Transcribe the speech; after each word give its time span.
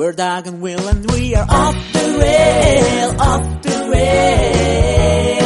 We're 0.00 0.12
Doug 0.12 0.46
and 0.46 0.62
Will 0.62 0.88
and 0.88 1.10
we 1.10 1.34
are 1.34 1.44
off 1.46 1.74
the 1.92 1.98
rail, 2.18 3.20
off 3.20 3.60
the 3.60 3.90
rails. 3.92 5.42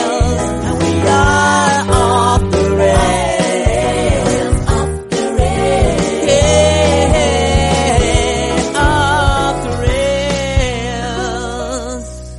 And 0.65 0.79
we 0.79 1.01
are 1.09 1.91
off 1.91 2.41
the 2.53 2.77
rails, 2.77 4.55
off 4.69 5.11
the 5.11 5.35
rails. 5.37 6.25
Yeah, 6.29 7.59
off 8.77 9.65
the 9.65 9.71
rails. 11.99 12.39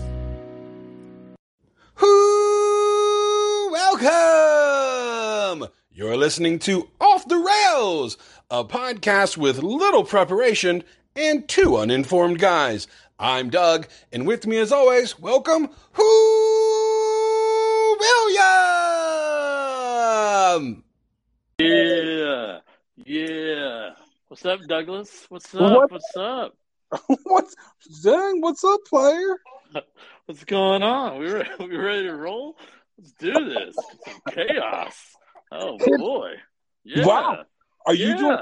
Whoo! 1.99 3.71
Welcome! 3.73 5.67
You're 5.91 6.15
listening 6.15 6.59
to 6.59 6.87
Off 7.01 7.27
the 7.27 7.39
Rails, 7.39 8.17
a 8.49 8.63
podcast 8.63 9.35
with 9.35 9.61
little 9.61 10.05
preparation 10.05 10.85
and 11.15 11.47
two 11.47 11.77
uninformed 11.77 12.39
guys. 12.39 12.87
I'm 13.17 13.49
Doug, 13.49 13.87
and 14.11 14.27
with 14.27 14.45
me 14.45 14.57
as 14.57 14.73
always, 14.73 15.17
welcome, 15.17 15.69
Whoo! 15.97 17.97
William! 17.97 18.43
Yeah, 21.57 22.59
yeah. 22.97 23.91
What's 24.27 24.45
up, 24.45 24.59
Douglas? 24.67 25.25
What's 25.29 25.55
up? 25.55 25.61
What? 25.61 25.89
What's 25.91 26.17
up? 26.17 26.57
What's 27.23 27.55
dang? 28.03 28.41
What's 28.41 28.65
up, 28.65 28.81
player? 28.85 29.37
What's 30.25 30.43
going 30.43 30.83
on? 30.83 31.19
We 31.19 31.31
re- 31.31 31.47
we 31.59 31.77
ready 31.77 32.07
to 32.07 32.15
roll? 32.15 32.57
Let's 32.97 33.13
do 33.13 33.31
this. 33.31 33.77
Chaos. 34.31 35.15
Oh 35.51 35.77
boy. 35.77 36.31
Yeah. 36.83 37.05
Wow. 37.05 37.45
Are 37.85 37.93
you 37.93 38.09
yeah. 38.09 38.17
doing? 38.17 38.37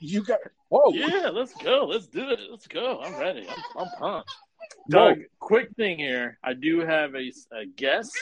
You 0.00 0.24
got? 0.24 0.40
Whoa! 0.68 0.92
Yeah. 0.92 1.30
Let's 1.32 1.54
go. 1.54 1.86
Let's 1.88 2.06
do 2.06 2.30
it. 2.30 2.40
Let's 2.50 2.66
go. 2.66 3.00
I'm 3.00 3.18
ready. 3.18 3.46
I'm, 3.48 3.62
I'm 3.78 3.88
pumped. 3.98 4.00
Whoa. 4.00 4.22
Doug, 4.88 5.18
quick 5.38 5.70
thing 5.76 5.98
here. 5.98 6.38
I 6.42 6.54
do 6.54 6.80
have 6.80 7.14
a, 7.14 7.30
a 7.54 7.66
guest. 7.76 8.18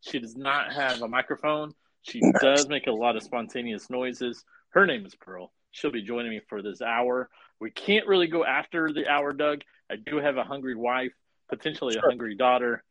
She 0.00 0.18
does 0.18 0.36
not 0.36 0.72
have 0.72 1.02
a 1.02 1.08
microphone. 1.08 1.72
She 2.02 2.20
does 2.40 2.68
make 2.68 2.86
a 2.86 2.92
lot 2.92 3.16
of 3.16 3.22
spontaneous 3.22 3.90
noises. 3.90 4.44
Her 4.70 4.86
name 4.86 5.04
is 5.04 5.14
Pearl. 5.14 5.52
She'll 5.72 5.90
be 5.92 6.02
joining 6.02 6.30
me 6.30 6.40
for 6.48 6.62
this 6.62 6.80
hour. 6.80 7.28
We 7.60 7.70
can't 7.70 8.06
really 8.06 8.28
go 8.28 8.44
after 8.44 8.92
the 8.92 9.08
hour, 9.08 9.32
Doug. 9.32 9.62
I 9.90 9.96
do 9.96 10.18
have 10.18 10.36
a 10.36 10.44
hungry 10.44 10.74
wife, 10.74 11.12
potentially 11.48 11.94
Sure. 11.94 12.02
a 12.04 12.08
hungry 12.08 12.36
daughter. 12.36 12.82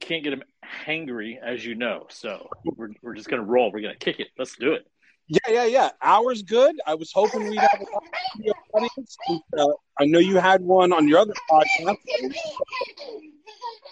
I 0.00 0.04
can't 0.04 0.24
get 0.24 0.32
him 0.32 0.42
hangry, 0.86 1.36
as 1.42 1.64
you 1.64 1.74
know. 1.74 2.06
So 2.08 2.48
we're, 2.64 2.90
we're 3.02 3.14
just 3.14 3.28
going 3.28 3.42
to 3.42 3.48
roll. 3.48 3.70
We're 3.72 3.82
going 3.82 3.94
to 3.98 4.04
kick 4.04 4.20
it. 4.20 4.28
Let's 4.38 4.56
do 4.56 4.72
it. 4.72 4.86
Yeah, 5.28 5.38
yeah, 5.48 5.64
yeah. 5.64 5.90
Hours 6.02 6.42
good. 6.42 6.74
I 6.86 6.94
was 6.94 7.10
hoping 7.12 7.48
we'd 7.48 7.58
have 7.58 7.80
a 7.80 8.50
audience. 8.76 9.16
Uh, 9.56 9.66
I 9.98 10.04
know 10.04 10.18
you 10.18 10.36
had 10.36 10.62
one 10.62 10.92
on 10.92 11.08
your 11.08 11.20
other 11.20 11.34
podcast 11.50 11.96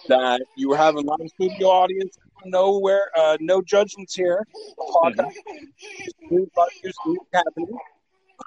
that 0.07 0.41
you 0.57 0.69
were 0.69 0.77
having 0.77 1.05
live 1.05 1.27
studio 1.35 1.67
audience. 1.67 2.17
Nowhere, 2.45 3.03
uh, 3.17 3.37
no 3.39 3.61
judgments 3.61 4.15
here. 4.15 4.45
Podcast. 4.79 5.31
New 6.29 6.49
budgets, 6.55 6.97
new 7.05 7.17
happening. 7.33 7.77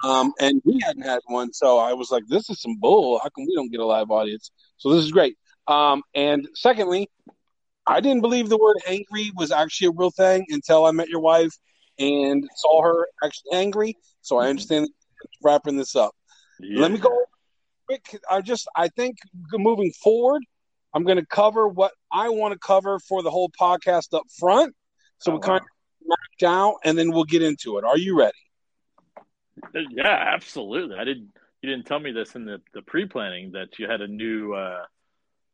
Um, 0.03 0.33
and 0.39 0.61
we 0.65 0.79
hadn't 0.83 1.03
had 1.03 1.21
one, 1.27 1.53
so 1.53 1.77
I 1.77 1.93
was 1.93 2.11
like, 2.11 2.23
"This 2.27 2.49
is 2.49 2.61
some 2.61 2.77
bull. 2.79 3.19
How 3.19 3.29
come 3.29 3.45
we 3.47 3.55
don't 3.55 3.71
get 3.71 3.79
a 3.79 3.85
live 3.85 4.11
audience?" 4.11 4.51
So 4.77 4.89
this 4.93 5.03
is 5.03 5.11
great. 5.11 5.37
Um, 5.67 6.03
and 6.13 6.47
secondly, 6.55 7.09
I 7.87 8.01
didn't 8.01 8.21
believe 8.21 8.49
the 8.49 8.57
word 8.57 8.77
angry 8.87 9.31
was 9.35 9.51
actually 9.51 9.87
a 9.87 9.91
real 9.91 10.11
thing 10.11 10.45
until 10.49 10.85
I 10.85 10.91
met 10.91 11.09
your 11.09 11.21
wife 11.21 11.53
and 11.99 12.47
saw 12.55 12.81
her 12.83 13.07
actually 13.23 13.53
angry. 13.53 13.97
So 14.21 14.37
I 14.37 14.49
understand 14.49 14.89
wrapping 15.43 15.77
this 15.77 15.95
up. 15.95 16.15
Let 16.59 16.91
me 16.91 16.97
go 16.99 17.25
quick. 17.87 18.19
I 18.29 18.41
just, 18.41 18.67
I 18.75 18.87
think 18.89 19.17
moving 19.53 19.91
forward, 19.91 20.43
I'm 20.93 21.03
going 21.03 21.17
to 21.17 21.25
cover 21.25 21.67
what 21.67 21.91
I 22.11 22.29
want 22.29 22.53
to 22.53 22.59
cover 22.59 22.99
for 22.99 23.21
the 23.21 23.29
whole 23.29 23.49
podcast 23.49 24.13
up 24.13 24.23
front. 24.39 24.73
So 25.19 25.31
Oh, 25.31 25.35
we 25.35 25.41
kind 25.41 25.61
of 25.61 25.67
knocked 26.05 26.43
out 26.43 26.77
and 26.83 26.97
then 26.97 27.11
we'll 27.11 27.25
get 27.25 27.41
into 27.41 27.77
it. 27.77 27.83
Are 27.83 27.97
you 27.97 28.17
ready? 28.17 28.31
Yeah, 29.73 30.31
absolutely. 30.33 30.97
I 30.97 31.03
didn't. 31.03 31.29
You 31.61 31.71
didn't 31.71 31.87
tell 31.87 31.99
me 31.99 32.11
this 32.11 32.35
in 32.35 32.45
the, 32.45 32.61
the 32.73 32.81
pre 32.83 33.07
planning 33.07 33.53
that 33.53 33.79
you 33.79 33.89
had 33.89 34.01
a 34.01 34.07
new 34.07 34.53
uh, 34.53 34.83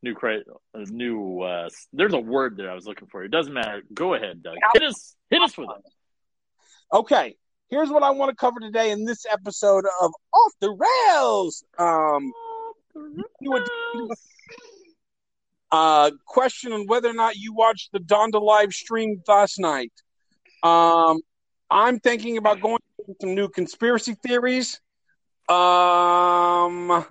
new 0.03 0.13
cra- 0.13 0.43
new. 0.73 1.41
Uh, 1.41 1.69
there's 1.93 2.13
a 2.13 2.19
word 2.19 2.57
there 2.57 2.69
I 2.69 2.75
was 2.75 2.85
looking 2.85 3.07
for. 3.07 3.23
It 3.23 3.31
doesn't 3.31 3.53
matter. 3.53 3.81
Go 3.93 4.15
ahead, 4.15 4.43
Doug. 4.43 4.55
Hit 4.73 4.83
us. 4.83 5.15
Hit 5.29 5.41
us 5.41 5.57
with 5.57 5.69
it. 5.69 5.91
Okay. 6.93 7.35
Here's 7.69 7.89
what 7.89 8.03
I 8.03 8.09
want 8.09 8.29
to 8.29 8.35
cover 8.35 8.59
today 8.59 8.91
in 8.91 9.05
this 9.05 9.25
episode 9.31 9.85
of 10.01 10.11
Off 10.33 10.51
the 10.59 10.71
Rails. 10.71 11.63
Um, 11.77 12.33
uh, 15.71 16.11
question 16.25 16.73
on 16.73 16.85
whether 16.87 17.09
or 17.09 17.13
not 17.13 17.37
you 17.37 17.53
watched 17.53 17.93
the 17.93 17.99
Donda 17.99 18.41
live 18.41 18.73
stream 18.73 19.21
last 19.25 19.57
night. 19.57 19.93
Um, 20.63 21.21
I'm 21.69 21.99
thinking 21.99 22.35
about 22.35 22.59
going 22.59 22.79
some 23.21 23.35
new 23.35 23.47
conspiracy 23.47 24.15
theories. 24.15 24.81
Um, 25.47 27.05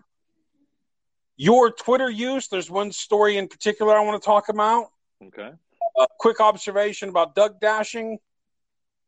your 1.39 1.73
Twitter 1.73 2.11
use. 2.11 2.49
There's 2.49 2.71
one 2.71 2.93
story 2.93 3.39
in 3.39 3.49
particular 3.49 3.97
I 3.97 4.05
want 4.05 4.23
to 4.23 4.27
talk 4.27 4.51
about. 4.51 4.89
Okay. 5.25 5.53
A 5.99 6.07
quick 6.19 6.39
observation 6.39 7.09
about 7.09 7.35
Doug 7.35 7.61
dashing. 7.61 8.19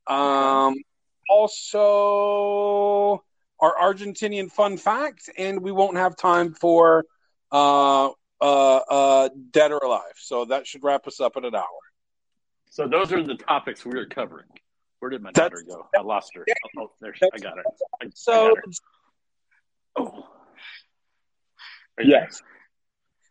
Um, 0.07 0.77
also 1.29 3.25
our 3.61 3.75
Argentinian 3.81 4.51
fun 4.51 4.77
fact, 4.77 5.31
and 5.39 5.61
we 5.63 5.73
won't 5.73 5.97
have 5.97 6.17
time 6.17 6.53
for 6.55 7.05
uh, 7.53 8.11
uh, 8.41 8.77
uh, 8.77 9.29
dead 9.51 9.71
or 9.73 9.79
alive. 9.79 10.15
So 10.17 10.45
that 10.47 10.67
should 10.67 10.83
wrap 10.83 11.07
us 11.07 11.21
up 11.21 11.37
at 11.37 11.45
an 11.45 11.55
hour. 11.55 11.65
So 12.71 12.89
those 12.89 13.13
are 13.13 13.23
the 13.23 13.37
topics 13.37 13.85
we 13.85 13.99
are 13.99 14.07
covering. 14.07 14.47
Where 14.99 15.11
did 15.11 15.23
my 15.23 15.31
That's- 15.35 15.63
go? 15.63 15.87
I 15.97 16.03
lost 16.03 16.33
her. 16.35 16.45
Oh, 16.79 16.91
there 17.01 17.15
she. 17.15 17.27
I 17.33 17.39
got 17.39 17.57
her. 17.57 17.65
I, 18.01 18.07
So 18.15 18.33
I 18.33 18.49
got 18.49 18.57
her. 18.57 18.63
Oh. 19.97 20.29
Are 21.99 22.05
you 22.05 22.11
yes, 22.13 22.41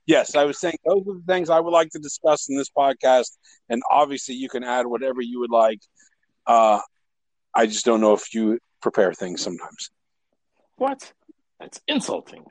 yes, 0.05 0.35
I 0.35 0.45
was 0.45 0.59
saying 0.59 0.77
those 0.85 1.01
are 1.07 1.15
the 1.15 1.23
things 1.27 1.49
I 1.49 1.59
would 1.59 1.71
like 1.71 1.89
to 1.91 1.99
discuss 1.99 2.47
in 2.49 2.55
this 2.55 2.69
podcast, 2.69 3.38
and 3.69 3.81
obviously 3.89 4.35
you 4.35 4.49
can 4.49 4.63
add 4.63 4.85
whatever 4.85 5.21
you 5.21 5.39
would 5.39 5.49
like. 5.49 5.79
Uh, 6.47 6.79
I 7.56 7.66
just 7.68 7.85
don't 7.85 8.02
know 8.02 8.13
if 8.13 8.34
you 8.34 8.59
prepare 8.81 9.13
things 9.13 9.41
sometimes. 9.41 9.90
What? 10.78 11.12
That's 11.59 11.79
insulting. 11.88 12.46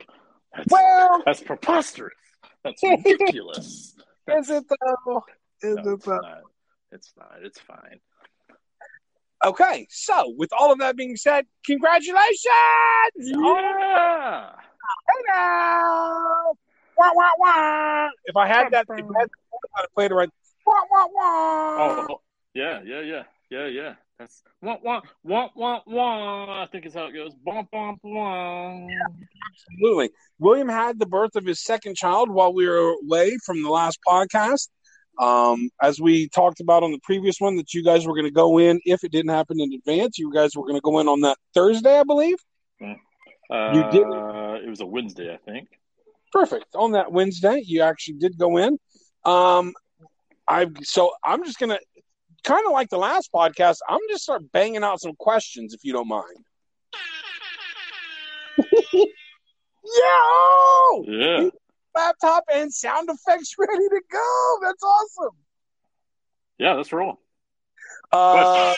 That's, 0.55 0.69
Well, 0.71 1.23
that's 1.25 1.43
preposterous. 1.43 2.13
That's 2.65 2.83
ridiculous. 2.83 3.97
is 4.29 4.51
it 4.51 4.65
though? 4.69 5.23
Is 5.63 5.77
No, 5.77 5.83
it 5.93 5.95
it's 5.95 6.05
though? 6.07 6.17
not. 6.17 6.39
It's 6.93 7.13
not. 7.17 7.39
It's 7.43 7.61
fine. 7.61 8.01
Okay, 9.45 9.87
so 9.91 10.35
with 10.37 10.51
all 10.59 10.71
of 10.71 10.81
that 10.81 10.97
being 10.97 11.17
said, 11.17 11.47
congratulations! 11.65 12.35
Yeah. 13.17 14.51
Hello! 15.09 16.53
Wah, 16.97 17.11
wah, 17.15 17.31
wah. 17.39 18.09
If 18.27 18.37
I 18.37 18.47
had 18.47 18.71
that, 18.73 18.87
if 18.91 18.91
I 18.91 19.19
had 19.21 19.29
I'd 19.77 19.81
have 19.81 19.95
played 19.95 20.11
it 20.11 20.15
right. 20.15 20.29
Wah, 20.67 20.75
wah, 20.91 21.07
wah. 21.11 22.07
Oh, 22.11 22.21
yeah, 22.53 22.83
yeah, 22.85 23.01
yeah, 23.01 23.23
yeah, 23.51 23.67
yeah. 23.67 23.95
That's 24.19 24.43
wah 24.61 24.77
wah 24.83 25.01
wah 25.25 25.49
wah 25.57 25.81
wah. 25.87 26.63
I 26.63 26.67
think 26.71 26.87
is 26.87 26.95
how 26.95 27.07
it 27.07 27.13
goes. 27.13 27.33
Bum 27.45 27.67
bum 27.73 27.97
bum. 28.03 28.87
Absolutely. 29.51 30.11
William 30.39 30.69
had 30.69 30.99
the 30.99 31.07
birth 31.07 31.37
of 31.37 31.47
his 31.47 31.65
second 31.65 31.97
child 31.97 32.31
while 32.31 32.53
we 32.53 32.69
were 32.69 32.95
away 33.03 33.37
from 33.45 33.63
the 33.63 33.71
last 33.71 33.99
podcast. 34.07 34.69
Um, 35.19 35.71
as 35.83 36.01
we 36.01 36.29
talked 36.29 36.61
about 36.61 36.83
on 36.83 36.93
the 36.93 37.01
previous 37.03 37.37
one, 37.41 37.57
that 37.57 37.75
you 37.75 37.83
guys 37.83 38.07
were 38.07 38.15
going 38.15 38.27
to 38.27 38.31
go 38.31 38.59
in 38.59 38.81
if 38.85 39.05
it 39.05 39.13
didn't 39.13 39.31
happen 39.31 39.61
in 39.61 39.73
advance. 39.73 40.19
You 40.19 40.33
guys 40.33 40.51
were 40.55 40.63
going 40.63 40.77
to 40.77 40.81
go 40.81 40.99
in 41.01 41.09
on 41.09 41.21
that 41.23 41.37
Thursday, 41.53 41.99
I 41.99 42.05
believe. 42.05 42.37
Uh, 42.81 43.73
You 43.75 43.83
did 43.91 44.07
It 44.65 44.69
was 44.69 44.81
a 44.81 44.87
Wednesday, 44.87 45.33
I 45.33 45.37
think. 45.39 45.69
Perfect. 46.33 46.75
On 46.75 46.93
that 46.93 47.11
Wednesday, 47.11 47.63
you 47.65 47.83
actually 47.83 48.15
did 48.15 48.39
go 48.39 48.57
in. 48.57 48.79
Um, 49.25 49.75
I 50.49 50.67
so 50.83 51.13
I'm 51.25 51.45
just 51.45 51.59
gonna 51.59 51.79
kind 52.45 52.65
of 52.67 52.73
like 52.73 52.89
the 52.91 52.99
last 52.99 53.31
podcast. 53.33 53.79
I'm 53.89 54.01
just 54.11 54.23
start 54.25 54.51
banging 54.53 54.83
out 54.85 55.01
some 55.01 55.15
questions 55.19 55.75
if 55.75 55.81
you 55.85 55.93
don't 55.93 56.09
mind. 56.09 56.45
yeah, 58.93 59.07
Yeah. 61.05 61.49
laptop 61.95 62.45
and 62.53 62.73
sound 62.73 63.09
effects 63.11 63.55
ready 63.59 63.89
to 63.89 64.01
go. 64.11 64.59
That's 64.63 64.83
awesome. 64.83 65.37
Yeah, 66.59 66.75
let's 66.75 66.93
roll. 66.93 67.19
Uh, 68.13 68.75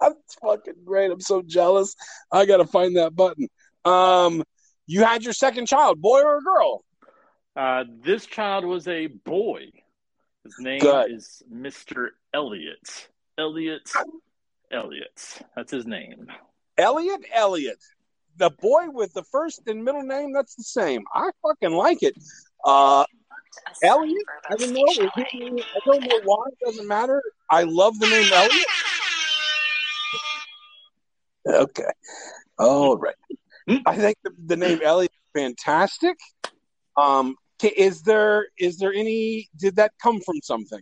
that's 0.00 0.34
fucking 0.42 0.74
great. 0.84 1.10
I'm 1.10 1.20
so 1.20 1.42
jealous. 1.42 1.94
I 2.30 2.44
gotta 2.46 2.66
find 2.66 2.96
that 2.96 3.14
button. 3.14 3.48
Um, 3.84 4.42
you 4.86 5.04
had 5.04 5.24
your 5.24 5.32
second 5.32 5.66
child, 5.66 6.00
boy 6.00 6.20
or 6.22 6.38
a 6.38 6.42
girl? 6.42 6.84
Uh, 7.54 7.84
this 8.02 8.26
child 8.26 8.64
was 8.64 8.88
a 8.88 9.06
boy. 9.08 9.66
His 10.44 10.54
name 10.58 10.80
Good. 10.80 11.12
is 11.12 11.42
Mr. 11.52 12.08
Elliot. 12.34 13.08
Elliot. 13.38 13.90
Elliot. 14.72 15.38
That's 15.54 15.70
his 15.70 15.86
name. 15.86 16.26
Elliot 16.78 17.20
Elliot. 17.32 17.78
The 18.38 18.50
boy 18.50 18.86
with 18.88 19.12
the 19.12 19.22
first 19.24 19.60
and 19.66 19.84
middle 19.84 20.02
name, 20.02 20.32
that's 20.32 20.54
the 20.54 20.62
same. 20.62 21.04
I 21.14 21.30
fucking 21.42 21.76
like 21.76 22.02
it. 22.02 22.14
Uh, 22.64 23.04
Elliot, 23.82 24.24
I 24.48 24.56
don't 24.56 24.72
know. 24.72 24.82
It- 24.86 25.10
I 25.16 25.80
don't 25.84 26.00
know 26.02 26.20
why. 26.24 26.44
It 26.48 26.58
doesn't 26.64 26.88
matter. 26.88 27.22
I 27.50 27.64
love 27.64 27.98
the 28.00 28.08
name 28.08 28.32
Elliot. 28.32 28.66
Okay. 31.46 31.90
All 32.58 32.96
right. 32.96 33.14
I 33.86 33.96
think 33.96 34.16
the, 34.24 34.30
the 34.46 34.56
name 34.56 34.80
Elliot 34.82 35.10
is 35.12 35.40
fantastic. 35.42 36.16
Um, 36.96 37.36
is 37.64 38.02
there 38.02 38.46
is 38.58 38.78
there 38.78 38.92
any? 38.92 39.48
Did 39.56 39.76
that 39.76 39.92
come 40.02 40.20
from 40.20 40.40
something? 40.42 40.80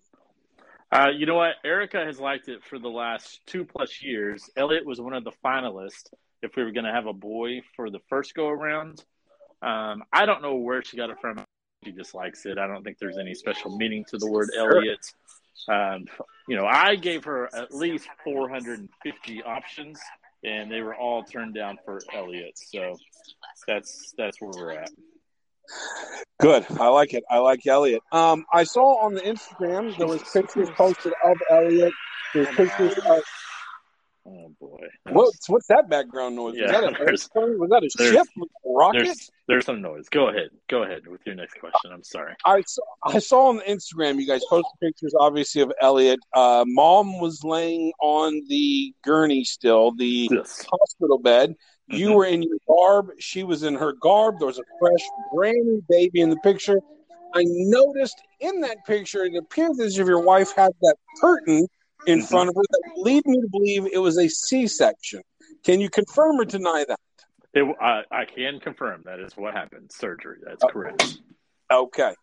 Uh, 0.93 1.09
you 1.17 1.25
know 1.25 1.37
what? 1.37 1.55
Erica 1.65 2.05
has 2.05 2.19
liked 2.19 2.49
it 2.49 2.65
for 2.65 2.79
the 2.79 2.89
last 2.89 3.41
two 3.47 3.65
plus 3.65 4.03
years. 4.03 4.51
Elliot 4.57 4.85
was 4.85 5.01
one 5.01 5.15
of 5.15 5.23
the 5.23 5.33
finalists 5.45 6.13
if 6.43 6.57
we 6.57 6.65
were 6.65 6.73
going 6.73 6.85
to 6.85 6.93
have 6.93 7.07
a 7.07 7.13
boy 7.13 7.61
for 7.77 7.91
the 7.91 8.01
first 8.09 8.35
go 8.35 8.49
around. 8.49 9.05
Um, 9.63 10.03
I 10.13 10.27
don't 10.27 10.43
know 10.43 10.57
where 10.57 10.83
she 10.83 10.97
got 10.97 11.11
it 11.11 11.19
from. 11.21 11.45
She 11.85 11.93
just 11.93 12.15
likes 12.15 12.45
it. 12.45 12.59
I 12.59 12.67
don't 12.67 12.83
think 12.83 12.99
there's 12.99 13.19
any 13.19 13.35
special 13.35 13.77
meaning 13.77 14.05
to 14.09 14.19
the 14.19 14.31
word 14.31 14.49
Elliot. 14.57 14.99
Um, 15.69 16.07
you 16.49 16.57
know, 16.57 16.67
I 16.67 16.97
gave 16.97 17.25
her 17.25 17.55
at 17.55 17.73
least 17.73 18.09
450 18.25 19.43
options, 19.43 20.01
and 20.43 20.71
they 20.71 20.81
were 20.81 20.95
all 20.95 21.23
turned 21.23 21.55
down 21.55 21.79
for 21.85 22.01
Elliot. 22.13 22.59
So 22.59 22.97
that's 23.67 24.13
that's 24.17 24.41
where 24.41 24.51
we're 24.55 24.73
at. 24.73 24.91
Good. 26.41 26.65
I 26.79 26.89
like 26.89 27.13
it. 27.15 27.25
I 27.31 27.39
like 27.39 27.67
Elliot. 27.67 28.03
Um, 28.13 28.45
I 28.53 28.65
saw 28.65 29.05
on 29.05 29.15
the 29.15 29.21
Instagram 29.21 29.97
there 29.99 30.07
was 30.09 30.23
pictures 30.33 30.69
posted 30.77 31.13
of 31.25 31.37
Elliot. 31.51 31.93
There's 32.35 32.49
pictures 32.49 32.95
of 33.07 33.23
Oh 34.27 34.53
boy, 34.61 34.87
what's 35.09 35.49
what's 35.49 35.67
that 35.69 35.89
background 35.89 36.37
noise? 36.37 36.55
Yeah, 36.55 36.67
was 36.81 36.95
that 36.99 37.41
a 37.41 37.59
Was 37.59 37.71
that 37.71 37.83
a 37.83 37.89
ship? 37.91 38.27
Rocket? 38.65 39.05
There's 39.05 39.31
there's 39.49 39.65
some 39.65 39.81
noise. 39.81 40.09
Go 40.11 40.29
ahead. 40.29 40.51
Go 40.69 40.83
ahead 40.83 41.07
with 41.07 41.23
your 41.25 41.35
next 41.35 41.59
question. 41.59 41.91
I'm 41.91 42.05
sorry. 42.05 42.35
I 42.45 42.61
saw, 42.67 42.83
I 43.03 43.19
saw 43.19 43.49
on 43.49 43.57
the 43.57 43.63
Instagram 43.63 44.21
you 44.21 44.27
guys 44.27 44.43
posted 44.49 44.71
pictures, 44.83 45.15
obviously 45.19 45.63
of 45.63 45.73
Elliot. 45.81 46.21
Uh, 46.35 46.65
Mom 46.67 47.19
was 47.19 47.43
laying 47.43 47.93
on 48.01 48.43
the 48.49 48.95
gurney 49.03 49.43
still, 49.43 49.93
the 49.97 50.29
Yes. 50.31 50.67
hospital 50.71 51.19
bed. 51.19 51.55
You 51.91 52.13
were 52.13 52.27
in 52.27 52.43
your 52.43 52.57
garb. 52.69 53.11
She 53.19 53.43
was 53.43 53.63
in 53.63 53.75
her 53.75 53.93
garb. 53.93 54.39
There 54.39 54.47
was 54.47 54.59
a 54.59 54.63
fresh, 54.79 55.09
brand 55.35 55.57
new 55.65 55.83
baby 55.89 56.21
in 56.21 56.31
the 56.31 56.37
picture. 56.39 56.81
I 57.35 57.43
noticed 57.47 58.21
in 58.41 58.61
that 58.61 58.85
picture, 58.87 59.25
it 59.25 59.37
appears 59.37 59.79
as 59.81 59.99
if 59.99 60.07
your 60.07 60.25
wife 60.25 60.53
had 60.57 60.73
that 60.83 60.97
curtain 61.21 61.67
in 62.07 62.21
Mhm. 62.21 62.29
front 62.29 62.49
of 62.49 62.57
her 62.57 62.63
that 62.71 62.83
lead 62.97 63.25
me 63.27 63.41
to 63.41 63.49
believe 63.49 63.87
it 63.93 63.99
was 63.99 64.19
a 64.19 64.29
C-section. 64.29 65.23
Can 65.65 65.81
you 65.81 65.91
confirm 65.91 66.41
or 66.41 66.45
deny 66.45 66.85
that? 66.89 66.99
It, 67.53 67.65
I, 67.81 68.05
I 68.11 68.25
can 68.25 68.61
confirm 68.61 69.03
that 69.05 69.21
is 69.21 69.37
what 69.37 69.55
happened. 69.55 69.91
Surgery. 69.93 70.39
That's 70.45 70.65
correct. 70.71 71.19
Okay. 71.71 72.15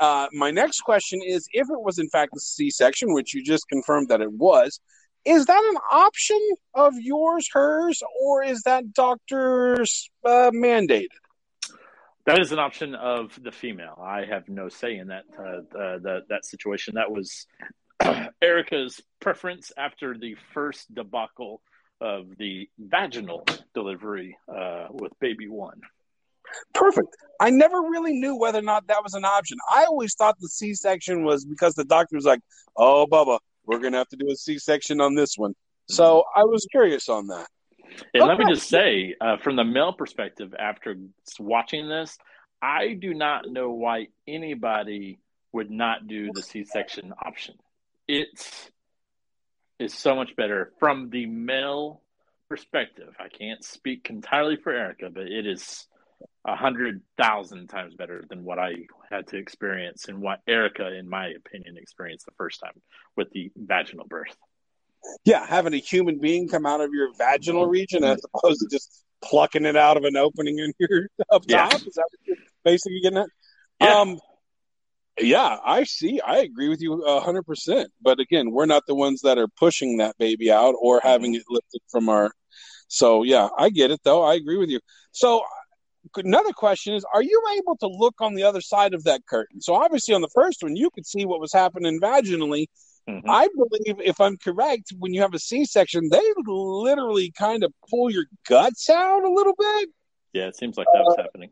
Uh, 0.00 0.26
my 0.32 0.50
next 0.50 0.80
question 0.80 1.20
is 1.24 1.46
if 1.52 1.66
it 1.70 1.80
was 1.80 1.98
in 1.98 2.08
fact 2.10 2.32
a 2.36 2.40
C 2.40 2.70
section, 2.70 3.12
which 3.14 3.34
you 3.34 3.42
just 3.42 3.66
confirmed 3.68 4.08
that 4.08 4.20
it 4.20 4.32
was, 4.32 4.80
is 5.24 5.46
that 5.46 5.64
an 5.72 5.78
option 5.90 6.40
of 6.74 6.94
yours, 6.98 7.48
hers, 7.52 8.02
or 8.22 8.42
is 8.42 8.62
that 8.62 8.92
doctor's 8.92 10.10
uh, 10.24 10.50
mandated? 10.52 11.06
That 12.26 12.40
is 12.40 12.52
an 12.52 12.58
option 12.58 12.94
of 12.94 13.38
the 13.42 13.52
female. 13.52 13.98
I 14.02 14.24
have 14.24 14.48
no 14.48 14.68
say 14.68 14.96
in 14.96 15.08
that 15.08 15.24
uh, 15.38 15.78
uh, 15.78 15.98
that 15.98 16.22
that 16.28 16.44
situation. 16.44 16.94
That 16.94 17.10
was 17.10 17.46
Erica's 18.42 19.00
preference 19.20 19.72
after 19.76 20.16
the 20.16 20.36
first 20.52 20.92
debacle 20.94 21.60
of 22.00 22.26
the 22.38 22.68
vaginal 22.78 23.44
delivery 23.74 24.36
uh, 24.48 24.86
with 24.90 25.12
baby 25.20 25.48
one. 25.48 25.80
Perfect. 26.72 27.08
I 27.40 27.50
never 27.50 27.80
really 27.80 28.12
knew 28.12 28.36
whether 28.36 28.58
or 28.58 28.62
not 28.62 28.86
that 28.88 29.02
was 29.02 29.14
an 29.14 29.24
option. 29.24 29.58
I 29.72 29.84
always 29.84 30.14
thought 30.14 30.36
the 30.38 30.48
C 30.48 30.74
section 30.74 31.24
was 31.24 31.44
because 31.44 31.74
the 31.74 31.84
doctor 31.84 32.16
was 32.16 32.24
like, 32.24 32.40
oh, 32.76 33.06
Bubba, 33.10 33.38
we're 33.66 33.78
going 33.78 33.92
to 33.92 33.98
have 33.98 34.08
to 34.08 34.16
do 34.16 34.30
a 34.30 34.36
C 34.36 34.58
section 34.58 35.00
on 35.00 35.14
this 35.14 35.36
one. 35.36 35.54
So 35.88 36.24
I 36.34 36.44
was 36.44 36.66
curious 36.70 37.08
on 37.08 37.26
that. 37.28 37.46
And 38.12 38.24
let 38.24 38.38
me 38.38 38.46
just 38.48 38.68
say, 38.68 39.14
uh, 39.20 39.36
from 39.36 39.56
the 39.56 39.64
male 39.64 39.92
perspective, 39.92 40.54
after 40.58 40.96
watching 41.38 41.88
this, 41.88 42.16
I 42.62 42.94
do 42.94 43.14
not 43.14 43.48
know 43.48 43.70
why 43.70 44.08
anybody 44.26 45.18
would 45.52 45.70
not 45.70 46.06
do 46.08 46.30
the 46.32 46.42
C-section 46.42 47.12
option. 47.24 47.54
It's 48.08 48.70
is 49.78 49.92
so 49.92 50.14
much 50.14 50.36
better 50.36 50.72
from 50.78 51.10
the 51.10 51.26
male 51.26 52.00
perspective. 52.48 53.14
I 53.18 53.28
can't 53.28 53.64
speak 53.64 54.06
entirely 54.08 54.56
for 54.56 54.72
Erica, 54.72 55.10
but 55.10 55.24
it 55.24 55.46
is 55.46 55.86
a 56.46 56.54
hundred 56.54 57.00
thousand 57.16 57.68
times 57.68 57.94
better 57.94 58.22
than 58.28 58.44
what 58.44 58.58
I 58.58 58.72
had 59.10 59.26
to 59.28 59.36
experience 59.38 60.08
and 60.08 60.20
what 60.20 60.40
Erica, 60.46 60.94
in 60.94 61.08
my 61.08 61.28
opinion, 61.28 61.76
experienced 61.78 62.26
the 62.26 62.32
first 62.36 62.60
time 62.60 62.74
with 63.16 63.30
the 63.30 63.50
vaginal 63.56 64.06
birth. 64.06 64.36
Yeah, 65.24 65.46
having 65.46 65.74
a 65.74 65.78
human 65.78 66.18
being 66.18 66.48
come 66.48 66.66
out 66.66 66.80
of 66.80 66.90
your 66.92 67.12
vaginal 67.16 67.66
region 67.66 68.04
as 68.04 68.22
opposed 68.34 68.60
to 68.60 68.68
just 68.70 69.04
plucking 69.22 69.64
it 69.64 69.76
out 69.76 69.96
of 69.96 70.04
an 70.04 70.16
opening 70.16 70.58
in 70.58 70.72
your 70.78 71.08
up 71.30 71.42
Yeah. 71.46 71.68
top. 71.68 71.80
Is 71.86 71.94
that 71.94 72.04
what 72.10 72.20
you're 72.26 72.36
basically 72.64 73.00
getting 73.02 73.18
at? 73.18 73.28
Yeah. 73.80 74.00
Um, 74.00 74.18
yeah, 75.20 75.58
I 75.64 75.84
see. 75.84 76.20
I 76.20 76.38
agree 76.38 76.68
with 76.68 76.80
you 76.80 77.02
a 77.04 77.20
hundred 77.20 77.44
percent. 77.44 77.90
But 78.02 78.18
again, 78.18 78.50
we're 78.50 78.66
not 78.66 78.82
the 78.86 78.94
ones 78.94 79.20
that 79.22 79.38
are 79.38 79.48
pushing 79.48 79.98
that 79.98 80.18
baby 80.18 80.50
out 80.50 80.74
or 80.78 81.00
having 81.02 81.34
it 81.34 81.44
lifted 81.48 81.80
from 81.90 82.08
our. 82.08 82.32
So 82.88 83.22
yeah, 83.22 83.48
I 83.56 83.70
get 83.70 83.90
it 83.90 84.00
though. 84.04 84.22
I 84.22 84.34
agree 84.34 84.56
with 84.56 84.70
you. 84.70 84.80
So 85.12 85.42
another 86.16 86.52
question 86.52 86.94
is: 86.94 87.04
Are 87.12 87.22
you 87.22 87.42
able 87.58 87.76
to 87.76 87.86
look 87.88 88.20
on 88.20 88.34
the 88.34 88.42
other 88.42 88.60
side 88.60 88.94
of 88.94 89.04
that 89.04 89.26
curtain? 89.26 89.60
So 89.60 89.74
obviously, 89.74 90.14
on 90.14 90.20
the 90.20 90.28
first 90.34 90.62
one, 90.62 90.76
you 90.76 90.90
could 90.90 91.06
see 91.06 91.24
what 91.24 91.40
was 91.40 91.52
happening 91.52 92.00
vaginally. 92.00 92.66
Mhm. 93.08 93.22
I 93.28 93.48
believe, 93.48 94.00
if 94.00 94.20
I'm 94.20 94.38
correct, 94.38 94.92
when 94.98 95.12
you 95.12 95.20
have 95.20 95.34
a 95.34 95.38
C-section, 95.38 96.08
they 96.10 96.22
literally 96.46 97.30
kind 97.32 97.62
of 97.62 97.72
pull 97.90 98.10
your 98.10 98.24
guts 98.48 98.88
out 98.88 99.24
a 99.24 99.30
little 99.30 99.54
bit. 99.54 99.90
Yeah, 100.32 100.46
it 100.46 100.56
seems 100.56 100.78
like 100.78 100.86
that 100.92 101.04
was 101.04 101.16
happening. 101.16 101.50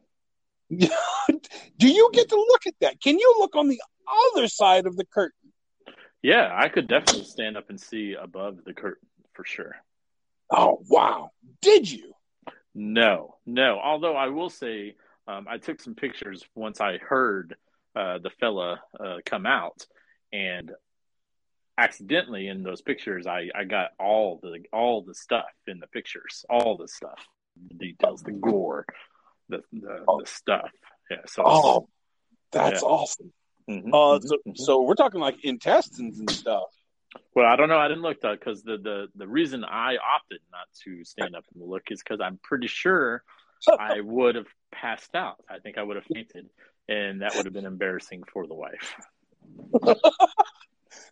Do 0.70 1.88
you 1.88 2.10
get 2.14 2.30
to 2.30 2.36
look 2.36 2.66
at 2.66 2.74
that? 2.80 3.00
Can 3.02 3.18
you 3.18 3.34
look 3.38 3.54
on 3.54 3.68
the 3.68 3.80
other 4.32 4.48
side 4.48 4.86
of 4.86 4.96
the 4.96 5.04
curtain? 5.04 5.52
Yeah, 6.22 6.50
I 6.54 6.68
could 6.68 6.88
definitely 6.88 7.24
stand 7.24 7.56
up 7.56 7.68
and 7.68 7.78
see 7.78 8.14
above 8.14 8.64
the 8.64 8.72
curtain 8.72 9.08
for 9.34 9.44
sure. 9.44 9.76
Oh 10.50 10.82
wow! 10.88 11.30
Did 11.60 11.90
you? 11.90 12.14
No, 12.74 13.36
no. 13.46 13.78
Although 13.82 14.16
I 14.16 14.28
will 14.28 14.50
say, 14.50 14.94
um, 15.26 15.46
I 15.48 15.58
took 15.58 15.80
some 15.80 15.94
pictures 15.94 16.42
once 16.54 16.80
I 16.80 16.98
heard 16.98 17.56
uh, 17.94 18.18
the 18.18 18.30
fella 18.40 18.80
uh, 18.98 19.18
come 19.24 19.46
out, 19.46 19.86
and 20.32 20.72
accidentally 21.76 22.48
in 22.48 22.62
those 22.62 22.80
pictures, 22.82 23.26
I, 23.26 23.48
I 23.54 23.64
got 23.64 23.90
all 23.98 24.40
the 24.42 24.60
all 24.72 25.02
the 25.02 25.14
stuff 25.14 25.44
in 25.66 25.78
the 25.78 25.86
pictures, 25.86 26.44
all 26.48 26.76
the 26.76 26.88
stuff, 26.88 27.26
the 27.68 27.74
details, 27.74 28.22
the 28.22 28.32
gore, 28.32 28.86
the 29.48 29.62
the, 29.72 30.04
the 30.06 30.26
stuff. 30.26 30.70
Yeah. 31.10 31.18
So. 31.26 31.42
Oh, 31.44 31.88
that's 32.50 32.82
Yeah. 32.82 32.88
awesome. 32.88 33.32
Mhm, 33.68 33.88
Uh, 33.88 34.18
mhm, 34.18 34.26
so, 34.26 34.36
mhm. 34.46 34.56
so 34.56 34.82
we're 34.82 34.94
talking 34.94 35.20
like 35.20 35.44
intestines 35.44 36.18
and 36.18 36.30
stuff. 36.30 36.68
Well, 37.34 37.46
I 37.46 37.56
don't 37.56 37.68
know. 37.68 37.78
I 37.78 37.88
didn't 37.88 38.02
look 38.02 38.20
that 38.22 38.38
because 38.38 38.62
the, 38.62 38.78
the 38.78 39.08
the 39.16 39.26
reason 39.26 39.64
I 39.64 39.96
opted 39.96 40.40
not 40.50 40.66
to 40.84 41.04
stand 41.04 41.34
up 41.34 41.44
and 41.54 41.68
look 41.68 41.84
is 41.90 42.02
because 42.02 42.20
I'm 42.20 42.38
pretty 42.42 42.68
sure 42.68 43.22
I 43.78 44.00
would 44.04 44.34
have 44.34 44.46
passed 44.70 45.14
out. 45.14 45.36
I 45.48 45.58
think 45.58 45.78
I 45.78 45.82
would 45.82 45.96
have 45.96 46.06
fainted, 46.12 46.48
and 46.88 47.22
that 47.22 47.34
would 47.34 47.44
have 47.46 47.54
been 47.54 47.66
embarrassing 47.66 48.22
for 48.32 48.46
the 48.46 48.54
wife. 48.54 48.94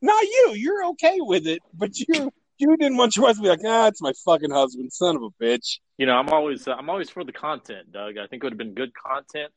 Not 0.02 0.22
you. 0.22 0.54
You're 0.54 0.84
okay 0.90 1.16
with 1.20 1.46
it, 1.46 1.60
but 1.74 1.98
you 1.98 2.32
you 2.58 2.76
didn't 2.76 2.96
want 2.96 3.16
your 3.16 3.26
wife 3.26 3.36
to 3.36 3.42
be 3.42 3.48
like, 3.48 3.60
ah, 3.64 3.88
it's 3.88 4.02
my 4.02 4.12
fucking 4.24 4.50
husband, 4.50 4.92
son 4.92 5.16
of 5.16 5.22
a 5.22 5.30
bitch. 5.42 5.78
You 5.96 6.06
know, 6.06 6.12
I'm 6.12 6.28
always 6.28 6.68
I'm 6.68 6.90
always 6.90 7.10
for 7.10 7.24
the 7.24 7.32
content, 7.32 7.92
Doug. 7.92 8.18
I 8.18 8.26
think 8.26 8.42
it 8.42 8.46
would 8.46 8.52
have 8.52 8.58
been 8.58 8.74
good 8.74 8.92
content. 8.94 9.54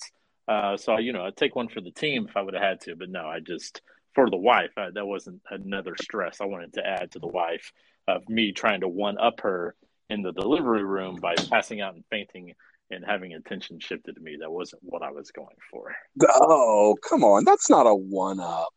Uh, 0.48 0.78
so 0.78 0.98
you 0.98 1.14
know, 1.14 1.24
I'd 1.24 1.38
take 1.38 1.56
one 1.56 1.68
for 1.68 1.82
the 1.82 1.92
team 1.92 2.28
if 2.30 2.36
I 2.38 2.42
would 2.42 2.54
have 2.54 2.64
had 2.64 2.82
to. 2.82 2.96
But 2.96 3.10
no, 3.10 3.26
I 3.26 3.40
just 3.40 3.82
for 4.16 4.30
the 4.30 4.38
wife. 4.38 4.72
I, 4.78 4.90
that 4.94 5.06
wasn't 5.06 5.42
another 5.50 5.96
stress 6.02 6.42
I 6.42 6.46
wanted 6.46 6.74
to 6.74 6.86
add 6.86 7.12
to 7.12 7.20
the 7.20 7.28
wife 7.28 7.72
of 8.08 8.28
me 8.30 8.52
trying 8.52 8.82
to 8.82 8.88
one 8.88 9.18
up 9.18 9.42
her 9.42 9.76
in 10.10 10.22
the 10.22 10.32
delivery 10.32 10.84
room 10.84 11.16
by 11.16 11.36
passing 11.50 11.82
out 11.82 11.96
and 11.96 12.04
fainting 12.10 12.54
and 12.92 13.04
having 13.06 13.34
attention 13.34 13.80
shifted 13.80 14.16
to 14.16 14.22
me. 14.22 14.38
That 14.40 14.52
wasn't 14.52 14.84
what 14.84 15.02
I 15.02 15.12
was 15.12 15.32
going 15.32 15.56
for. 15.72 15.96
Oh, 16.30 16.96
come 17.08 17.24
on. 17.24 17.44
That's 17.46 17.70
not 17.70 17.88
a 17.88 17.96
one 17.96 18.40
up. 18.40 18.74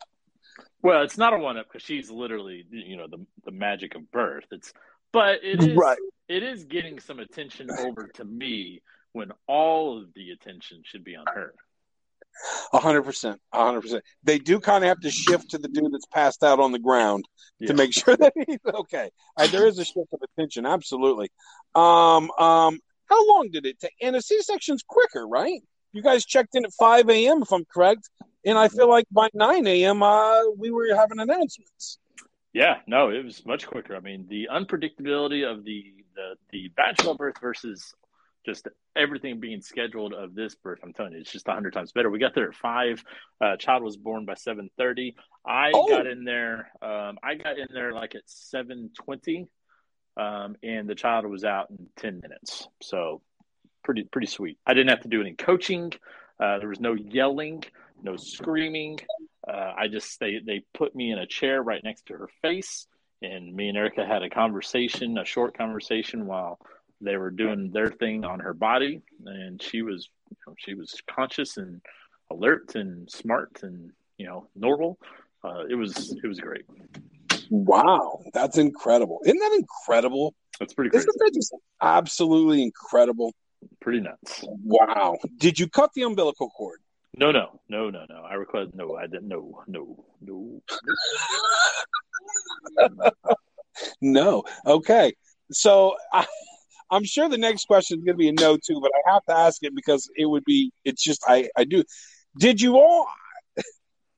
Well, 0.82 1.02
it's 1.02 1.18
not 1.18 1.34
a 1.34 1.38
one 1.38 1.58
up 1.58 1.66
because 1.70 1.84
she's 1.84 2.10
literally, 2.10 2.64
you 2.70 2.96
know, 2.96 3.08
the 3.08 3.26
the 3.44 3.50
magic 3.50 3.94
of 3.94 4.10
birth. 4.10 4.44
It's, 4.52 4.72
but 5.12 5.40
it 5.42 5.62
is 5.62 5.76
Right. 5.76 5.98
it 6.28 6.42
is 6.42 6.64
getting 6.64 7.00
some 7.00 7.18
attention 7.18 7.68
over 7.80 8.08
to 8.14 8.24
me 8.24 8.80
when 9.12 9.32
all 9.46 9.98
of 9.98 10.12
the 10.14 10.30
attention 10.30 10.82
should 10.84 11.02
be 11.04 11.16
on 11.16 11.24
her. 11.26 11.54
A 12.72 12.78
hundred 12.78 13.02
percent, 13.02 13.40
a 13.52 13.64
hundred 13.64 13.82
percent. 13.82 14.04
They 14.22 14.38
do 14.38 14.60
kind 14.60 14.84
of 14.84 14.88
have 14.88 15.00
to 15.00 15.10
shift 15.10 15.50
to 15.50 15.58
the 15.58 15.68
dude 15.68 15.92
that's 15.92 16.06
passed 16.06 16.42
out 16.44 16.60
on 16.60 16.72
the 16.72 16.78
ground 16.78 17.24
Yeah. 17.58 17.68
to 17.68 17.74
make 17.74 17.92
sure 18.04 18.16
that 18.16 18.32
he's 18.46 18.58
okay. 18.66 19.10
Uh, 19.36 19.46
there 19.48 19.66
is 19.66 19.78
a 19.78 19.84
shift 19.84 20.12
of 20.12 20.20
attention, 20.22 20.66
absolutely. 20.66 21.28
Um, 21.74 22.30
um, 22.38 22.78
how 23.08 23.28
long 23.28 23.48
did 23.52 23.66
it 23.66 23.78
take? 23.78 23.94
And 24.02 24.16
a 24.16 24.22
C-section's 24.22 24.82
quicker, 24.86 25.26
right? 25.26 25.60
You 25.92 26.02
guys 26.02 26.24
checked 26.24 26.54
in 26.54 26.64
at 26.64 26.72
five 26.78 27.08
a.m. 27.08 27.42
if 27.42 27.52
I'm 27.52 27.64
correct, 27.64 28.08
and 28.44 28.58
I 28.58 28.68
feel 28.68 28.88
like 28.88 29.06
by 29.10 29.28
nine 29.32 29.66
a.m. 29.66 30.02
Uh, 30.02 30.50
we 30.58 30.70
were 30.70 30.94
having 30.94 31.20
announcements. 31.20 31.98
Yeah, 32.52 32.76
no, 32.86 33.10
it 33.10 33.24
was 33.24 33.44
much 33.46 33.66
quicker. 33.66 33.94
I 33.96 34.00
mean, 34.00 34.26
the 34.28 34.48
unpredictability 34.52 35.50
of 35.50 35.64
the 35.64 35.92
the 36.14 36.34
the 36.50 36.68
bachelor 36.76 37.14
birth 37.14 37.36
versus 37.40 37.94
just 38.46 38.68
everything 38.96 39.40
being 39.40 39.60
scheduled 39.60 40.14
of 40.14 40.34
this 40.34 40.54
birth. 40.54 40.78
I'm 40.82 40.92
telling 40.92 41.12
you, 41.12 41.18
it's 41.18 41.32
just 41.32 41.48
a 41.48 41.52
hundred 41.52 41.74
times 41.74 41.92
better. 41.92 42.08
We 42.08 42.18
got 42.18 42.34
there 42.34 42.48
at 42.48 42.54
five. 42.54 43.02
Uh, 43.40 43.56
child 43.56 43.82
was 43.82 43.96
born 43.96 44.24
by 44.24 44.34
seven 44.34 44.70
thirty. 44.78 45.16
I 45.44 45.72
Oh. 45.74 45.88
got 45.88 46.06
in 46.06 46.24
there. 46.24 46.70
Um, 46.80 47.18
I 47.22 47.34
got 47.34 47.58
in 47.58 47.66
there 47.74 47.92
like 47.92 48.14
at 48.14 48.22
seven 48.26 48.90
twenty, 48.96 49.46
um, 50.16 50.56
and 50.62 50.88
the 50.88 50.94
child 50.94 51.26
was 51.26 51.44
out 51.44 51.68
in 51.70 51.88
ten 51.96 52.20
minutes. 52.20 52.68
So 52.80 53.20
pretty 53.84 54.04
pretty 54.04 54.28
sweet. 54.28 54.58
I 54.66 54.72
didn't 54.74 54.90
have 54.90 55.02
to 55.02 55.08
do 55.08 55.20
any 55.20 55.34
coaching. 55.34 55.92
Uh, 56.40 56.58
there 56.58 56.68
was 56.68 56.80
no 56.80 56.94
yelling, 56.94 57.64
no 58.02 58.16
screaming. 58.16 58.98
Uh, 59.46 59.72
I 59.76 59.88
just 59.88 60.18
they 60.20 60.38
they 60.44 60.62
put 60.74 60.94
me 60.94 61.10
in 61.10 61.18
a 61.18 61.26
chair 61.26 61.62
right 61.62 61.82
next 61.82 62.06
to 62.06 62.14
her 62.14 62.28
face, 62.42 62.86
and 63.22 63.54
me 63.54 63.68
and 63.68 63.76
Erica 63.78 64.04
had 64.06 64.22
a 64.22 64.30
conversation, 64.30 65.18
a 65.18 65.24
short 65.24 65.56
conversation 65.56 66.26
while 66.26 66.58
they 67.00 67.16
were 67.16 67.30
doing 67.30 67.70
their 67.72 67.88
thing 67.88 68.24
on 68.24 68.40
her 68.40 68.54
body, 68.54 69.02
and 69.24 69.62
she 69.62 69.82
was 69.82 70.08
you 70.30 70.36
know, 70.46 70.54
she 70.58 70.74
was 70.74 70.94
conscious 71.08 71.56
and 71.56 71.80
alert 72.30 72.74
and 72.74 73.10
smart 73.10 73.60
and 73.62 73.90
you 74.18 74.26
know 74.26 74.48
normal. 74.54 74.98
Uh, 75.44 75.64
it 75.68 75.74
was 75.74 76.16
it 76.22 76.26
was 76.26 76.40
great. 76.40 76.64
Wow, 77.50 78.20
that's 78.32 78.58
incredible! 78.58 79.20
Isn't 79.24 79.38
that 79.38 79.52
incredible? 79.52 80.34
That's 80.58 80.74
pretty 80.74 80.90
crazy. 80.90 81.02
Isn't 81.08 81.18
that 81.18 81.32
just 81.34 81.54
absolutely 81.80 82.62
incredible? 82.62 83.34
Pretty 83.80 84.00
nuts. 84.00 84.44
Wow! 84.64 85.18
Did 85.38 85.58
you 85.58 85.68
cut 85.68 85.90
the 85.94 86.02
umbilical 86.02 86.50
cord? 86.50 86.80
No, 87.18 87.30
no, 87.30 87.60
no, 87.68 87.88
no, 87.88 88.04
no. 88.08 88.22
I 88.22 88.34
request 88.34 88.74
no. 88.74 88.96
I 88.96 89.06
didn't. 89.06 89.28
No, 89.28 89.62
no, 89.66 90.04
no. 90.20 90.62
No. 94.00 94.44
Okay. 94.64 95.14
So 95.52 95.96
I, 96.12 96.26
I'm 96.90 97.04
sure 97.04 97.28
the 97.28 97.38
next 97.38 97.66
question 97.66 97.98
is 97.98 98.04
going 98.04 98.14
to 98.14 98.18
be 98.18 98.28
a 98.28 98.32
no 98.32 98.56
too, 98.56 98.80
but 98.80 98.92
I 98.94 99.12
have 99.12 99.24
to 99.28 99.36
ask 99.36 99.62
it 99.62 99.74
because 99.74 100.08
it 100.16 100.26
would 100.26 100.44
be. 100.44 100.72
It's 100.84 101.02
just 101.02 101.22
I 101.26 101.48
I 101.56 101.64
do. 101.64 101.82
Did 102.38 102.60
you 102.60 102.76
all? 102.76 103.08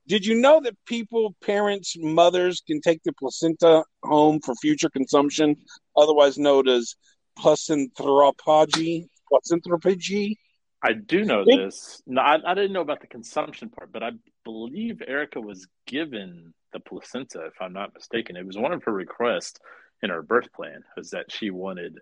Did 0.07 0.25
you 0.25 0.37
know 0.37 0.59
that 0.63 0.75
people, 0.87 1.37
parents, 1.45 1.95
mothers 1.99 2.63
can 2.67 2.81
take 2.81 3.03
the 3.05 3.13
placenta 3.13 3.85
home 4.03 4.41
for 4.41 4.55
future 4.55 4.89
consumption, 4.89 5.57
otherwise 5.97 6.39
known 6.39 6.67
as 6.67 6.95
placenthrophagy? 7.39 9.07
Placenthrophagy? 9.31 10.37
I 10.83 10.95
do 10.95 11.25
know 11.25 11.45
Big- 11.45 11.59
this. 11.59 12.03
No, 12.07 12.23
I, 12.23 12.39
I 12.43 12.55
didn't 12.55 12.73
know 12.73 12.81
about 12.81 13.03
the 13.03 13.07
consumption 13.07 13.69
part, 13.69 13.93
but 13.93 14.03
I 14.03 14.13
believe 14.45 15.03
Erica 15.07 15.43
was 15.43 15.67
given 15.87 16.55
the 16.73 16.81
placenta, 16.81 17.45
if 17.47 17.61
I'm 17.61 17.75
not 17.75 17.93
mistaken. 17.93 18.37
It 18.37 18.47
was 18.47 18.57
one 18.57 18.73
of 18.73 18.85
her 18.85 18.93
requests 18.93 19.59
in 20.03 20.09
her 20.09 20.23
birth 20.23 20.51
plan, 20.55 20.85
was 20.97 21.11
that 21.11 21.31
she 21.31 21.51
wanted 21.51 21.99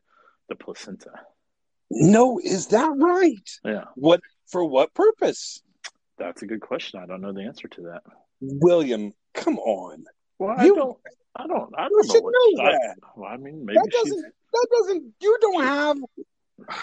the 0.48 0.56
placenta. 0.56 1.10
No, 1.90 2.38
is 2.42 2.68
that 2.68 2.92
right? 2.96 3.50
Yeah, 3.64 3.84
What 3.94 4.20
for? 4.48 4.64
What 4.64 4.92
purpose? 4.94 5.62
that's 6.18 6.42
a 6.42 6.46
good 6.46 6.60
question. 6.62 6.98
I 7.00 7.06
don't 7.06 7.20
know 7.20 7.32
the 7.32 7.42
answer 7.42 7.68
to 7.68 7.82
that. 7.82 8.02
William, 8.40 9.12
come 9.34 9.58
on. 9.58 10.04
Well, 10.38 10.54
I 10.58 10.64
You- 10.64 10.74
don't. 10.74 10.98
I 11.38 11.46
don't. 11.46 11.72
I 11.76 11.88
don't 11.88 12.08
know 12.08 12.20
what. 12.20 12.32
know 12.56 12.62
I, 12.64 12.70
that. 12.72 12.96
well, 13.14 13.28
I 13.30 13.36
mean, 13.36 13.64
maybe 13.64 13.78
That 13.78 13.90
doesn't. 13.90 14.24
That 14.52 14.66
doesn't. 14.72 15.12
You 15.20 15.38
don't 15.40 15.62
have. 15.64 15.96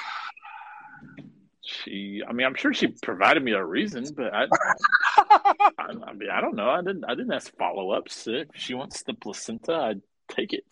she. 1.62 2.22
I 2.28 2.34
mean, 2.34 2.46
I'm 2.46 2.56
sure 2.56 2.74
she 2.74 2.88
provided 3.02 3.44
me 3.44 3.54
a 3.54 3.64
reason, 3.66 4.06
but 4.16 4.34
I. 4.34 4.46
I, 5.18 5.94
I 6.08 6.14
mean, 6.14 6.30
I 6.32 6.42
don't 6.42 6.56
know. 6.56 6.70
I 6.70 6.82
didn't. 6.82 7.06
I 7.06 7.16
didn't 7.16 7.34
ask 7.34 7.52
follow 7.58 7.92
ups. 7.92 8.28
If 8.28 8.48
she 8.56 8.74
wants 8.74 9.04
the 9.04 9.14
placenta, 9.14 9.74
I'd 9.74 10.02
take 10.30 10.54
it. 10.54 10.64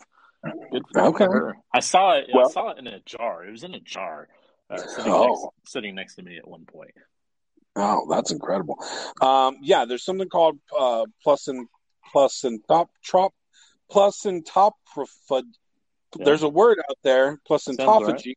Good 0.70 0.82
for 0.92 1.00
Okay. 1.02 1.24
her. 1.24 1.56
I 1.72 1.80
saw 1.80 2.12
it. 2.18 2.28
Well- 2.34 2.48
I 2.48 2.50
saw 2.52 2.70
it 2.70 2.78
in 2.78 2.86
a 2.86 3.00
jar. 3.00 3.44
It 3.44 3.50
was 3.50 3.62
in 3.62 3.74
a 3.74 3.80
jar, 3.80 4.28
uh, 4.70 4.76
sitting, 4.78 5.12
Oh. 5.12 5.26
next, 5.26 5.72
sitting 5.72 5.94
next 5.94 6.14
to 6.16 6.22
me 6.22 6.36
at 6.36 6.46
one 6.46 6.64
point. 6.66 6.90
Oh, 7.76 8.06
that's 8.10 8.30
incredible. 8.32 8.76
Um, 9.20 9.58
yeah, 9.62 9.84
there's 9.84 10.04
something 10.04 10.28
called 10.28 10.58
uh, 10.76 11.06
placent 11.22 11.68
placentop 12.14 12.88
trop 13.02 13.32
placentoprophagy. 13.90 15.44
Yeah. 16.18 16.24
There's 16.24 16.42
a 16.42 16.48
word 16.48 16.78
out 16.90 16.98
there, 17.02 17.40
Sounds 17.48 17.64
placentophagy, 17.78 18.34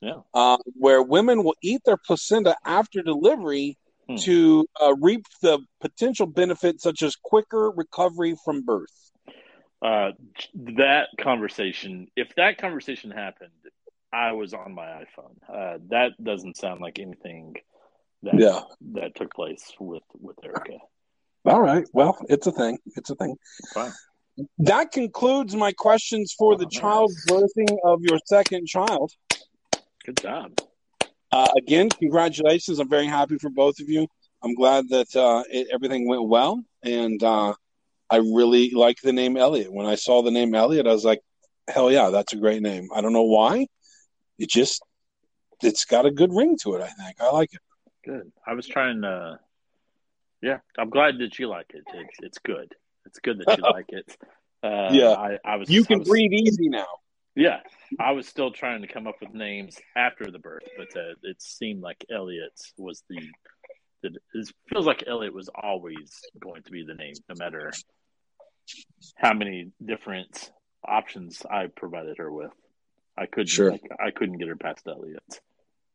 Yeah. 0.00 0.20
uh, 0.32 0.58
where 0.74 1.02
women 1.02 1.42
will 1.44 1.56
eat 1.62 1.82
their 1.84 1.96
placenta 1.98 2.56
after 2.64 3.02
delivery 3.02 3.76
Hmm. 4.08 4.16
to 4.16 4.66
uh, 4.80 4.94
reap 5.00 5.26
the 5.42 5.58
potential 5.80 6.26
benefits 6.26 6.82
such 6.82 7.02
as 7.02 7.14
quicker 7.16 7.70
recovery 7.70 8.34
from 8.42 8.62
birth. 8.62 9.07
Uh, 9.80 10.10
that 10.54 11.08
conversation. 11.20 12.08
If 12.16 12.34
that 12.36 12.58
conversation 12.58 13.10
happened, 13.10 13.52
I 14.12 14.32
was 14.32 14.54
on 14.54 14.74
my 14.74 14.86
iPhone. 14.86 15.36
Uh, 15.48 15.78
that 15.90 16.12
doesn't 16.22 16.56
sound 16.56 16.80
like 16.80 16.98
anything 16.98 17.54
that 18.22 18.34
Yeah. 18.38 18.60
that 18.94 19.14
took 19.14 19.32
place 19.34 19.72
with 19.78 20.02
with 20.18 20.36
Erica. 20.44 20.78
All 21.44 21.60
right. 21.60 21.86
Well, 21.92 22.18
it's 22.28 22.46
a 22.46 22.52
thing. 22.52 22.78
It's 22.96 23.10
a 23.10 23.14
thing. 23.14 23.36
Fine. 23.72 23.92
That 24.58 24.92
concludes 24.92 25.54
my 25.54 25.72
questions 25.72 26.34
for 26.36 26.56
the 26.56 26.64
nice. 26.64 26.72
child 26.80 27.12
birthing 27.28 27.76
of 27.84 28.02
your 28.02 28.18
second 28.26 28.66
child. 28.66 29.12
Good 30.04 30.16
job. 30.20 30.58
Uh, 31.30 31.48
again, 31.56 31.88
congratulations. 31.90 32.78
I'm 32.78 32.88
very 32.88 33.06
happy 33.06 33.36
for 33.38 33.50
both 33.50 33.80
of 33.80 33.88
you. 33.88 34.06
I'm 34.42 34.54
glad 34.54 34.88
that 34.88 35.14
uh, 35.14 35.44
it, 35.50 35.68
everything 35.72 36.08
went 36.08 36.26
well. 36.28 36.62
And 36.82 37.22
uh, 37.22 37.54
I 38.10 38.16
really 38.16 38.70
like 38.70 38.98
the 39.02 39.12
name 39.12 39.36
Elliot. 39.36 39.72
When 39.72 39.86
I 39.86 39.94
saw 39.96 40.22
the 40.22 40.30
name 40.30 40.54
Elliot, 40.54 40.86
I 40.86 40.92
was 40.92 41.04
like, 41.04 41.20
hell 41.68 41.90
yeah, 41.90 42.10
that's 42.10 42.32
a 42.32 42.36
great 42.36 42.62
name. 42.62 42.88
I 42.94 43.00
don't 43.00 43.12
know 43.12 43.24
why. 43.24 43.66
It 44.38 44.48
just, 44.48 44.82
it's 45.62 45.84
got 45.84 46.06
a 46.06 46.10
good 46.10 46.32
ring 46.32 46.56
to 46.62 46.74
it, 46.74 46.82
I 46.82 46.88
think. 46.88 47.20
I 47.20 47.30
like 47.30 47.52
it. 47.52 47.60
Good. 48.04 48.32
I 48.46 48.54
was 48.54 48.66
trying 48.66 49.02
to. 49.02 49.38
Yeah, 50.40 50.58
I'm 50.78 50.88
glad 50.90 51.18
that 51.18 51.38
you 51.38 51.48
like 51.48 51.66
it. 51.74 51.82
It's 51.92 52.16
it's 52.20 52.38
good. 52.38 52.72
It's 53.06 53.18
good 53.18 53.40
that 53.44 53.58
you 53.58 53.64
like 53.72 53.86
it. 53.88 54.16
Uh, 54.62 54.88
Yeah. 54.92 55.10
I, 55.10 55.38
I 55.44 55.56
was. 55.56 55.68
You 55.68 55.84
can 55.84 55.98
was- 55.98 56.08
breathe 56.08 56.32
easy 56.32 56.68
now. 56.68 56.86
Yeah, 57.34 57.60
I 58.00 58.12
was 58.12 58.26
still 58.26 58.50
trying 58.50 58.82
to 58.82 58.88
come 58.88 59.06
up 59.06 59.14
with 59.20 59.32
names 59.32 59.76
after 59.96 60.28
the 60.28 60.40
birth, 60.40 60.64
but 60.76 60.88
uh, 60.98 61.14
it 61.22 61.40
seemed 61.40 61.82
like 61.82 62.04
Elliot 62.10 62.52
was 62.76 63.04
the. 63.08 63.20
the 64.02 64.10
it 64.34 64.52
feels 64.68 64.86
like 64.86 65.04
Elliot 65.06 65.34
was 65.34 65.48
always 65.54 66.10
going 66.40 66.62
to 66.64 66.70
be 66.72 66.84
the 66.84 66.94
name, 66.94 67.14
no 67.28 67.34
matter 67.38 67.72
how 69.16 69.34
many 69.34 69.70
different 69.84 70.50
options 70.84 71.42
I 71.48 71.66
provided 71.66 72.18
her 72.18 72.30
with. 72.32 72.50
I 73.16 73.26
couldn't. 73.26 73.48
Sure. 73.48 73.72
I 74.00 74.10
couldn't 74.10 74.38
get 74.38 74.48
her 74.48 74.56
past 74.56 74.86
Elliot, 74.86 75.22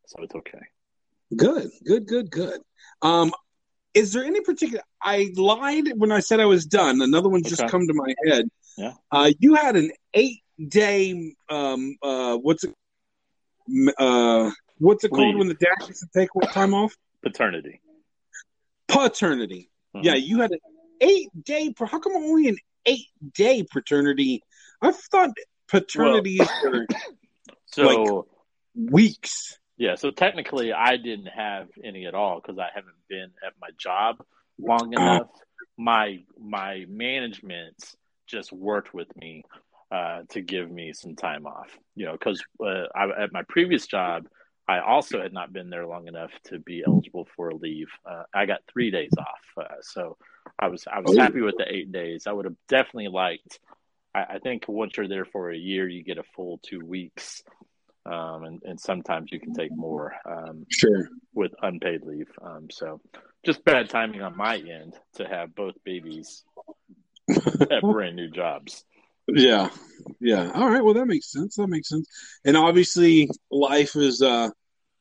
so 0.08 0.24
it's 0.24 0.36
okay. 0.36 0.60
Good, 1.36 1.72
good, 1.86 2.06
good, 2.06 2.30
good. 2.30 2.60
Um, 3.02 3.32
is 3.94 4.12
there 4.14 4.24
any 4.24 4.42
particular? 4.42 4.84
I 5.02 5.32
lied 5.36 5.90
when 5.96 6.12
I 6.12 6.20
said 6.20 6.40
I 6.40 6.46
was 6.46 6.66
done. 6.66 7.02
Another 7.02 7.30
one 7.30 7.44
just 7.44 7.62
Okay. 7.62 7.70
come 7.70 7.88
to 7.88 7.94
my 7.94 8.14
head. 8.28 8.50
Yeah. 8.78 8.94
Uh, 9.12 9.32
you 9.40 9.56
had 9.56 9.76
an 9.76 9.92
eight 10.14 10.42
day. 10.68 11.36
Um, 11.50 11.96
uh, 12.02 12.38
what's 12.38 12.64
it? 12.66 12.74
Uh, 13.98 14.52
what's 14.80 15.04
it 15.04 15.10
called 15.12 15.38
when 15.38 15.48
the 15.48 15.54
dad 15.54 15.76
gets 15.88 16.02
to 16.02 16.08
take 16.14 16.36
what 16.36 16.52
time 16.52 16.74
off? 16.74 16.94
Paternity. 17.24 17.80
Paternity. 18.88 19.70
Yeah, 20.02 20.16
you 20.16 20.42
had 20.42 20.52
an 20.52 20.60
eight 21.04 21.30
day. 21.44 21.74
How 21.78 22.00
come 22.00 22.16
only 22.16 22.48
an 22.48 22.58
eight 22.86 23.08
day 23.34 23.64
paternity? 23.70 24.42
I 24.82 24.92
thought 24.92 25.32
paternity 25.68 26.42
is 26.42 26.50
for 26.62 26.88
So 27.68 28.28
weeks. 28.76 29.58
yeah, 29.78 29.96
so 29.96 30.12
technically 30.12 30.72
I 30.74 30.98
didn't 30.98 31.28
have 31.28 31.68
any 31.84 32.06
at 32.06 32.14
all 32.14 32.40
because 32.40 32.60
I 32.60 32.68
haven't 32.74 32.94
been 33.10 33.32
at 33.46 33.54
my 33.60 33.70
job 33.78 34.18
long 34.60 34.94
enough. 34.94 35.28
My 35.78 36.24
my 36.40 36.86
management 36.88 37.76
just 38.28 38.52
worked 38.52 38.94
with 38.94 39.08
me 39.18 39.44
uh, 39.92 40.22
to 40.30 40.42
give 40.42 40.70
me 40.72 40.94
some 40.94 41.16
time 41.16 41.46
off. 41.46 41.70
You 41.96 42.06
know, 42.06 42.12
because 42.14 42.44
uh, 42.64 42.86
I, 42.96 43.24
at 43.24 43.34
my 43.34 43.44
previous 43.50 43.88
job, 43.88 44.28
I 44.68 44.80
also 44.80 45.22
had 45.22 45.34
not 45.34 45.52
been 45.52 45.70
there 45.70 45.86
long 45.86 46.08
enough 46.08 46.32
to 46.46 46.60
be 46.60 46.84
eligible 46.86 47.28
for 47.36 47.52
leave. 47.54 47.90
Uh, 48.06 48.24
I 48.34 48.46
got 48.46 48.62
three 48.72 48.92
days 48.92 49.12
off, 49.18 49.66
uh, 49.66 49.76
so 49.82 50.18
I 50.58 50.68
was 50.70 50.86
I 50.92 51.00
was 51.00 51.18
Oh. 51.18 51.22
happy 51.22 51.42
with 51.42 51.58
the 51.58 51.72
eight 51.72 51.92
days. 51.92 52.28
I 52.28 52.32
would 52.32 52.46
have 52.46 52.56
definitely 52.70 53.10
liked. 53.10 53.60
I, 54.16 54.24
I 54.36 54.40
think 54.40 54.66
once 54.68 54.96
you're 54.96 55.08
there 55.08 55.26
for 55.26 55.52
a 55.52 55.58
year, 55.58 55.88
you 55.90 56.04
get 56.04 56.18
a 56.18 56.24
full 56.36 56.60
two 56.64 56.80
weeks, 56.86 57.44
um, 58.06 58.46
and 58.46 58.64
and 58.64 58.80
sometimes 58.80 59.32
you 59.34 59.40
can 59.40 59.54
take 59.54 59.76
more 59.76 60.14
um, 60.26 60.66
Sure. 60.70 61.10
with 61.34 61.54
unpaid 61.62 62.04
leave. 62.04 62.30
Um, 62.42 62.70
so 62.72 63.02
just 63.46 63.66
bad 63.66 63.90
timing 63.90 64.22
on 64.22 64.38
my 64.38 64.56
end 64.58 64.94
to 65.16 65.28
have 65.28 65.54
both 65.56 65.76
babies 65.84 66.44
at 67.70 67.82
brand 67.82 68.16
new 68.16 68.30
jobs. 68.30 68.86
Yeah, 69.28 69.70
yeah. 70.20 70.52
All 70.54 70.70
right. 70.70 70.84
Well, 70.84 70.96
that 70.96 71.06
makes 71.06 71.32
sense. 71.32 71.56
That 71.56 71.68
makes 71.68 71.90
sense. 71.90 72.08
And 72.44 72.58
obviously, 72.58 73.30
life 73.50 73.96
is 73.96 74.22
uh, 74.22 74.50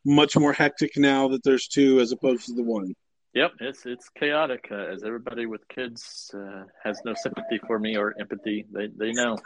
much 0.05 0.37
more 0.37 0.52
hectic 0.52 0.93
now 0.97 1.29
that 1.29 1.43
there's 1.43 1.69
two 1.69 2.00
as 2.00 2.12
opposed 2.12 2.47
to 2.47 2.55
the 2.55 2.62
one. 2.62 2.95
Yep, 3.35 3.52
it's 3.61 3.87
it's 3.87 4.09
chaotic. 4.11 4.69
Uh, 4.71 4.76
as 4.93 5.05
everybody 5.05 5.47
with 5.47 5.67
kids 5.69 6.31
uh, 6.35 6.64
has 6.85 7.00
no 7.05 7.14
sympathy 7.14 7.59
for 7.67 7.79
me 7.79 7.97
or 7.97 8.14
empathy, 8.21 8.67
they 8.71 8.88
they 8.88 9.12
know 9.12 9.38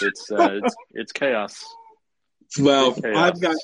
it's 0.00 0.30
uh, 0.30 0.60
it's 0.62 0.74
it's 0.92 1.12
chaos. 1.12 1.64
Well, 2.60 2.94
Chaos. 2.94 3.16
I've 3.16 3.40
got 3.40 3.56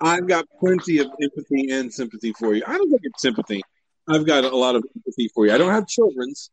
I've 0.00 0.28
got 0.28 0.46
plenty 0.60 0.98
of 0.98 1.08
empathy 1.22 1.70
and 1.70 1.92
sympathy 1.92 2.34
for 2.38 2.54
you. 2.54 2.62
I 2.66 2.76
don't 2.76 2.90
think 2.90 3.02
it's 3.04 3.22
sympathy. 3.22 3.62
I've 4.08 4.26
got 4.26 4.44
a 4.44 4.56
lot 4.56 4.76
of 4.76 4.84
empathy 4.96 5.28
for 5.34 5.46
you. 5.46 5.52
I 5.52 5.58
don't 5.58 5.72
have 5.72 5.86
children's, 5.86 6.50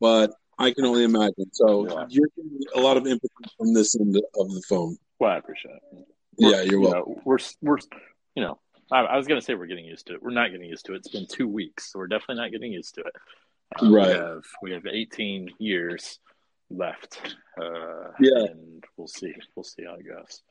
but 0.00 0.32
I 0.60 0.72
can 0.72 0.84
only 0.84 1.04
imagine. 1.04 1.50
So 1.52 1.86
Yeah. 1.88 2.06
you're 2.10 2.28
getting 2.36 2.60
a 2.74 2.80
lot 2.80 2.96
of 2.98 3.06
empathy 3.06 3.28
from 3.56 3.72
this 3.72 3.98
end 3.98 4.14
of 4.16 4.48
the 4.54 4.62
phone. 4.68 4.96
Well, 5.18 5.30
I 5.32 5.38
appreciate 5.38 5.74
it. 5.92 6.06
Yeah, 6.38 6.62
you're 6.62 6.74
You 6.74 6.80
welcome. 6.80 7.14
know, 7.14 7.22
we're 7.24 7.38
we're 7.62 7.78
you 8.34 8.42
know 8.42 8.58
I, 8.92 9.00
I 9.00 9.16
was 9.16 9.26
gonna 9.26 9.40
say 9.40 9.54
we're 9.54 9.66
getting 9.66 9.84
used 9.86 10.06
to 10.06 10.14
it. 10.14 10.22
We're 10.22 10.30
not 10.30 10.50
getting 10.50 10.68
used 10.68 10.84
to 10.86 10.92
it. 10.92 10.96
It's 10.98 11.08
been 11.08 11.26
two 11.26 11.48
weeks, 11.48 11.90
so 11.92 11.98
we're 11.98 12.06
definitely 12.08 12.36
not 12.42 12.50
getting 12.52 12.72
used 12.72 12.94
to 12.96 13.00
it. 13.02 13.12
Uh, 13.82 13.90
Right. 13.90 14.08
We 14.08 14.12
have 14.14 14.44
we 14.62 14.72
have 14.72 14.86
18 14.86 15.50
years 15.58 16.18
left. 16.70 17.20
Uh, 17.60 18.10
Yeah. 18.20 18.44
and 18.50 18.84
we'll 18.96 19.08
see. 19.08 19.34
We'll 19.56 19.64
see 19.64 19.84
how 19.84 19.94
it 19.94 20.06
goes. 20.06 20.42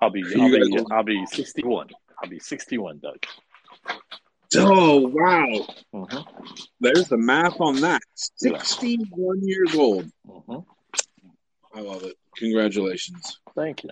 I'll 0.00 0.10
be 0.10 0.22
I'll 0.40 0.50
be 0.50 0.84
I'll 0.92 1.02
be 1.04 1.26
61. 1.26 1.88
I'll 2.22 2.30
be 2.30 2.38
61, 2.38 2.98
Doug. 3.00 3.24
Oh 4.56 4.98
wow! 5.08 5.66
hmm 5.92 6.18
There's 6.80 7.08
the 7.08 7.18
math 7.18 7.60
on 7.60 7.80
that. 7.82 8.00
Sixty-one 8.14 9.40
years 9.46 9.74
old. 9.74 10.06
hmm 10.26 10.58
I 11.74 11.80
love 11.80 12.02
it. 12.02 12.16
Congratulations. 12.36 13.38
Thank 13.54 13.84
you. 13.84 13.90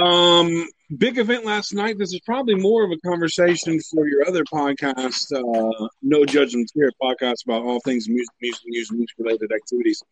Um, 0.00 0.66
big 0.98 1.18
event 1.18 1.44
last 1.44 1.74
night. 1.74 1.96
This 1.98 2.12
is 2.12 2.20
probably 2.26 2.54
more 2.54 2.84
of 2.84 2.90
a 2.90 2.96
conversation 3.08 3.78
for 3.80 4.08
your 4.08 4.26
other 4.26 4.42
podcast, 4.44 5.32
uh, 5.32 5.88
No 6.02 6.24
Judgments 6.24 6.72
Here, 6.74 6.90
podcast 7.00 7.44
about 7.44 7.62
all 7.62 7.80
things 7.80 8.08
music, 8.08 8.34
music, 8.40 8.62
music, 8.66 8.96
music 8.96 9.16
related 9.18 9.52
activities. 9.52 10.02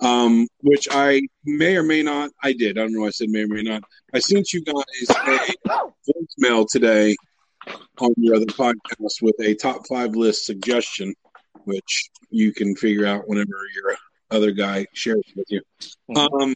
Um, 0.00 0.46
which 0.60 0.86
I 0.90 1.22
may 1.44 1.76
or 1.76 1.82
may 1.82 2.02
not. 2.02 2.30
I 2.42 2.52
did. 2.52 2.78
I 2.78 2.82
don't 2.82 2.92
know. 2.92 3.06
I 3.06 3.10
said 3.10 3.30
may 3.30 3.42
or 3.42 3.48
may 3.48 3.62
not. 3.62 3.82
I 4.14 4.20
sent 4.20 4.52
you 4.52 4.62
guys 4.62 4.74
a 5.10 5.54
voicemail 6.08 6.66
today 6.70 7.16
on 8.00 8.14
your 8.16 8.36
other 8.36 8.46
podcast 8.46 9.22
with 9.22 9.34
a 9.40 9.54
top 9.54 9.86
five 9.86 10.14
list 10.16 10.46
suggestion, 10.46 11.14
which 11.64 12.10
you 12.30 12.52
can 12.52 12.74
figure 12.76 13.06
out 13.06 13.28
whenever 13.28 13.50
your 13.74 13.96
other 14.30 14.50
guy 14.50 14.86
shares 14.92 15.24
with 15.36 15.46
you. 15.50 15.60
Mhm. 16.10 16.42
Um, 16.42 16.54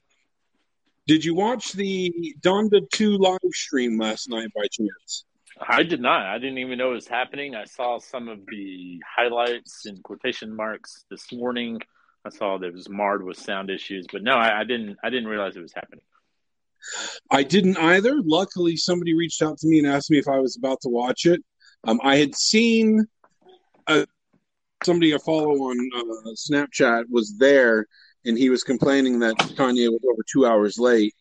did 1.06 1.24
you 1.24 1.34
watch 1.34 1.72
the 1.72 2.34
Donda 2.40 2.88
2 2.90 3.16
live 3.16 3.38
stream 3.52 3.98
last 3.98 4.28
night 4.28 4.48
by 4.54 4.66
chance? 4.70 5.24
I 5.60 5.84
did 5.84 6.00
not. 6.00 6.22
I 6.26 6.38
didn't 6.38 6.58
even 6.58 6.78
know 6.78 6.90
it 6.90 6.94
was 6.94 7.08
happening. 7.08 7.54
I 7.54 7.64
saw 7.64 7.98
some 7.98 8.28
of 8.28 8.44
the 8.46 9.00
highlights 9.06 9.86
in 9.86 10.02
quotation 10.02 10.54
marks 10.54 11.04
this 11.10 11.32
morning. 11.32 11.80
I 12.24 12.30
saw 12.30 12.58
that 12.58 12.66
it 12.66 12.74
was 12.74 12.88
marred 12.88 13.24
with 13.24 13.38
sound 13.38 13.70
issues, 13.70 14.06
but 14.10 14.22
no, 14.22 14.32
I, 14.32 14.60
I 14.60 14.64
didn't. 14.64 14.98
I 15.02 15.10
didn't 15.10 15.28
realize 15.28 15.56
it 15.56 15.62
was 15.62 15.72
happening. 15.72 16.02
I 17.30 17.42
didn't 17.42 17.76
either. 17.76 18.20
Luckily, 18.24 18.76
somebody 18.76 19.14
reached 19.14 19.42
out 19.42 19.58
to 19.58 19.66
me 19.66 19.78
and 19.78 19.86
asked 19.86 20.10
me 20.10 20.18
if 20.18 20.28
I 20.28 20.38
was 20.38 20.56
about 20.56 20.80
to 20.82 20.88
watch 20.88 21.26
it. 21.26 21.42
Um, 21.84 22.00
I 22.02 22.16
had 22.16 22.34
seen 22.34 23.06
uh, 23.86 24.06
somebody 24.84 25.14
I 25.14 25.18
follow 25.18 25.52
on 25.52 25.90
uh, 25.96 26.30
Snapchat 26.34 27.04
was 27.10 27.36
there, 27.38 27.86
and 28.24 28.36
he 28.36 28.50
was 28.50 28.62
complaining 28.62 29.18
that 29.20 29.36
Kanye 29.36 29.90
was 29.90 30.00
over 30.10 30.22
two 30.30 30.46
hours 30.46 30.78
late 30.78 31.14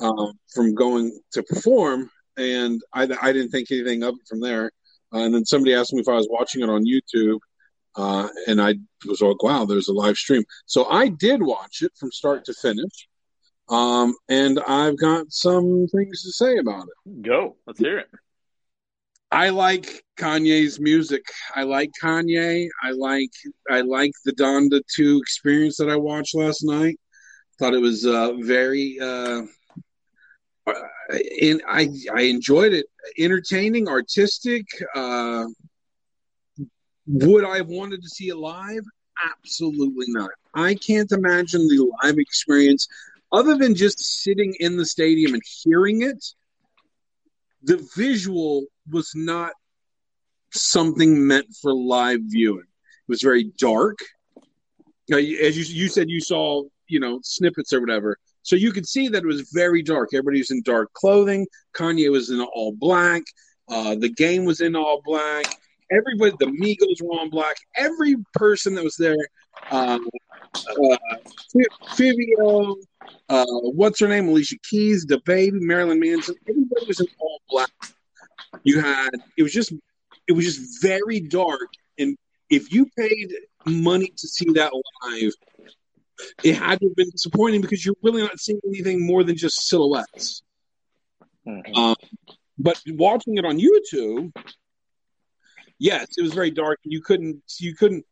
um, 0.00 0.32
from 0.52 0.74
going 0.74 1.18
to 1.32 1.42
perform, 1.44 2.10
and 2.36 2.82
I, 2.92 3.08
I 3.22 3.32
didn't 3.32 3.50
think 3.50 3.70
anything 3.70 4.02
of 4.02 4.14
it 4.14 4.28
from 4.28 4.40
there. 4.40 4.70
Uh, 5.12 5.18
and 5.18 5.34
then 5.34 5.44
somebody 5.44 5.74
asked 5.74 5.92
me 5.92 6.00
if 6.00 6.08
I 6.08 6.14
was 6.14 6.28
watching 6.30 6.62
it 6.62 6.68
on 6.68 6.84
YouTube, 6.84 7.38
uh, 7.96 8.28
and 8.46 8.60
I 8.60 8.74
was 9.06 9.20
like, 9.20 9.42
"Wow, 9.42 9.64
there's 9.64 9.88
a 9.88 9.92
live 9.92 10.16
stream." 10.16 10.42
So 10.66 10.86
I 10.86 11.08
did 11.08 11.42
watch 11.42 11.82
it 11.82 11.92
from 11.98 12.10
start 12.10 12.44
to 12.46 12.54
finish. 12.54 13.08
Um, 13.68 14.14
and 14.28 14.60
I've 14.66 14.98
got 14.98 15.32
some 15.32 15.86
things 15.88 16.22
to 16.22 16.32
say 16.32 16.58
about 16.58 16.84
it. 16.84 17.22
Go. 17.22 17.56
Let's 17.66 17.78
hear 17.78 17.98
it. 17.98 18.08
I 19.30 19.48
like 19.48 20.04
Kanye's 20.16 20.78
music. 20.78 21.24
I 21.56 21.64
like 21.64 21.90
Kanye. 22.00 22.68
I 22.82 22.90
like 22.92 23.30
I 23.68 23.80
like 23.80 24.12
the 24.24 24.32
Donda 24.32 24.80
2 24.94 25.18
experience 25.18 25.76
that 25.78 25.88
I 25.88 25.96
watched 25.96 26.36
last 26.36 26.62
night. 26.62 27.00
Thought 27.58 27.74
it 27.74 27.80
was 27.80 28.06
uh, 28.06 28.34
very 28.40 28.98
uh, 29.00 29.42
and 30.66 31.62
I 31.68 31.88
I 32.14 32.22
enjoyed 32.22 32.72
it. 32.72 32.86
Entertaining, 33.18 33.88
artistic. 33.88 34.66
Uh, 34.94 35.46
would 37.06 37.44
I 37.44 37.56
have 37.56 37.68
wanted 37.68 38.02
to 38.02 38.08
see 38.08 38.28
it 38.28 38.36
live? 38.36 38.84
Absolutely 39.30 40.06
not. 40.08 40.30
I 40.54 40.74
can't 40.74 41.10
imagine 41.12 41.66
the 41.68 41.90
live 42.02 42.18
experience 42.18 42.88
other 43.34 43.56
than 43.56 43.74
just 43.74 43.98
sitting 43.98 44.54
in 44.60 44.76
the 44.76 44.86
stadium 44.86 45.34
and 45.34 45.42
hearing 45.62 46.02
it. 46.02 46.24
The 47.64 47.86
visual 47.96 48.66
was 48.90 49.10
not 49.14 49.52
something 50.52 51.26
meant 51.26 51.46
for 51.60 51.74
live 51.74 52.20
viewing. 52.22 52.60
It 52.60 53.08
was 53.08 53.22
very 53.22 53.50
dark. 53.58 53.98
Now, 55.08 55.16
as 55.16 55.58
you, 55.58 55.82
you 55.82 55.88
said, 55.88 56.08
you 56.08 56.20
saw 56.20 56.62
you 56.86 57.00
know 57.00 57.18
snippets 57.22 57.72
or 57.72 57.80
whatever, 57.80 58.18
so 58.42 58.54
you 58.56 58.72
could 58.72 58.86
see 58.86 59.08
that 59.08 59.24
it 59.24 59.26
was 59.26 59.50
very 59.52 59.82
dark. 59.82 60.10
Everybody 60.12 60.38
was 60.38 60.50
in 60.50 60.62
dark 60.62 60.92
clothing. 60.92 61.46
Kanye 61.76 62.10
was 62.10 62.30
in 62.30 62.40
all 62.40 62.72
black. 62.72 63.22
Uh, 63.68 63.96
the 63.96 64.10
game 64.10 64.44
was 64.44 64.60
in 64.60 64.76
all 64.76 65.00
black. 65.04 65.46
Everybody, 65.90 66.34
the 66.38 66.46
Migos 66.46 67.02
were 67.02 67.18
all 67.18 67.28
black. 67.30 67.56
Every 67.76 68.16
person 68.32 68.74
that 68.74 68.84
was 68.84 68.96
there, 68.96 69.16
uh, 69.70 69.98
uh, 70.54 70.96
Fivio, 71.96 72.76
uh, 73.28 73.44
what's 73.46 74.00
her 74.00 74.08
name? 74.08 74.28
Alicia 74.28 74.56
Keys, 74.68 75.04
the 75.06 75.20
baby, 75.24 75.58
Marilyn 75.60 76.00
Manson. 76.00 76.34
Everybody 76.48 76.86
was 76.86 77.00
in 77.00 77.06
all 77.18 77.40
black. 77.48 77.70
You 78.62 78.80
had 78.80 79.10
it 79.36 79.42
was 79.42 79.52
just 79.52 79.72
it 80.26 80.32
was 80.32 80.44
just 80.44 80.82
very 80.82 81.20
dark, 81.20 81.68
and 81.98 82.16
if 82.50 82.72
you 82.72 82.86
paid 82.96 83.34
money 83.66 84.12
to 84.16 84.28
see 84.28 84.52
that 84.52 84.72
live, 85.02 85.32
it 86.42 86.54
had 86.54 86.80
to 86.80 86.86
have 86.86 86.96
been 86.96 87.10
disappointing 87.10 87.60
because 87.60 87.84
you're 87.84 87.96
really 88.02 88.22
not 88.22 88.38
seeing 88.38 88.60
anything 88.66 89.04
more 89.04 89.24
than 89.24 89.36
just 89.36 89.66
silhouettes. 89.68 90.42
Mhm. 91.46 91.76
Um, 91.76 91.96
but 92.58 92.80
watching 92.88 93.36
it 93.36 93.44
on 93.44 93.58
YouTube, 93.58 94.32
yes, 95.84 96.16
it 96.16 96.22
was 96.22 96.32
very 96.32 96.50
dark. 96.50 96.80
You 96.82 97.02
couldn't, 97.02 97.42
you 97.58 97.74
couldn't, 97.74 98.04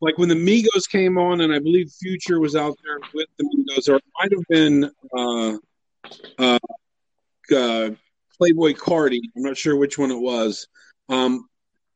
like 0.00 0.18
when 0.18 0.28
the 0.28 0.34
Migos 0.34 0.88
came 0.88 1.16
on, 1.16 1.40
and 1.40 1.54
I 1.54 1.58
believe 1.58 1.90
Future 1.90 2.38
was 2.38 2.54
out 2.54 2.76
there 2.84 2.98
with 3.14 3.28
the 3.38 3.44
Migos, 3.44 3.88
or 3.88 3.96
it 3.96 4.04
might 4.20 4.32
have 4.32 4.46
been 4.50 4.90
uh, 5.16 5.56
uh, 6.38 6.58
uh, 7.50 7.90
Playboi 8.38 8.76
Carti. 8.76 9.20
I'm 9.34 9.42
not 9.42 9.56
sure 9.56 9.74
which 9.76 9.96
one 9.96 10.10
it 10.10 10.20
was, 10.20 10.68
um, 11.08 11.48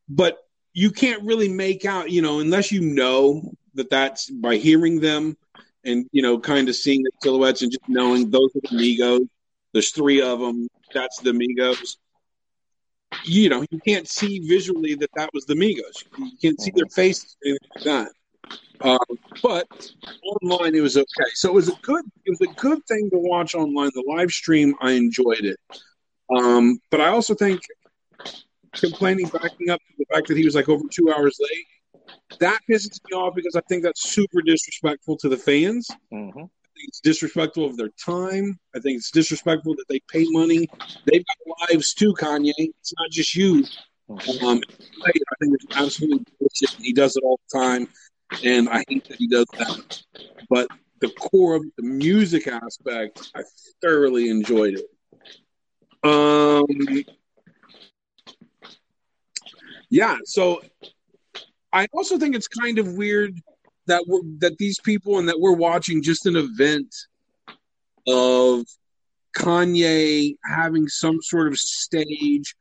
but 0.09 0.39
you 0.73 0.91
can't 0.91 1.23
really 1.25 1.49
make 1.49 1.85
out, 1.85 2.11
you 2.11 2.23
know, 2.23 2.41
unless 2.41 2.73
you 2.73 2.81
know 2.81 3.53
that 3.75 3.91
that's 3.91 4.31
by 4.31 4.57
hearing 4.57 4.99
them 4.99 5.37
and 5.85 6.07
you 6.11 6.23
know, 6.23 6.39
kind 6.39 6.69
of 6.71 6.77
seeing 6.77 7.03
the 7.03 7.11
silhouettes 7.23 7.61
and 7.61 7.71
just 7.71 7.87
knowing 7.89 8.31
those 8.31 8.51
are 8.57 8.61
the 8.63 8.77
Migos. 8.77 9.29
There's 9.75 9.91
three 9.91 10.23
of 10.23 10.41
them. 10.41 10.69
That's 10.95 11.19
the 11.21 11.33
Migos. 11.33 11.97
You 13.25 13.49
know, 13.49 13.65
you 13.71 13.81
can't 13.87 14.09
see 14.09 14.41
visually 14.41 14.95
that 14.97 15.11
that 15.17 15.31
was 15.33 15.45
the 15.47 15.55
Migos. 15.55 16.05
You 16.19 16.37
can't 16.41 16.61
see 16.61 16.73
their 16.75 16.87
faces 16.87 17.37
or 17.45 17.49
anything 17.49 17.69
like 17.77 17.85
that. 17.85 18.13
Um, 18.81 19.19
but 19.43 19.67
online, 20.23 20.75
it 20.75 20.81
was 20.81 20.97
okay. 20.97 21.31
So 21.35 21.49
it 21.49 21.55
was 21.55 21.69
a 21.69 21.75
good. 21.83 22.05
It 22.25 22.31
was 22.39 22.49
a 22.49 22.61
good 22.61 22.85
thing 22.87 23.11
to 23.11 23.19
watch 23.19 23.55
online. 23.55 23.91
The 23.95 24.05
live 24.07 24.31
stream, 24.31 24.75
I 24.81 24.93
enjoyed 24.93 25.45
it. 25.45 25.59
Um, 26.37 26.79
but 26.91 27.01
I 27.01 27.09
also 27.09 27.35
think 27.35 27.61
complaining, 28.73 29.29
backing 29.29 29.71
up 29.71 29.81
to 29.81 29.95
the 29.99 30.05
fact 30.13 30.29
that 30.29 30.37
he 30.37 30.45
was 30.45 30.55
like 30.55 30.69
over 30.69 30.85
two 30.91 31.13
hours 31.13 31.39
late, 31.41 32.39
that 32.39 32.61
pisses 32.71 33.01
me 33.11 33.17
off 33.17 33.35
because 33.35 33.57
I 33.57 33.61
think 33.69 33.83
that's 33.83 34.11
super 34.11 34.43
disrespectful 34.43 35.17
to 35.19 35.29
the 35.29 35.37
fans 35.37 35.91
Mhm. 36.13 36.51
It's 36.87 37.01
disrespectful 37.01 37.65
of 37.65 37.77
their 37.77 37.91
time. 38.05 38.59
I 38.75 38.81
think 38.81 38.99
it's 38.99 39.11
disrespectful 39.11 39.75
that 39.77 39.87
they 39.89 40.01
pay 40.11 40.27
money. 40.31 40.69
They've 41.07 41.25
got 41.25 41.71
lives 41.71 41.95
too, 41.95 42.15
Kanye. 42.15 42.53
It's 42.57 42.95
not 42.99 43.11
just 43.11 43.35
you. 43.35 43.65
Um, 44.11 44.61
I 45.05 45.13
think 45.41 45.55
it's 45.55 45.77
absolutely 45.77 46.25
bullshit. 46.39 46.71
He 46.81 46.93
does 46.93 47.17
it 47.17 47.23
all 47.23 47.39
the 47.51 47.59
time, 47.59 47.89
and 48.45 48.69
I 48.69 48.83
hate 48.89 49.07
that 49.09 49.17
he 49.17 49.29
does 49.29 49.47
that. 49.59 50.03
But 50.49 50.69
the 51.01 51.11
core 51.11 51.57
of 51.57 51.65
the 51.77 51.83
music 51.83 52.47
aspect, 52.47 53.31
I 53.35 53.43
thoroughly 53.83 54.31
enjoyed 54.31 54.75
it. 54.75 56.09
Um, 56.09 56.65
yeah. 59.91 60.17
So 60.25 60.63
I 61.73 61.87
also 61.93 62.19
think 62.19 62.35
it's 62.35 62.49
kind 62.49 62.79
of 62.79 62.95
weird 62.95 63.39
that 63.89 64.05
we're 64.07 64.21
that 64.39 64.59
these 64.59 64.79
people 64.81 65.19
and 65.19 65.29
that 65.29 65.41
we're 65.41 65.53
watching 65.57 66.03
just 66.03 66.27
an 66.27 66.37
event 66.37 66.95
of 68.07 68.65
Kanye 69.37 70.37
having 70.45 70.89
some 70.89 71.21
sort 71.21 71.49
of 71.49 71.59
stage, 71.59 72.55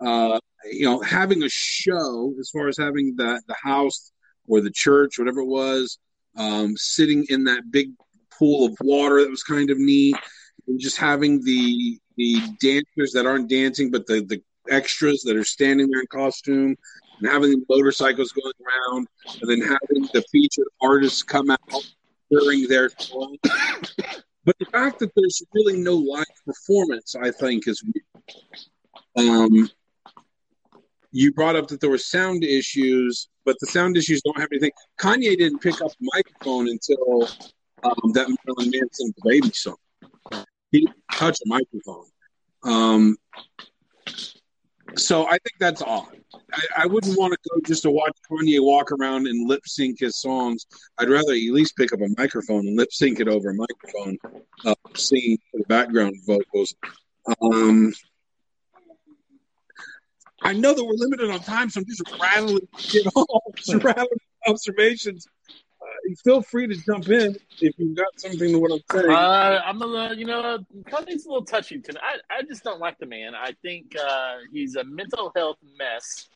uh, 0.00 0.38
you 0.64 0.84
know, 0.84 1.00
having 1.00 1.42
a 1.42 1.48
show 1.48 2.34
as 2.40 2.50
far 2.50 2.68
as 2.68 2.78
having 2.78 3.14
the 3.16 3.40
the 3.48 3.56
house 3.62 4.12
or 4.48 4.60
the 4.60 4.70
church, 4.70 5.18
whatever 5.18 5.40
it 5.40 5.46
was, 5.46 5.98
um, 6.36 6.74
sitting 6.76 7.26
in 7.28 7.44
that 7.44 7.70
big 7.70 7.90
pool 8.30 8.66
of 8.66 8.76
water 8.80 9.22
that 9.22 9.30
was 9.30 9.42
kind 9.42 9.70
of 9.70 9.78
neat, 9.78 10.16
and 10.68 10.80
just 10.80 10.96
having 10.96 11.42
the 11.44 11.98
the 12.16 12.40
dancers 12.60 13.12
that 13.12 13.26
aren't 13.26 13.50
dancing, 13.50 13.90
but 13.90 14.06
the 14.06 14.22
the 14.22 14.42
extras 14.70 15.22
that 15.22 15.36
are 15.36 15.44
standing 15.44 15.88
there 15.90 16.00
in 16.00 16.06
costume, 16.08 16.76
and 17.18 17.30
having 17.30 17.50
the 17.50 17.64
motorcycles 17.68 18.32
going 18.32 18.52
around, 18.64 19.08
and 19.40 19.50
then 19.50 19.60
having 19.60 20.08
the 20.12 20.22
featured 20.30 20.66
artists 20.80 21.22
come 21.22 21.50
out 21.50 21.60
during 22.30 22.68
their 22.68 22.90
song. 22.98 23.36
But 24.44 24.56
the 24.60 24.66
fact 24.66 25.00
that 25.00 25.10
there's 25.16 25.42
really 25.54 25.76
no 25.76 25.94
live 25.94 26.24
performance, 26.44 27.16
I 27.16 27.30
think, 27.32 27.66
is 27.66 27.82
weird. 27.82 29.28
Um, 29.28 29.68
you 31.10 31.32
brought 31.32 31.56
up 31.56 31.66
that 31.68 31.80
there 31.80 31.90
were 31.90 31.98
sound 31.98 32.44
issues, 32.44 33.28
but 33.44 33.56
the 33.60 33.66
sound 33.66 33.96
issues 33.96 34.22
don't 34.22 34.38
have 34.38 34.48
anything. 34.52 34.70
Kanye 35.00 35.36
didn't 35.36 35.60
pick 35.60 35.80
up 35.80 35.90
the 35.90 36.10
microphone 36.14 36.68
until 36.68 37.28
um, 37.82 38.12
that 38.12 38.28
Marilyn 38.28 38.70
Manson 38.70 39.14
baby 39.24 39.50
song. 39.50 39.76
He 40.70 40.80
didn't 40.80 40.96
touch 41.12 41.38
a 41.40 41.48
microphone. 41.48 42.06
Um, 42.62 43.16
so 44.96 45.26
I 45.26 45.32
think 45.32 45.54
that's 45.58 45.82
odd. 45.82 46.16
I, 46.52 46.82
I 46.82 46.86
wouldn't 46.86 47.18
want 47.18 47.32
to 47.32 47.38
go 47.50 47.60
just 47.66 47.82
to 47.82 47.90
watch 47.90 48.16
Kanye 48.30 48.62
walk 48.62 48.92
around 48.92 49.26
and 49.26 49.48
lip 49.48 49.62
sync 49.66 50.00
his 50.00 50.20
songs. 50.20 50.66
I'd 50.98 51.08
rather 51.08 51.32
at 51.32 51.52
least 51.52 51.76
pick 51.76 51.92
up 51.92 52.00
a 52.00 52.08
microphone 52.16 52.66
and 52.66 52.76
lip 52.76 52.92
sync 52.92 53.20
it 53.20 53.28
over 53.28 53.50
a 53.50 53.54
microphone, 53.54 54.18
uh, 54.64 54.74
singing 54.94 55.38
the 55.52 55.64
background 55.68 56.16
vocals. 56.26 56.74
Um, 57.40 57.92
I 60.42 60.52
know 60.52 60.74
that 60.74 60.84
we're 60.84 60.92
limited 60.96 61.30
on 61.30 61.40
time, 61.40 61.70
so 61.70 61.80
I'm 61.80 61.86
just 61.86 62.02
rattling 62.20 62.68
it 62.94 63.06
off, 63.14 63.82
rattling 63.84 64.18
observations. 64.46 65.26
Feel 66.24 66.42
free 66.42 66.66
to 66.66 66.74
jump 66.74 67.08
in 67.08 67.36
if 67.60 67.74
you've 67.78 67.96
got 67.96 68.18
something 68.18 68.52
to 68.52 68.58
what 68.58 68.72
I'm 68.72 68.80
saying. 68.90 69.10
Uh, 69.10 69.62
I'm 69.64 69.82
a 69.82 70.14
you 70.14 70.24
know, 70.24 70.58
Kanye's 70.84 71.26
a 71.26 71.28
little 71.28 71.44
touchy 71.44 71.80
tonight. 71.80 72.02
I, 72.30 72.38
I 72.38 72.42
just 72.42 72.64
don't 72.64 72.80
like 72.80 72.98
the 72.98 73.06
man. 73.06 73.34
I 73.34 73.52
think 73.62 73.94
uh, 73.96 74.36
he's 74.52 74.76
a 74.76 74.84
mental 74.84 75.32
health 75.34 75.58
mess. 75.78 76.28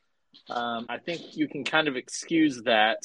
Um, 0.48 0.86
I 0.88 0.98
think 0.98 1.36
you 1.36 1.48
can 1.48 1.64
kind 1.64 1.88
of 1.88 1.96
excuse 1.96 2.62
that. 2.62 2.98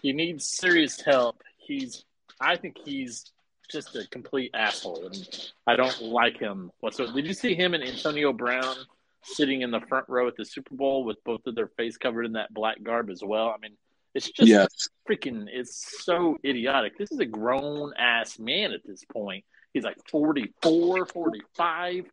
He 0.00 0.12
needs 0.12 0.48
serious 0.48 1.00
help. 1.00 1.42
He's, 1.58 2.04
I 2.40 2.56
think 2.56 2.76
he's 2.84 3.32
just 3.70 3.96
a 3.96 4.06
complete 4.08 4.50
asshole, 4.54 5.06
and 5.06 5.50
I 5.66 5.76
don't 5.76 6.02
like 6.02 6.38
him 6.38 6.70
whatsoever. 6.80 7.12
Did 7.12 7.26
you 7.26 7.34
see 7.34 7.54
him 7.54 7.74
and 7.74 7.82
Antonio 7.82 8.32
Brown 8.32 8.76
sitting 9.24 9.62
in 9.62 9.70
the 9.70 9.80
front 9.80 10.08
row 10.08 10.26
at 10.28 10.36
the 10.36 10.44
Super 10.44 10.74
Bowl 10.74 11.04
with 11.04 11.22
both 11.24 11.46
of 11.46 11.54
their 11.54 11.68
face 11.68 11.96
covered 11.96 12.26
in 12.26 12.32
that 12.32 12.52
black 12.52 12.82
garb 12.82 13.10
as 13.10 13.22
well? 13.24 13.48
I 13.48 13.58
mean, 13.60 13.76
it's 14.14 14.30
just 14.30 14.48
Yes. 14.48 14.88
freaking. 15.08 15.46
It's 15.50 16.04
so 16.04 16.36
idiotic. 16.44 16.98
This 16.98 17.10
is 17.12 17.18
a 17.18 17.26
grown 17.26 17.92
ass 17.96 18.38
man 18.38 18.72
at 18.72 18.80
this 18.84 19.04
point. 19.04 19.44
He's 19.72 19.84
like 19.84 19.96
44, 20.08 21.06
45. 21.06 22.06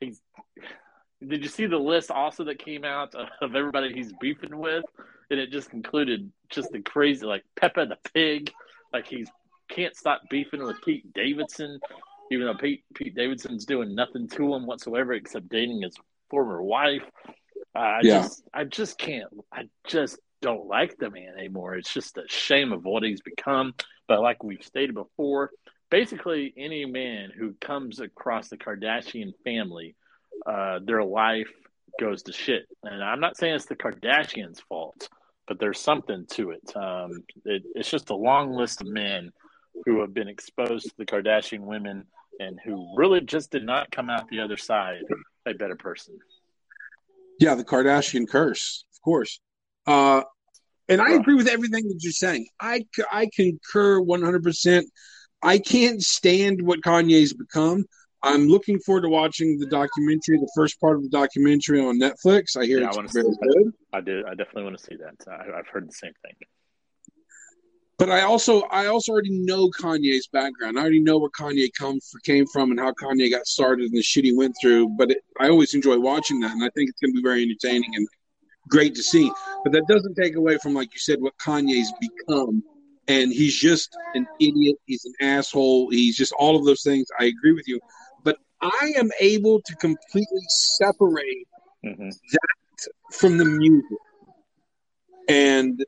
He's. 0.00 0.20
Did 1.26 1.42
you 1.42 1.48
see 1.48 1.66
the 1.66 1.78
list 1.78 2.10
also 2.10 2.44
that 2.44 2.58
came 2.58 2.84
out 2.84 3.14
of 3.14 3.54
everybody 3.54 3.92
he's 3.92 4.12
beefing 4.20 4.56
with? 4.56 4.84
And 5.30 5.38
it 5.38 5.50
just 5.52 5.72
included 5.72 6.32
just 6.48 6.72
the 6.72 6.80
crazy, 6.80 7.24
like 7.26 7.44
Peppa 7.56 7.86
the 7.86 7.98
Pig. 8.14 8.52
Like 8.92 9.06
he's 9.06 9.28
can't 9.68 9.94
stop 9.94 10.22
beefing 10.28 10.64
with 10.64 10.80
Pete 10.82 11.12
Davidson, 11.14 11.78
even 12.32 12.46
though 12.46 12.54
Pete 12.54 12.84
Pete 12.94 13.14
Davidson's 13.14 13.64
doing 13.64 13.94
nothing 13.94 14.28
to 14.28 14.54
him 14.54 14.66
whatsoever 14.66 15.12
except 15.12 15.48
dating 15.48 15.82
his 15.82 15.96
former 16.28 16.60
wife. 16.62 17.04
Uh, 17.74 17.78
I 17.78 18.00
Yeah. 18.02 18.22
just 18.22 18.42
I 18.52 18.64
just 18.64 18.98
can't. 18.98 19.28
I 19.52 19.68
just 19.86 20.18
don't 20.42 20.66
like 20.66 20.96
the 20.98 21.10
man 21.10 21.34
anymore. 21.38 21.76
It's 21.76 21.92
just 21.92 22.16
a 22.16 22.24
shame 22.28 22.72
of 22.72 22.84
what 22.84 23.02
he's 23.02 23.20
become. 23.20 23.74
But 24.08 24.20
like 24.20 24.42
we've 24.42 24.62
stated 24.62 24.94
before, 24.94 25.50
basically 25.90 26.54
any 26.56 26.84
man 26.84 27.30
who 27.36 27.54
comes 27.60 28.00
across 28.00 28.48
the 28.48 28.56
Kardashian 28.56 29.32
family, 29.44 29.94
uh, 30.46 30.80
their 30.84 31.04
life 31.04 31.50
goes 32.00 32.22
to 32.24 32.32
shit. 32.32 32.66
And 32.82 33.02
I'm 33.02 33.20
not 33.20 33.36
saying 33.36 33.54
it's 33.54 33.66
the 33.66 33.76
Kardashians' 33.76 34.62
fault, 34.68 35.08
but 35.46 35.58
there's 35.58 35.80
something 35.80 36.26
to 36.32 36.50
it. 36.50 36.76
Um, 36.76 37.24
it 37.44 37.62
it's 37.74 37.90
just 37.90 38.10
a 38.10 38.16
long 38.16 38.52
list 38.52 38.80
of 38.80 38.86
men 38.86 39.32
who 39.84 40.00
have 40.00 40.14
been 40.14 40.28
exposed 40.28 40.86
to 40.86 40.94
the 40.96 41.06
Kardashian 41.06 41.60
women 41.60 42.04
and 42.38 42.58
who 42.64 42.94
really 42.96 43.20
just 43.20 43.50
did 43.50 43.64
not 43.64 43.90
come 43.90 44.08
out 44.08 44.28
the 44.28 44.40
other 44.40 44.56
side 44.56 45.02
a 45.46 45.54
better 45.54 45.76
person. 45.76 46.18
Yeah, 47.38 47.54
the 47.54 47.64
Kardashian 47.64 48.28
curse, 48.28 48.84
of 48.94 49.00
course. 49.02 49.40
Uh, 49.86 50.22
and 50.88 51.00
I 51.00 51.12
agree 51.12 51.34
with 51.34 51.46
everything 51.46 51.86
that 51.88 51.98
you're 52.02 52.12
saying. 52.12 52.48
I, 52.58 52.84
I 53.12 53.28
concur 53.34 54.00
100%. 54.00 54.84
I 55.42 55.58
can't 55.58 56.02
stand 56.02 56.60
what 56.62 56.80
Kanye's 56.80 57.32
become. 57.32 57.84
I'm 58.22 58.48
looking 58.48 58.78
forward 58.80 59.02
to 59.02 59.08
watching 59.08 59.58
the 59.58 59.66
documentary, 59.66 60.38
the 60.38 60.50
first 60.54 60.78
part 60.80 60.96
of 60.96 61.02
the 61.02 61.08
documentary 61.08 61.80
on 61.80 61.98
Netflix. 61.98 62.56
I 62.56 62.66
hear 62.66 62.80
Yeah, 62.80 62.88
it's 62.88 62.96
wanna 62.96 63.08
very 63.12 63.34
good. 63.40 63.72
I 63.92 64.00
do. 64.00 64.24
I 64.26 64.34
definitely 64.34 64.64
want 64.64 64.78
to 64.78 64.84
see 64.84 64.96
that. 64.96 65.14
I, 65.30 65.58
I've 65.58 65.68
heard 65.68 65.88
the 65.88 65.92
same 65.92 66.12
thing. 66.22 66.34
But 67.96 68.10
I 68.10 68.22
also 68.22 68.62
I 68.62 68.86
also 68.86 69.12
already 69.12 69.30
know 69.30 69.70
Kanye's 69.78 70.26
background. 70.26 70.78
I 70.78 70.82
already 70.82 71.00
know 71.00 71.18
where 71.18 71.30
Kanye 71.30 71.68
come 71.78 71.98
came 72.24 72.46
from 72.46 72.70
and 72.70 72.80
how 72.80 72.92
Kanye 72.92 73.30
got 73.30 73.46
started 73.46 73.86
and 73.90 73.96
the 73.96 74.02
shit 74.02 74.24
he 74.24 74.34
went 74.34 74.54
through. 74.60 74.88
But 74.96 75.10
it, 75.10 75.18
I 75.38 75.50
always 75.50 75.74
enjoy 75.74 75.98
watching 75.98 76.40
that, 76.40 76.52
and 76.52 76.64
I 76.64 76.70
think 76.70 76.88
it's 76.88 76.98
going 77.00 77.14
to 77.14 77.20
be 77.20 77.22
very 77.22 77.42
entertaining 77.42 77.90
and 77.94 78.08
great 78.70 78.94
to 78.94 79.02
see. 79.02 79.30
But 79.64 79.72
that 79.72 79.86
doesn't 79.86 80.14
take 80.14 80.36
away 80.36 80.58
from, 80.58 80.74
like 80.74 80.92
you 80.94 80.98
said, 80.98 81.20
what 81.20 81.36
Kanye's 81.38 81.92
become. 82.00 82.62
And 83.08 83.32
he's 83.32 83.56
just 83.56 83.96
an 84.14 84.26
idiot. 84.38 84.76
He's 84.86 85.04
an 85.04 85.14
asshole. 85.20 85.90
He's 85.90 86.16
just 86.16 86.32
all 86.38 86.56
of 86.56 86.64
those 86.64 86.82
things. 86.82 87.06
I 87.18 87.24
agree 87.24 87.52
with 87.52 87.66
you. 87.66 87.80
But 88.22 88.36
I 88.60 88.92
am 88.96 89.10
able 89.20 89.60
to 89.62 89.76
completely 89.76 90.44
separate 90.78 91.46
hmm 91.84 92.10
from 93.12 93.38
the 93.38 93.44
music. 93.44 93.98
And 95.28 95.84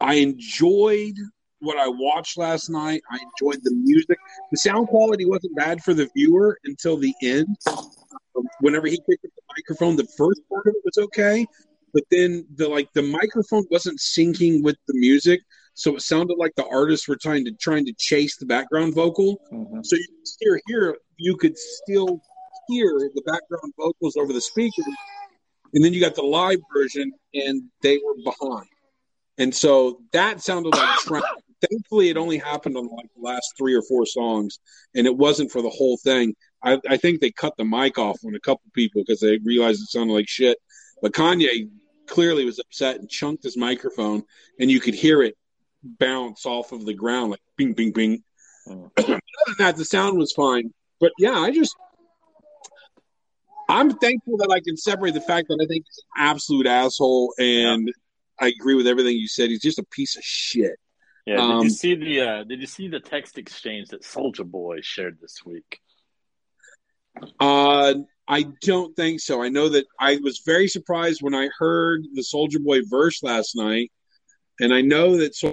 I 0.00 0.14
enjoyed 0.14 1.14
what 1.60 1.78
I 1.78 1.88
watched 1.88 2.38
last 2.38 2.68
night. 2.68 3.02
I 3.10 3.18
enjoyed 3.18 3.60
the 3.62 3.74
music. 3.74 4.18
The 4.50 4.58
sound 4.58 4.88
quality 4.88 5.24
wasn't 5.24 5.56
bad 5.56 5.82
for 5.82 5.94
the 5.94 6.08
viewer 6.14 6.58
until 6.64 6.96
the 6.96 7.14
end. 7.22 7.56
Um, 7.66 8.46
Whenever 8.60 8.86
he 8.86 9.00
picked 9.08 9.24
up 9.24 9.30
the 9.34 9.42
microphone, 9.56 9.96
the 9.96 10.06
first 10.16 10.40
part 10.48 10.66
of 10.66 10.74
it 10.74 10.82
was 10.84 10.98
okay, 11.06 11.46
but 11.96 12.04
then 12.10 12.46
the 12.56 12.68
like 12.68 12.92
the 12.92 13.00
microphone 13.00 13.64
wasn't 13.70 13.98
syncing 13.98 14.62
with 14.62 14.76
the 14.86 14.92
music, 14.92 15.40
so 15.72 15.96
it 15.96 16.02
sounded 16.02 16.36
like 16.36 16.52
the 16.54 16.66
artists 16.66 17.08
were 17.08 17.16
trying 17.16 17.42
to 17.46 17.52
trying 17.52 17.86
to 17.86 17.94
chase 17.98 18.36
the 18.36 18.44
background 18.44 18.94
vocal. 18.94 19.40
hmm 19.50 19.80
So 19.82 19.96
you 19.96 20.06
could 20.06 20.28
still 20.28 20.58
hear 20.66 20.96
you 21.16 21.36
could 21.38 21.56
still 21.56 22.20
hear 22.68 22.90
the 23.14 23.22
background 23.22 23.72
vocals 23.78 24.18
over 24.18 24.34
the 24.34 24.42
speakers, 24.42 24.84
and 25.72 25.82
then 25.82 25.94
you 25.94 26.00
got 26.02 26.14
the 26.14 26.22
live 26.22 26.58
version, 26.70 27.10
and 27.32 27.62
they 27.80 27.96
were 27.96 28.16
behind, 28.22 28.68
and 29.38 29.54
so 29.54 30.02
that 30.12 30.42
sounded 30.42 30.74
like. 30.74 31.22
Thankfully, 31.70 32.10
it 32.10 32.18
only 32.18 32.36
happened 32.36 32.76
on 32.76 32.86
like 32.94 33.08
the 33.16 33.22
last 33.22 33.54
three 33.56 33.74
or 33.74 33.80
four 33.80 34.04
songs, 34.04 34.58
and 34.94 35.06
it 35.06 35.16
wasn't 35.16 35.50
for 35.50 35.62
the 35.62 35.70
whole 35.70 35.96
thing. 35.96 36.34
I, 36.62 36.78
I 36.86 36.98
think 36.98 37.20
they 37.20 37.30
cut 37.30 37.54
the 37.56 37.64
mic 37.64 37.96
off 37.96 38.18
on 38.26 38.34
a 38.34 38.40
couple 38.40 38.70
people 38.74 39.02
because 39.02 39.20
they 39.20 39.38
realized 39.38 39.80
it 39.80 39.88
sounded 39.88 40.12
like 40.12 40.28
shit. 40.28 40.58
But 41.00 41.12
Kanye 41.12 41.70
clearly 42.06 42.44
was 42.44 42.58
upset 42.58 42.96
and 42.96 43.08
chunked 43.08 43.42
his 43.44 43.56
microphone, 43.56 44.22
and 44.60 44.70
you 44.70 44.80
could 44.80 44.94
hear 44.94 45.22
it 45.22 45.36
bounce 45.82 46.46
off 46.46 46.72
of 46.72 46.84
the 46.84 46.94
ground 46.94 47.30
like 47.30 47.40
bing, 47.56 47.72
bing, 47.72 47.92
bing. 47.92 48.22
Mm. 48.66 48.90
Other 48.98 49.20
than 49.46 49.54
that, 49.58 49.76
the 49.76 49.84
sound 49.84 50.18
was 50.18 50.32
fine. 50.32 50.72
But 51.00 51.12
yeah, 51.18 51.38
I 51.38 51.50
just 51.50 51.74
I'm 53.68 53.90
thankful 53.98 54.36
that 54.38 54.50
I 54.50 54.60
can 54.60 54.76
separate 54.76 55.14
the 55.14 55.20
fact 55.20 55.48
that 55.48 55.58
I 55.60 55.66
think 55.66 55.84
he's 55.86 56.04
an 56.16 56.24
absolute 56.28 56.66
asshole, 56.66 57.34
and 57.38 57.92
I 58.40 58.48
agree 58.48 58.74
with 58.74 58.86
everything 58.86 59.16
you 59.16 59.28
said. 59.28 59.50
He's 59.50 59.62
just 59.62 59.78
a 59.78 59.84
piece 59.84 60.16
of 60.16 60.22
shit. 60.24 60.76
Yeah. 61.26 61.36
Did 61.36 61.40
Um, 61.44 61.62
you 61.64 61.70
see 61.70 61.94
the 61.96 62.20
uh, 62.20 62.44
Did 62.44 62.60
you 62.60 62.66
see 62.66 62.88
the 62.88 63.00
text 63.00 63.38
exchange 63.38 63.88
that 63.88 64.02
Soulja 64.02 64.44
Boy 64.44 64.80
shared 64.82 65.18
this 65.20 65.44
week? 65.44 65.80
Uh, 67.40 67.94
I 68.28 68.42
don't 68.62 68.94
think 68.96 69.20
so. 69.20 69.42
I 69.42 69.48
know 69.48 69.68
that 69.68 69.86
I 70.00 70.18
was 70.22 70.42
very 70.44 70.66
surprised 70.68 71.22
when 71.22 71.34
I 71.34 71.48
heard 71.58 72.02
the 72.14 72.22
Soulja 72.22 72.62
Boy 72.62 72.80
verse 72.88 73.22
last 73.22 73.54
night, 73.54 73.92
and 74.60 74.74
I 74.74 74.80
know 74.80 75.16
that 75.18 75.34
so 75.34 75.52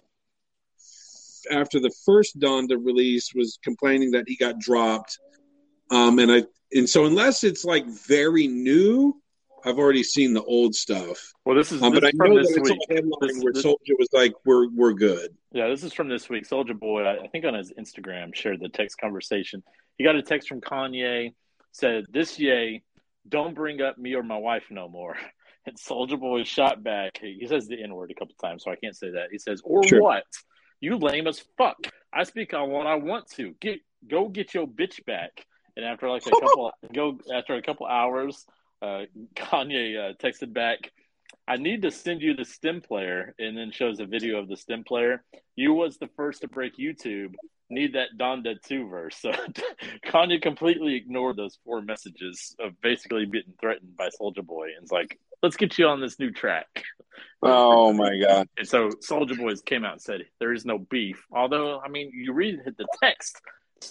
after 1.52 1.80
the 1.80 1.92
first 2.06 2.40
Donda 2.40 2.78
release 2.84 3.34
was 3.36 3.60
complaining 3.64 4.12
that 4.12 4.24
he 4.28 4.36
got 4.36 4.60
dropped. 4.60 5.20
Um, 5.92 6.20
and 6.20 6.32
I 6.32 6.44
and 6.72 6.90
so 6.90 7.06
unless 7.06 7.44
it's 7.44 7.64
like 7.66 7.86
very 7.86 8.48
new, 8.48 9.22
I've 9.64 9.78
already 9.78 10.02
seen 10.04 10.34
the 10.34 10.42
old 10.44 10.74
stuff. 10.74 11.32
Well, 11.46 11.56
this 11.56 11.72
is, 11.72 11.82
Um, 11.84 11.92
this 11.92 12.00
but 12.02 12.08
I 12.08 12.12
from 12.18 12.30
know 12.34 12.40
this 12.42 12.54
that 12.54 12.62
I 12.62 12.64
saw 12.66 12.74
week. 12.74 12.82
a 12.90 12.94
headline 12.96 13.12
This- 13.22 13.44
where 13.44 13.54
this- 13.54 13.64
Soulja 13.66 14.00
was 14.00 14.10
like, 14.14 14.34
"We're 14.46 14.70
we're 14.70 14.94
good." 14.94 15.36
Yeah, 15.52 15.68
this 15.68 15.84
is 15.84 15.94
from 15.94 16.08
this 16.10 16.30
week. 16.30 16.48
Soulja 16.48 16.78
Boy, 16.78 17.04
I 17.04 17.24
I 17.26 17.28
think 17.28 17.46
on 17.46 17.54
his 17.54 17.72
Instagram, 17.74 18.34
shared 18.34 18.60
the 18.62 18.70
text 18.70 18.98
conversation. 18.98 19.62
He 19.98 20.04
got 20.04 20.16
a 20.16 20.24
text 20.24 20.48
from 20.48 20.62
Kanye, 20.62 21.34
said, 21.74 22.06
This 22.10 22.40
yay, 22.40 22.84
don't 23.28 23.54
bring 23.54 23.82
up 23.82 23.98
me 23.98 24.16
or 24.16 24.24
my 24.24 24.38
wife 24.38 24.64
no 24.72 24.88
more. 24.88 25.18
And 25.66 25.78
Soulja 25.78 26.20
Boy 26.20 26.44
shot 26.44 26.84
back. 26.84 27.20
He 27.22 27.48
says 27.48 27.68
the 27.68 27.82
N 27.82 27.96
word 27.96 28.12
a 28.12 28.14
couple 28.14 28.36
times, 28.44 28.66
so 28.66 28.72
I 28.72 28.76
can't 28.76 28.98
say 28.98 29.12
that. 29.12 29.30
He 29.32 29.38
says, 29.38 29.62
Or 29.64 29.82
Sure. 29.88 30.02
what? 30.02 30.24
You 30.82 30.98
lame 30.98 31.26
as 31.26 31.42
fuck. 31.58 31.78
I 32.12 32.24
speak 32.24 32.54
on 32.54 32.70
what 32.70 32.86
I 32.86 32.96
want 32.96 33.28
to. 33.38 33.56
Get 33.62 33.80
go 34.06 34.28
get 34.28 34.54
your 34.54 34.68
bitch 34.68 35.06
back. 35.06 35.46
And 35.78 35.86
after 35.86 36.10
like 36.10 36.28
a 36.28 36.32
couple 36.32 36.70
go 36.94 37.18
after 37.34 37.56
a 37.56 37.62
couple 37.62 37.86
hours, 37.86 38.46
uh, 38.82 39.04
Kanye 39.38 39.98
uh, 39.98 40.14
texted 40.22 40.52
back, 40.52 40.92
I 41.48 41.58
need 41.58 41.82
to 41.82 41.92
send 41.92 42.22
you 42.22 42.36
the 42.36 42.46
stem 42.46 42.82
player, 42.82 43.36
and 43.38 43.58
then 43.58 43.72
shows 43.72 44.00
a 44.00 44.06
video 44.06 44.40
of 44.40 44.48
the 44.48 44.56
stem 44.56 44.84
player. 44.84 45.24
You 45.56 45.74
was 45.74 45.98
the 45.98 46.10
first 46.16 46.42
to 46.42 46.48
break 46.48 46.78
YouTube. 46.78 47.34
Need 47.70 47.94
that 47.94 48.18
Donda 48.18 48.62
2 48.62 48.88
verse. 48.88 49.18
So 49.18 49.32
Kanye 50.06 50.42
completely 50.42 50.96
ignored 50.96 51.38
those 51.38 51.58
four 51.66 51.82
messages 51.82 52.56
of 52.60 52.80
basically 52.82 53.26
getting 53.26 53.54
threatened 53.60 53.96
by 53.98 54.10
Soulja 54.10 54.46
Boy 54.46 54.66
and 54.76 54.84
it's 54.84 54.92
like, 54.92 55.18
let's 55.42 55.58
get 55.58 55.78
you 55.78 55.88
on 55.88 56.00
this 56.00 56.20
new 56.20 56.32
track. 56.32 56.68
Oh 57.46 57.92
my 57.92 58.18
god! 58.18 58.48
And 58.58 58.68
so 58.68 58.90
Soulja 58.90 59.38
Boys 59.38 59.62
came 59.62 59.84
out 59.84 59.92
and 59.92 60.02
said 60.02 60.22
there 60.40 60.54
is 60.54 60.66
no 60.66 60.80
beef. 60.80 61.22
Although, 61.30 61.80
I 61.82 61.90
mean, 61.90 62.10
you 62.14 62.32
read 62.32 62.62
the 62.66 62.88
text, 63.04 63.40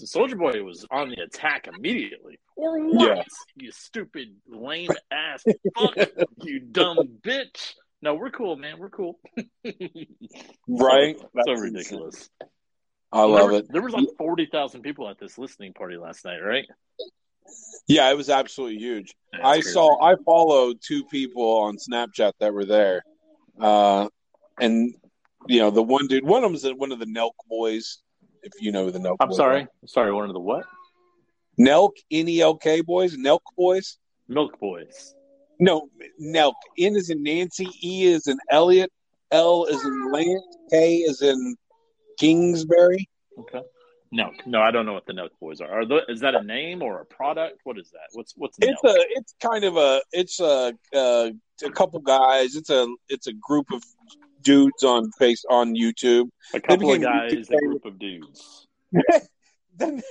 Soulja 0.00 0.38
Boy 0.38 0.62
was 0.62 0.86
on 0.90 1.10
the 1.10 1.22
attack 1.22 1.68
immediately. 1.68 2.38
Or 2.56 2.78
what? 2.84 3.16
Yeah. 3.16 3.22
You 3.56 3.70
stupid 3.72 4.34
lame 4.48 4.90
ass 5.10 5.44
fuck, 5.76 5.96
you 6.42 6.60
dumb 6.60 7.18
bitch. 7.22 7.74
No, 8.00 8.14
we're 8.14 8.30
cool, 8.30 8.56
man. 8.56 8.78
We're 8.78 8.90
cool. 8.90 9.18
Right? 10.68 11.18
So, 11.18 11.28
That's 11.34 11.46
so 11.46 11.52
insane. 11.52 11.72
ridiculous. 11.72 12.30
I 13.12 13.22
love 13.24 13.50
there, 13.50 13.58
it. 13.60 13.66
There 13.70 13.82
was 13.82 13.92
like 13.92 14.08
forty 14.16 14.46
thousand 14.46 14.82
people 14.82 15.08
at 15.08 15.18
this 15.18 15.36
listening 15.36 15.74
party 15.74 15.96
last 15.96 16.24
night, 16.24 16.38
right? 16.38 16.64
Yeah, 17.86 18.10
it 18.10 18.16
was 18.16 18.30
absolutely 18.30 18.78
huge. 18.78 19.14
That's 19.32 19.44
I 19.44 19.54
crazy. 19.56 19.70
saw. 19.70 20.02
I 20.02 20.16
followed 20.24 20.78
two 20.80 21.04
people 21.04 21.60
on 21.60 21.76
Snapchat 21.76 22.32
that 22.40 22.54
were 22.54 22.64
there, 22.64 23.02
uh, 23.60 24.08
and 24.58 24.94
you 25.46 25.60
know 25.60 25.70
the 25.70 25.82
one 25.82 26.06
dude. 26.06 26.24
One 26.24 26.42
of 26.42 26.50
them 26.50 26.54
is 26.54 26.64
one 26.78 26.92
of 26.92 26.98
the 26.98 27.06
Nelk 27.06 27.32
boys. 27.48 27.98
If 28.42 28.52
you 28.60 28.72
know 28.72 28.90
the 28.90 28.98
Nelk. 28.98 29.16
I'm 29.20 29.32
sorry. 29.32 29.66
Sorry. 29.86 30.12
One 30.12 30.28
of 30.28 30.32
the 30.32 30.40
what? 30.40 30.64
Nelk 31.60 31.92
N 32.10 32.28
E 32.28 32.40
L 32.40 32.56
K 32.56 32.80
boys. 32.80 33.16
Nelk 33.16 33.40
boys. 33.56 33.98
Milk 34.28 34.58
Boys. 34.58 35.14
No, 35.58 35.88
Nelk. 36.20 36.54
N 36.78 36.96
is 36.96 37.10
in 37.10 37.22
Nancy. 37.22 37.68
E 37.82 38.04
is 38.04 38.26
in 38.26 38.38
Elliot. 38.50 38.90
L 39.30 39.66
is 39.66 39.84
in 39.84 40.12
Lance. 40.12 40.56
K 40.70 40.96
is 40.96 41.22
in 41.22 41.56
Kingsbury. 42.18 43.08
Okay. 43.38 43.60
No, 44.10 44.30
no, 44.44 44.60
I 44.60 44.70
don't 44.70 44.84
know 44.84 44.92
what 44.92 45.06
the 45.06 45.12
Nelk 45.12 45.30
Boys 45.40 45.60
are. 45.60 45.70
Are 45.70 45.86
the, 45.86 46.00
is 46.08 46.20
that 46.20 46.34
a 46.34 46.42
name 46.42 46.82
or 46.82 47.00
a 47.00 47.06
product? 47.06 47.60
What 47.64 47.78
is 47.78 47.90
that? 47.92 48.08
What's 48.12 48.34
what's 48.36 48.58
Nelk? 48.58 48.70
It's 48.70 48.84
a. 48.84 48.94
It's 49.10 49.34
kind 49.40 49.64
of 49.64 49.76
a. 49.76 50.02
It's 50.12 50.40
a. 50.40 50.74
Uh, 50.94 51.30
a 51.64 51.70
couple 51.70 52.00
guys. 52.00 52.56
It's 52.56 52.70
a. 52.70 52.86
It's 53.08 53.26
a 53.26 53.32
group 53.32 53.70
of 53.72 53.82
dudes 54.42 54.82
on 54.82 55.10
face 55.18 55.44
on 55.50 55.74
YouTube. 55.74 56.28
a 56.54 56.60
couple 56.60 56.92
of 56.92 57.00
guys, 57.00 57.32
YouTube 57.32 57.50
a 57.50 57.58
group 57.60 57.84
of 57.84 57.98
dudes. 57.98 58.66
the, 59.78 60.02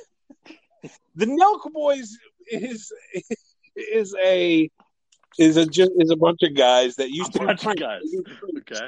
the 1.15 1.25
Nelk 1.25 1.71
Boys 1.71 2.17
is 2.49 2.91
is 3.75 4.15
a 4.23 4.69
is 5.39 5.57
a 5.57 5.65
just 5.65 5.91
is 5.97 6.09
a 6.11 6.15
bunch 6.15 6.39
of 6.43 6.55
guys 6.55 6.95
that 6.95 7.09
used 7.09 7.29
A 7.29 7.33
to 7.33 7.39
do 7.39 7.45
bunch 7.47 7.61
pranks. 7.61 7.81
guys. 7.81 8.01
They 8.03 8.17
do 8.17 8.23
pranks. 8.23 8.71
Okay. 8.71 8.87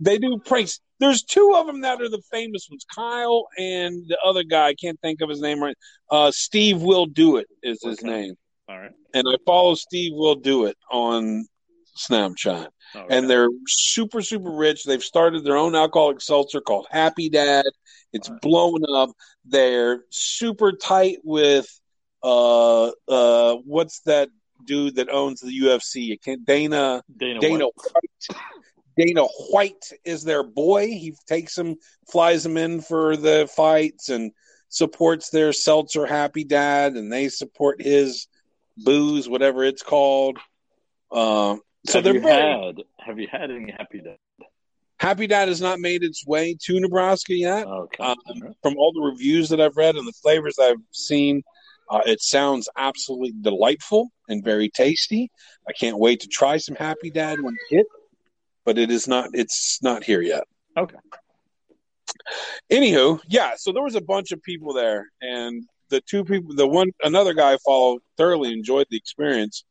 They 0.00 0.18
do 0.18 0.38
pranks. 0.44 0.80
There's 0.98 1.22
two 1.22 1.52
of 1.54 1.66
them 1.66 1.82
that 1.82 2.00
are 2.00 2.08
the 2.08 2.22
famous 2.30 2.66
ones. 2.70 2.84
Kyle 2.94 3.46
and 3.58 4.02
the 4.08 4.18
other 4.24 4.42
guy. 4.42 4.68
I 4.68 4.74
can't 4.74 4.98
think 5.00 5.20
of 5.20 5.28
his 5.28 5.40
name 5.40 5.62
right. 5.62 5.76
Uh, 6.10 6.30
SteveWillDoIt 6.30 7.44
is 7.62 7.82
his 7.82 7.98
Okay. 8.00 8.08
name, 8.08 8.34
All 8.68 8.78
right. 8.78 8.90
and 9.14 9.26
I 9.28 9.36
follow 9.44 9.74
SteveWillDoIt 9.74 10.74
on 10.90 11.46
Snapchat 11.96 12.68
Okay. 12.94 13.16
and 13.16 13.28
they're 13.28 13.48
super 13.66 14.22
super 14.22 14.50
rich 14.50 14.84
they've 14.84 15.02
started 15.02 15.44
their 15.44 15.56
own 15.56 15.74
alcoholic 15.74 16.20
seltzer 16.20 16.60
called 16.60 16.86
happy 16.90 17.28
dad 17.28 17.64
it's 18.12 18.28
Right. 18.30 18.40
blowing 18.40 18.84
up 18.88 19.10
they're 19.44 20.04
super 20.10 20.72
tight 20.72 21.18
with 21.24 21.66
uh 22.22 22.90
uh 23.08 23.56
what's 23.64 24.00
that 24.02 24.28
dude 24.64 24.96
that 24.96 25.10
owns 25.10 25.40
the 25.40 25.60
ufc 25.60 26.18
Dana 26.44 27.02
Dana, 27.16 27.40
Dana 27.40 27.64
White. 27.66 28.38
Dana 28.96 29.24
White 29.50 29.92
is 30.04 30.24
their 30.24 30.42
boy. 30.42 30.86
He 30.86 31.14
takes 31.26 31.54
them, 31.54 31.76
flies 32.10 32.42
them 32.42 32.56
in 32.56 32.80
for 32.80 33.16
the 33.16 33.46
fights, 33.54 34.08
and 34.08 34.32
supports 34.70 35.28
their 35.28 35.52
seltzer 35.52 36.06
happy 36.06 36.44
dad, 36.44 36.94
and 36.94 37.12
they 37.12 37.28
support 37.28 37.82
his 37.82 38.26
booze, 38.78 39.28
whatever 39.28 39.64
it's 39.64 39.82
called. 39.82 40.38
Um, 41.12 41.60
so 41.88 41.98
have 41.98 42.04
they're 42.04 42.14
you 42.14 42.20
very 42.20 42.66
had 42.66 42.82
have 42.98 43.18
you 43.18 43.28
had 43.30 43.50
any 43.50 43.72
happy 43.72 44.00
dad? 44.00 44.18
happy 44.98 45.26
dad 45.26 45.48
has 45.48 45.60
not 45.60 45.78
made 45.78 46.02
its 46.02 46.26
way 46.26 46.56
to 46.62 46.80
Nebraska 46.80 47.34
yet. 47.34 47.66
Okay. 47.66 48.02
Um, 48.02 48.16
from 48.62 48.76
all 48.76 48.92
the 48.92 49.00
reviews 49.00 49.48
that 49.50 49.60
I've 49.60 49.76
read 49.76 49.96
and 49.96 50.06
the 50.06 50.12
flavors 50.12 50.58
I've 50.58 50.80
seen, 50.92 51.42
uh, 51.90 52.00
it 52.06 52.20
sounds 52.20 52.68
absolutely 52.76 53.34
delightful 53.40 54.08
and 54.28 54.44
very 54.44 54.68
tasty. 54.68 55.30
I 55.68 55.72
can't 55.72 55.98
wait 55.98 56.20
to 56.20 56.28
try 56.28 56.56
some 56.56 56.76
Happy 56.76 57.10
Dad 57.10 57.40
when 57.40 57.54
it 57.54 57.76
hits, 57.76 57.90
but 58.64 58.78
it 58.78 58.90
is 58.90 59.06
not. 59.06 59.30
It's 59.34 59.80
not 59.82 60.02
here 60.02 60.22
yet. 60.22 60.44
Okay. 60.76 60.96
Anywho, 62.72 63.20
yeah. 63.28 63.52
So 63.56 63.72
there 63.72 63.82
was 63.82 63.94
a 63.94 64.00
bunch 64.00 64.32
of 64.32 64.42
people 64.42 64.72
there, 64.72 65.06
and 65.20 65.64
the 65.90 66.00
two 66.00 66.24
people, 66.24 66.54
the 66.54 66.66
one, 66.66 66.90
another 67.04 67.34
guy 67.34 67.52
I 67.52 67.58
followed, 67.64 68.00
thoroughly 68.16 68.52
enjoyed 68.52 68.86
the 68.90 68.96
experience. 68.96 69.64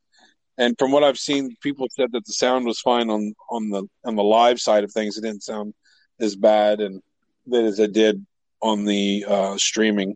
And 0.57 0.75
from 0.79 0.91
what 0.91 1.03
I've 1.03 1.17
seen, 1.17 1.55
people 1.61 1.87
said 1.91 2.11
that 2.13 2.25
the 2.25 2.33
sound 2.33 2.65
was 2.65 2.79
fine 2.79 3.09
on 3.09 3.33
on 3.49 3.69
the 3.69 3.83
on 4.05 4.15
the 4.15 4.23
live 4.23 4.59
side 4.59 4.83
of 4.83 4.91
things. 4.91 5.17
It 5.17 5.21
didn't 5.21 5.43
sound 5.43 5.73
as 6.19 6.35
bad 6.35 6.79
and 6.79 7.01
that 7.47 7.63
as 7.63 7.79
it 7.79 7.91
did 7.93 8.25
on 8.61 8.85
the 8.85 9.25
uh, 9.27 9.57
streaming. 9.57 10.15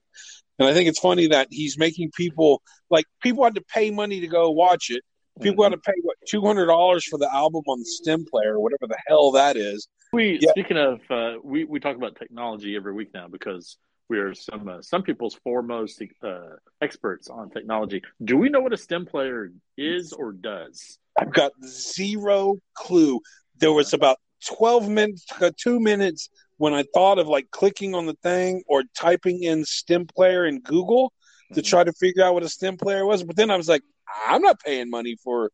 And 0.58 0.67
I 0.67 0.73
think 0.73 0.89
it's 0.89 0.99
funny 0.99 1.28
that 1.28 1.47
he's 1.52 1.78
making 1.78 2.12
people 2.15 2.62
like 2.89 3.06
people 3.21 3.43
had 3.43 3.56
to 3.56 3.62
pay 3.62 3.91
money 3.91 4.21
to 4.21 4.28
go 4.28 4.49
watch 4.52 4.89
it. 4.89 5.04
People 5.41 5.63
Mhm. 5.63 5.71
had 5.71 5.75
to 5.75 5.91
pay 5.91 5.93
what 6.04 6.17
two 6.28 6.41
hundred 6.41 6.67
dollars 6.67 7.06
for 7.06 7.17
the 7.19 7.32
album 7.34 7.63
on 7.67 7.80
the 7.80 7.86
stem 7.86 8.25
player, 8.30 8.56
or 8.56 8.60
whatever 8.60 8.88
the 8.88 8.97
hell 9.08 9.32
that 9.32 9.58
is. 9.58 9.88
We 10.12 10.39
Yeah. 10.41 10.52
speaking 10.52 10.78
of 10.78 11.02
uh, 11.10 11.38
we 11.43 11.65
we 11.65 11.80
talk 11.80 11.95
about 11.95 12.15
technology 12.15 12.75
every 12.75 12.93
week 12.93 13.13
now 13.13 13.28
because 13.28 13.78
we 14.10 14.17
are 14.19 14.34
some 14.34 14.67
uh, 14.67 14.82
some 14.82 15.04
people's 15.04 15.36
foremost 15.43 16.02
uh, 16.24 16.39
experts 16.82 17.30
on 17.30 17.50
technology. 17.50 18.02
Do 18.24 18.38
we 18.38 18.50
know 18.50 18.60
what 18.60 18.74
a 18.74 18.78
stem 18.78 19.06
player 19.06 19.52
is 19.78 20.12
or 20.13 20.32
does? 20.34 20.98
I've 21.17 21.32
got 21.32 21.52
zero 21.65 22.58
clue. 22.76 23.19
There 23.60 23.72
was 23.72 23.93
about 23.93 24.17
12 24.48 24.89
minutes, 24.89 25.26
uh, 25.41 25.52
two 25.58 25.80
minutes 25.80 26.30
when 26.58 26.74
I 26.74 26.86
thought 26.93 27.19
of 27.19 27.28
like 27.28 27.52
clicking 27.52 27.93
on 27.93 28.06
the 28.06 28.15
thing 28.24 28.63
or 28.67 28.84
typing 28.98 29.43
in 29.43 29.63
stem 29.65 30.08
player 30.08 30.45
in 30.45 30.60
Google 30.62 31.13
to 31.54 31.62
Mhm. 31.62 31.65
try 31.65 31.84
to 31.84 31.93
figure 31.93 32.24
out 32.24 32.34
what 32.34 32.43
a 32.43 32.50
stem 32.50 32.78
player 32.78 33.06
was. 33.06 33.24
But 33.24 33.36
then 33.36 33.52
I 33.52 33.58
was 33.58 33.67
like, 33.67 33.82
I'm 34.28 34.41
not 34.41 34.60
paying 34.62 34.89
money 34.89 35.17
for 35.24 35.52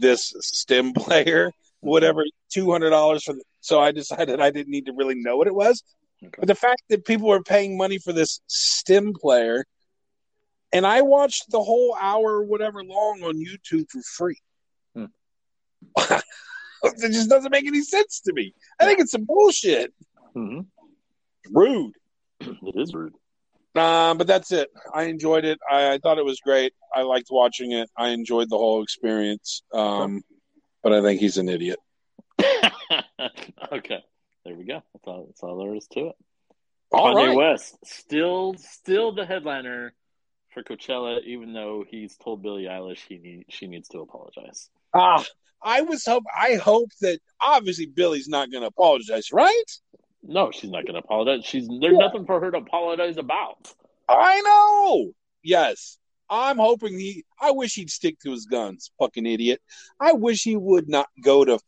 this 0.00 0.32
stem 0.40 0.92
player, 0.94 1.52
whatever, 1.80 2.24
$200 2.54 3.22
for. 3.24 3.34
The, 3.34 3.42
so 3.60 3.80
I 3.80 3.92
decided 3.92 4.40
I 4.40 4.50
didn't 4.50 4.70
need 4.70 4.86
to 4.86 4.92
really 4.92 5.14
know 5.16 5.36
what 5.36 5.46
it 5.46 5.54
was. 5.54 5.82
Okay. 6.24 6.34
But 6.38 6.48
the 6.48 6.54
fact 6.54 6.82
that 6.88 7.04
people 7.04 7.30
are 7.30 7.42
paying 7.42 7.76
money 7.76 7.98
for 7.98 8.12
this 8.12 8.40
stem 8.46 9.12
player, 9.12 9.64
and 10.72 10.86
I 10.86 11.02
watched 11.02 11.50
the 11.50 11.62
whole 11.62 11.96
hour, 12.00 12.42
whatever 12.42 12.82
long 12.82 13.22
on 13.22 13.34
YouTube 13.34 13.86
for 13.90 14.00
free. 14.02 14.38
Hmm. 14.94 15.04
it 16.82 17.12
just 17.12 17.30
doesn't 17.30 17.50
make 17.52 17.66
any 17.66 17.82
sense 17.82 18.20
to 18.20 18.32
me. 18.32 18.54
I 18.80 18.84
think 18.84 19.00
it's 19.00 19.12
some 19.12 19.24
bullshit. 19.24 19.92
hmm 20.34 20.60
Rude. 21.50 21.92
It 22.40 22.76
is 22.76 22.94
rude. 22.94 23.14
Uh, 23.74 24.14
but 24.14 24.26
that's 24.26 24.52
it. 24.52 24.68
I 24.94 25.04
enjoyed 25.04 25.44
it. 25.44 25.58
I, 25.70 25.94
I 25.94 25.98
thought 25.98 26.18
it 26.18 26.24
was 26.24 26.40
great. 26.40 26.72
I 26.94 27.02
liked 27.02 27.28
watching 27.30 27.72
it. 27.72 27.90
I 27.96 28.08
enjoyed 28.08 28.48
the 28.48 28.56
whole 28.56 28.82
experience. 28.82 29.62
Um, 29.72 30.22
but 30.82 30.92
I 30.92 31.02
think 31.02 31.20
he's 31.20 31.36
an 31.36 31.48
idiot. 31.48 31.78
okay, 33.72 34.02
there 34.46 34.54
we 34.54 34.64
go. 34.64 34.82
That's 34.94 35.06
all. 35.06 35.24
That's 35.26 35.42
all 35.42 35.58
there 35.58 35.74
is 35.74 35.86
to 35.88 36.08
it. 36.08 36.16
All 36.92 37.14
Kanye 37.14 37.28
right. 37.28 37.36
West 37.36 37.76
still 37.84 38.54
still 38.58 39.12
the 39.12 39.26
headliner 39.26 39.92
for 40.54 40.62
Coachella, 40.62 41.22
even 41.24 41.52
though 41.52 41.84
he's 41.88 42.16
told 42.16 42.42
Billie 42.42 42.64
Eilish 42.64 43.00
he 43.08 43.18
need, 43.18 43.44
she 43.48 43.66
needs 43.66 43.88
to 43.88 43.98
apologize. 44.00 44.70
Ah, 44.94 45.24
I 45.62 45.82
was 45.82 46.04
hope. 46.06 46.24
I 46.34 46.54
hope 46.54 46.90
that 47.00 47.18
obviously 47.40 47.86
Billie's 47.86 48.28
not 48.28 48.50
going 48.50 48.62
to 48.62 48.68
apologize, 48.68 49.32
right? 49.32 49.64
No, 50.22 50.50
she's 50.52 50.70
not 50.70 50.84
going 50.84 50.94
to 50.94 51.00
apologize. 51.00 51.44
She's 51.44 51.66
there's 51.68 51.92
Yeah. 51.94 51.98
nothing 52.06 52.24
for 52.24 52.40
her 52.40 52.50
to 52.52 52.58
apologize 52.58 53.16
about. 53.16 53.74
I 54.08 54.40
know. 54.40 55.12
Yes. 55.42 55.98
I'm 56.30 56.58
hoping 56.58 56.98
he. 56.98 57.24
I 57.40 57.50
wish 57.52 57.74
he'd 57.74 57.90
stick 57.90 58.18
to 58.20 58.30
his 58.30 58.46
guns. 58.46 58.90
Fucking 58.98 59.26
idiot. 59.26 59.60
I 60.00 60.12
wish 60.12 60.42
he 60.42 60.56
would 60.56 60.88
not 60.88 61.08
go 61.22 61.44
to. 61.44 61.58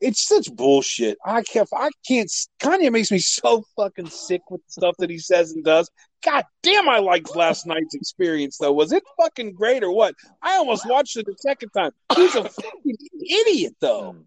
It's 0.00 0.26
such 0.26 0.54
bullshit. 0.54 1.18
I 1.24 1.42
can't. 1.42 1.68
I 1.74 1.90
can't. 2.06 2.30
Kanye 2.60 2.92
makes 2.92 3.10
me 3.10 3.18
so 3.18 3.64
fucking 3.76 4.10
sick 4.10 4.42
with 4.50 4.60
the 4.66 4.72
stuff 4.72 4.96
that 4.98 5.10
he 5.10 5.18
says 5.18 5.52
and 5.52 5.64
does. 5.64 5.90
God 6.24 6.44
damn, 6.62 6.88
I 6.88 6.98
liked 6.98 7.36
last 7.36 7.66
night's 7.66 7.94
experience 7.94 8.58
though. 8.58 8.72
Was 8.72 8.92
it 8.92 9.02
fucking 9.18 9.54
great 9.54 9.82
or 9.82 9.92
what? 9.92 10.14
I 10.42 10.56
almost 10.56 10.88
watched 10.88 11.16
it 11.16 11.28
a 11.28 11.34
second 11.38 11.70
time. 11.70 11.92
He's 12.16 12.34
a 12.34 12.44
fucking 12.44 12.96
idiot 13.28 13.74
though. 13.80 14.12
Hmm. 14.12 14.20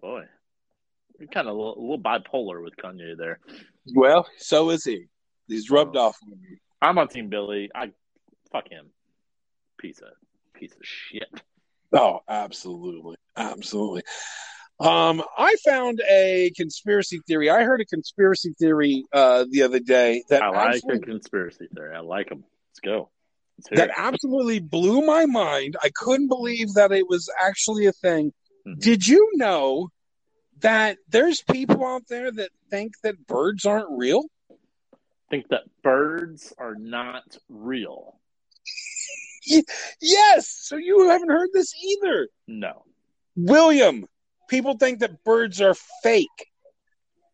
Boy, 0.00 0.24
you're 1.18 1.28
kind 1.28 1.48
of 1.48 1.54
a 1.54 1.58
little, 1.58 1.78
a 1.78 1.80
little 1.80 1.98
bipolar 1.98 2.62
with 2.62 2.76
Kanye 2.76 3.16
there. 3.16 3.38
Well, 3.94 4.26
so 4.38 4.70
is 4.70 4.84
he. 4.84 5.06
He's 5.48 5.70
rubbed 5.70 5.96
off 5.96 6.16
on 6.24 6.30
me. 6.30 6.58
I'm 6.82 6.98
on 6.98 7.08
Team 7.08 7.28
Billie. 7.28 7.70
I 7.74 7.92
fuck 8.52 8.68
him. 8.68 8.86
Piece 9.78 10.00
of 10.00 10.08
piece 10.54 10.72
of 10.72 10.82
shit. 10.82 11.28
Oh, 11.92 12.20
absolutely, 12.28 13.16
absolutely. 13.36 14.02
Um, 14.80 15.22
I 15.38 15.54
found 15.64 16.02
a 16.10 16.50
conspiracy 16.56 17.20
theory. 17.26 17.48
I 17.48 17.62
heard 17.62 17.80
a 17.80 17.84
conspiracy 17.84 18.54
theory 18.58 19.04
uh, 19.12 19.44
the 19.50 19.62
other 19.62 19.78
day 19.78 20.24
that 20.30 20.42
I 20.42 20.48
like 20.48 20.82
a 20.90 20.98
conspiracy 20.98 21.68
theory. 21.74 21.94
I 21.94 22.00
like 22.00 22.28
them. 22.28 22.44
Let's 22.70 22.80
go. 22.80 23.10
Let's 23.58 23.80
that 23.80 23.90
it. 23.90 23.94
absolutely 23.96 24.58
blew 24.58 25.06
my 25.06 25.26
mind. 25.26 25.76
I 25.82 25.90
couldn't 25.94 26.28
believe 26.28 26.74
that 26.74 26.90
it 26.90 27.08
was 27.08 27.30
actually 27.40 27.86
a 27.86 27.92
thing. 27.92 28.32
Mhm. 28.66 28.80
Did 28.80 29.06
you 29.06 29.30
know 29.34 29.90
that 30.60 30.98
there's 31.08 31.40
people 31.42 31.86
out 31.86 32.02
there 32.08 32.32
that 32.32 32.50
think 32.70 32.94
that 33.02 33.26
birds 33.26 33.64
aren't 33.64 33.90
real? 33.90 34.24
think 35.30 35.48
that 35.48 35.64
birds 35.82 36.52
are 36.58 36.74
not 36.76 37.36
real. 37.48 38.20
Yes. 40.00 40.48
So 40.48 40.76
you 40.76 41.08
haven't 41.08 41.30
heard 41.30 41.50
this 41.52 41.74
either. 41.82 42.28
No. 42.46 42.84
William, 43.36 44.06
people 44.54 44.76
think 44.78 45.00
that 45.00 45.24
birds 45.24 45.60
are 45.60 45.74
fake. 46.02 46.28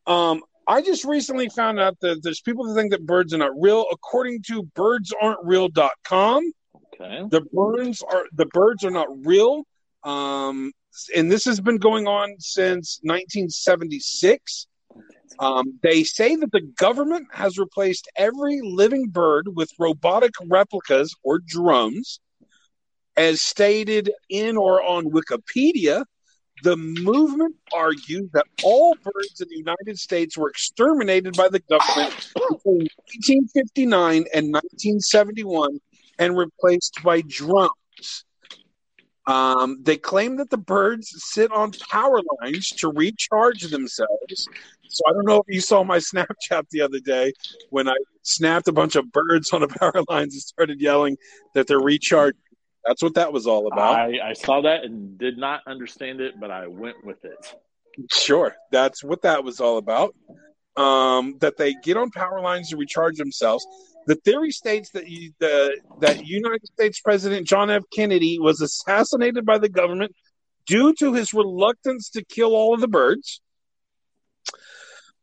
Um, 0.06 0.42
I 0.66 0.80
just 0.80 1.04
recently 1.04 1.48
found 1.50 1.78
out 1.78 1.98
that 2.00 2.22
there's 2.22 2.40
people 2.40 2.64
that 2.66 2.74
think 2.74 2.92
that 2.92 3.04
birds 3.04 3.35
are 3.35 3.38
not 3.38 3.52
real. 3.61 3.85
According 3.92 4.42
to 4.48 4.62
birdsaren'treal.com, 4.74 6.52
Okay. 6.94 7.22
the 7.30 7.40
birds 7.52 8.02
are 8.02 8.24
the 8.33 8.46
birds 8.46 8.85
are 8.85 8.90
not 8.90 9.09
real. 9.26 9.64
Um, 10.02 10.72
and 11.14 11.30
this 11.30 11.44
has 11.44 11.61
been 11.61 11.78
going 11.78 12.06
on 12.06 12.37
since 12.38 13.00
1976. 13.02 14.66
Um, 15.38 15.78
they 15.83 16.04
say 16.04 16.37
that 16.37 16.52
the 16.52 16.61
government 16.78 17.26
has 17.33 17.59
replaced 17.59 18.09
every 18.16 18.61
living 18.62 19.09
bird 19.09 19.48
with 19.54 19.70
robotic 19.78 20.33
replicas 20.46 21.14
or 21.22 21.38
drones. 21.38 22.20
As 23.16 23.40
stated 23.42 24.11
in 24.28 24.56
or 24.56 24.83
on 24.83 25.06
Wikipedia, 25.11 26.04
the 26.62 26.77
movement 26.77 27.57
argues 27.75 28.31
that 28.33 28.46
all 28.62 28.94
birds 29.03 29.40
in 29.40 29.49
the 29.49 29.57
United 29.57 29.99
States 29.99 30.37
were 30.37 30.49
exterminated 30.51 31.37
by 31.37 31.49
the 31.49 31.61
government 31.61 32.33
between 32.35 32.88
1959 33.14 34.25
and 34.35 34.53
1971 34.53 35.81
and 36.18 36.37
replaced 36.37 36.99
by 37.03 37.23
drones. 37.23 38.25
Um, 39.27 39.79
they 39.83 39.96
claim 39.96 40.37
that 40.37 40.51
the 40.51 40.59
birds 40.59 41.12
sit 41.16 41.53
on 41.53 41.73
power 41.90 42.20
lines 42.40 42.70
to 42.70 42.88
recharge 42.88 43.62
themselves. 43.62 44.49
So 44.88 45.05
I 45.09 45.12
don't 45.12 45.27
know 45.27 45.37
if 45.37 45.55
you 45.55 45.61
saw 45.61 45.85
my 45.85 45.99
Snapchat 46.14 46.68
the 46.70 46.83
other 46.83 47.01
day 47.01 47.33
when 47.70 47.88
I 47.88 47.94
snapped 48.23 48.68
a 48.68 48.73
bunch 48.73 48.96
of 48.96 49.11
birds 49.12 49.53
on 49.53 49.61
the 49.61 49.68
power 49.81 50.03
lines 50.09 50.35
and 50.35 50.42
started 50.42 50.81
yelling 50.81 51.16
that 51.55 51.66
they're 51.66 51.81
recharging. 51.81 52.40
That's 52.85 53.03
what 53.03 53.14
that 53.14 53.33
was 53.33 53.47
all 53.47 53.66
about. 53.66 53.95
I, 53.95 54.31
I 54.31 54.33
saw 54.33 54.62
that 54.62 54.85
and 54.85 55.19
did 55.19 55.37
not 55.37 55.62
understand 55.66 56.21
it, 56.21 56.40
but 56.40 56.51
I 56.51 56.66
went 56.66 57.05
with 57.05 57.25
it. 57.25 57.55
Sure, 58.11 58.55
that's 58.71 59.05
what 59.05 59.23
that 59.23 59.45
was 59.45 59.61
all 59.61 59.79
about. 59.79 60.14
Um, 60.77 61.37
that 61.40 61.57
they 61.57 61.75
get 61.75 61.97
on 61.97 62.11
power 62.11 62.40
lines 62.40 62.71
to 62.71 62.77
recharge 62.77 63.16
themselves. 63.16 63.66
The 64.07 64.14
theory 64.14 64.51
states 64.51 64.90
that 64.90 65.09
you, 65.09 65.33
the 65.40 65.79
that 66.01 66.25
United 66.25 66.66
States 66.66 67.01
President 67.01 67.47
John 67.47 67.71
F. 67.71 67.83
Kennedy 67.93 68.38
was 68.38 68.61
assassinated 68.61 69.45
by 69.45 69.59
the 69.59 69.69
government 69.69 70.14
due 70.66 70.95
to 70.95 71.12
his 71.12 71.35
reluctance 71.35 72.11
to 72.11 72.25
kill 72.25 72.55
all 72.55 72.73
of 72.73 72.81
the 72.81 72.88
birds. 72.88 73.43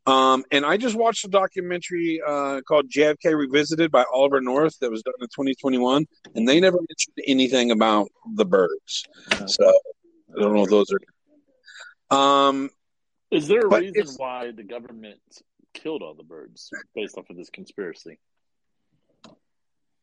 Um, 0.08 0.42
and 0.50 0.64
I 0.64 0.78
just 0.78 0.96
watched 0.96 1.26
a 1.26 1.28
documentary 1.28 2.20
uh, 2.26 2.62
called 2.62 2.88
JFK 2.88 3.36
Revisited 3.36 3.90
by 3.90 4.04
Oliver 4.10 4.40
North 4.40 4.78
that 4.78 4.90
was 4.90 5.02
done 5.02 5.12
in 5.20 5.26
2021, 5.26 6.06
and 6.34 6.48
they 6.48 6.60
never 6.60 6.78
mentioned 6.78 7.16
anything 7.26 7.70
about 7.72 8.08
the 8.34 8.46
birds. 8.46 9.04
So 9.46 9.68
I 9.68 10.40
don't 10.40 10.54
know 10.54 10.62
if 10.62 10.70
those 10.70 10.86
are. 12.10 12.16
Um, 12.16 12.70
Is 13.30 13.48
there 13.48 13.60
a 13.60 13.80
reason 13.80 14.06
why 14.16 14.50
the 14.50 14.62
government 14.62 15.20
killed 15.74 16.02
all 16.02 16.14
the 16.14 16.22
birds 16.24 16.70
based 16.94 17.18
off 17.18 17.28
of 17.28 17.36
this 17.36 17.50
conspiracy? 17.50 18.18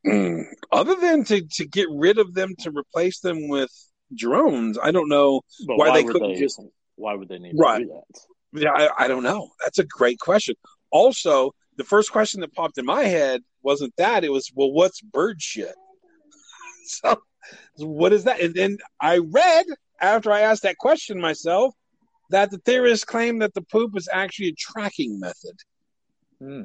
Mm. 0.06 0.44
Other 0.72 0.96
than 1.02 1.24
to, 1.24 1.42
to 1.42 1.66
get 1.66 1.88
rid 1.90 2.20
of 2.20 2.36
them 2.36 2.54
to 2.60 2.70
replace 2.70 3.22
them 3.22 3.48
with 3.48 3.72
drones, 4.16 4.78
I 4.78 4.92
don't 4.92 5.10
know. 5.10 5.42
Why 5.66 5.76
why, 5.90 5.92
they 5.94 6.04
couldn't 6.04 6.34
they 6.34 6.40
just- 6.40 6.62
why 6.96 7.16
would 7.16 7.28
they 7.28 7.40
need 7.40 7.56
Right. 7.58 7.80
to 7.80 7.86
do 7.86 7.90
that? 7.90 8.20
Yeah, 8.56 8.72
I, 8.74 8.90
I 9.06 9.08
don't 9.08 9.24
know. 9.24 9.50
That's 9.64 9.80
a 9.80 9.84
great 9.86 10.20
question. 10.20 10.56
Also, 10.92 11.52
the 11.78 11.84
first 11.84 12.12
question 12.12 12.42
that 12.42 12.54
popped 12.54 12.78
in 12.78 12.86
my 12.86 13.04
head 13.04 13.42
wasn't 13.64 13.94
that. 13.98 14.24
It 14.24 14.32
was, 14.32 14.52
well, 14.56 14.72
what's 14.72 15.02
bird 15.02 15.42
shit? 15.42 15.76
So, 16.88 17.20
what 17.78 18.14
is 18.14 18.26
that? 18.26 18.40
And 18.42 18.54
then 18.54 18.78
I 19.02 19.18
read 19.18 19.66
after 20.00 20.32
I 20.32 20.42
asked 20.42 20.62
that 20.64 20.78
question 20.78 21.20
myself 21.20 21.74
that 22.30 22.52
the 22.52 22.60
theorists 22.60 23.04
claim 23.06 23.40
that 23.40 23.56
the 23.56 23.64
poop 23.64 23.98
is 23.98 24.08
actually 24.14 24.50
a 24.50 24.54
tracking 24.54 25.20
method. 25.20 25.56
Hmm. 26.40 26.62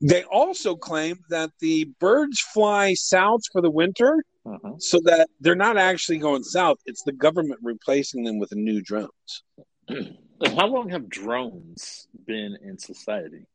They 0.00 0.24
also 0.24 0.76
claim 0.76 1.18
that 1.28 1.50
the 1.60 1.90
birds 2.00 2.40
fly 2.40 2.94
south 2.94 3.40
for 3.52 3.60
the 3.60 3.70
winter 3.70 4.22
Uh-huh. 4.46 4.74
so 4.78 4.98
that 5.04 5.28
they're 5.40 5.54
not 5.54 5.76
actually 5.76 6.18
going 6.18 6.42
south. 6.44 6.78
It's 6.86 7.02
the 7.02 7.12
government 7.12 7.60
replacing 7.62 8.24
them 8.24 8.38
with 8.38 8.52
new 8.54 8.80
drones. 8.80 9.42
How 10.44 10.66
long 10.66 10.90
have 10.90 11.08
drones 11.08 12.06
been 12.26 12.56
in 12.62 12.78
society? 12.78 13.46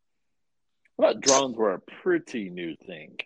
I 1.00 1.02
thought 1.02 1.22
drones 1.22 1.56
were 1.56 1.74
a 1.74 1.80
pretty 1.80 2.50
new 2.50 2.76
thing. 2.76 3.18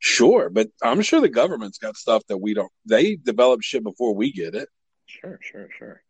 Sure, 0.00 0.48
but 0.50 0.68
I'm 0.82 1.02
sure 1.02 1.20
the 1.20 1.28
government's 1.28 1.78
got 1.78 1.96
stuff 1.96 2.22
that 2.28 2.38
we 2.38 2.54
don't. 2.54 2.70
They 2.84 3.16
develop 3.16 3.62
shit 3.62 3.82
before 3.82 4.14
we 4.14 4.32
get 4.32 4.54
it. 4.54 4.68
Sure, 5.06 5.38
sure, 5.42 5.68
sure. 5.76 6.02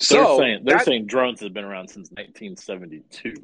So 0.00 0.14
they're 0.14 0.38
saying 0.38 0.60
they're 0.64 0.78
that, 0.78 0.84
saying 0.84 1.06
drones 1.06 1.40
have 1.40 1.52
been 1.52 1.64
around 1.64 1.88
since 1.88 2.10
1972. 2.10 3.34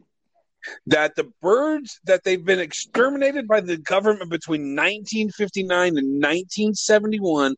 that 0.87 1.17
the 1.17 1.31
birds 1.41 2.01
that 2.05 2.25
they've 2.25 2.45
been 2.45 2.61
exterminated 2.61 3.49
by 3.49 3.61
the 3.61 3.77
government 3.77 4.31
between 4.31 4.77
1959 4.77 5.89
and 5.89 5.95
1971 5.97 7.55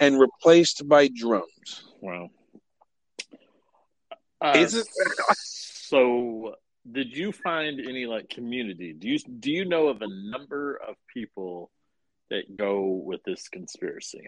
and 0.00 0.20
replaced 0.20 0.86
by 0.88 1.08
drones. 1.08 1.84
Wow. 2.00 2.30
Uh, 4.40 4.52
Is 4.56 4.74
it- 4.74 4.88
so? 5.36 6.54
Did 6.90 7.14
you 7.14 7.32
find 7.32 7.80
any 7.80 8.06
like 8.06 8.30
community? 8.30 8.94
Do 8.94 9.08
you 9.08 9.18
do 9.18 9.50
you 9.52 9.64
know 9.66 9.88
of 9.88 10.00
a 10.00 10.08
number 10.08 10.76
of 10.76 10.94
people 11.12 11.70
that 12.30 12.56
go 12.56 12.80
with 13.04 13.22
this 13.24 13.48
conspiracy? 13.48 14.26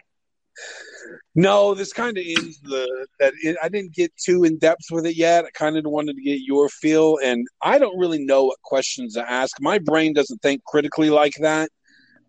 No, 1.35 1.75
this 1.75 1.93
kind 1.93 2.19
of 2.19 2.25
ends 2.27 2.61
the 2.61 3.07
that 3.19 3.33
it, 3.43 3.57
I 3.63 3.69
didn't 3.71 3.95
get 3.95 4.13
too 4.17 4.45
in 4.45 4.59
depth 4.59 4.87
with 4.91 5.07
it 5.07 5.17
yet. 5.17 5.45
I 5.47 5.51
kind 5.51 5.77
of 5.79 5.85
wanted 5.87 6.17
to 6.17 6.23
get 6.23 6.41
your 6.41 6.69
feel, 6.69 7.19
and 7.23 7.47
I 7.63 7.79
don't 7.79 7.99
really 7.99 8.23
know 8.25 8.45
what 8.45 8.61
questions 8.63 9.15
to 9.15 9.31
ask. 9.31 9.57
My 9.61 9.79
brain 9.79 10.13
doesn't 10.13 10.43
think 10.43 10.63
critically 10.65 11.09
like 11.09 11.37
that. 11.41 11.71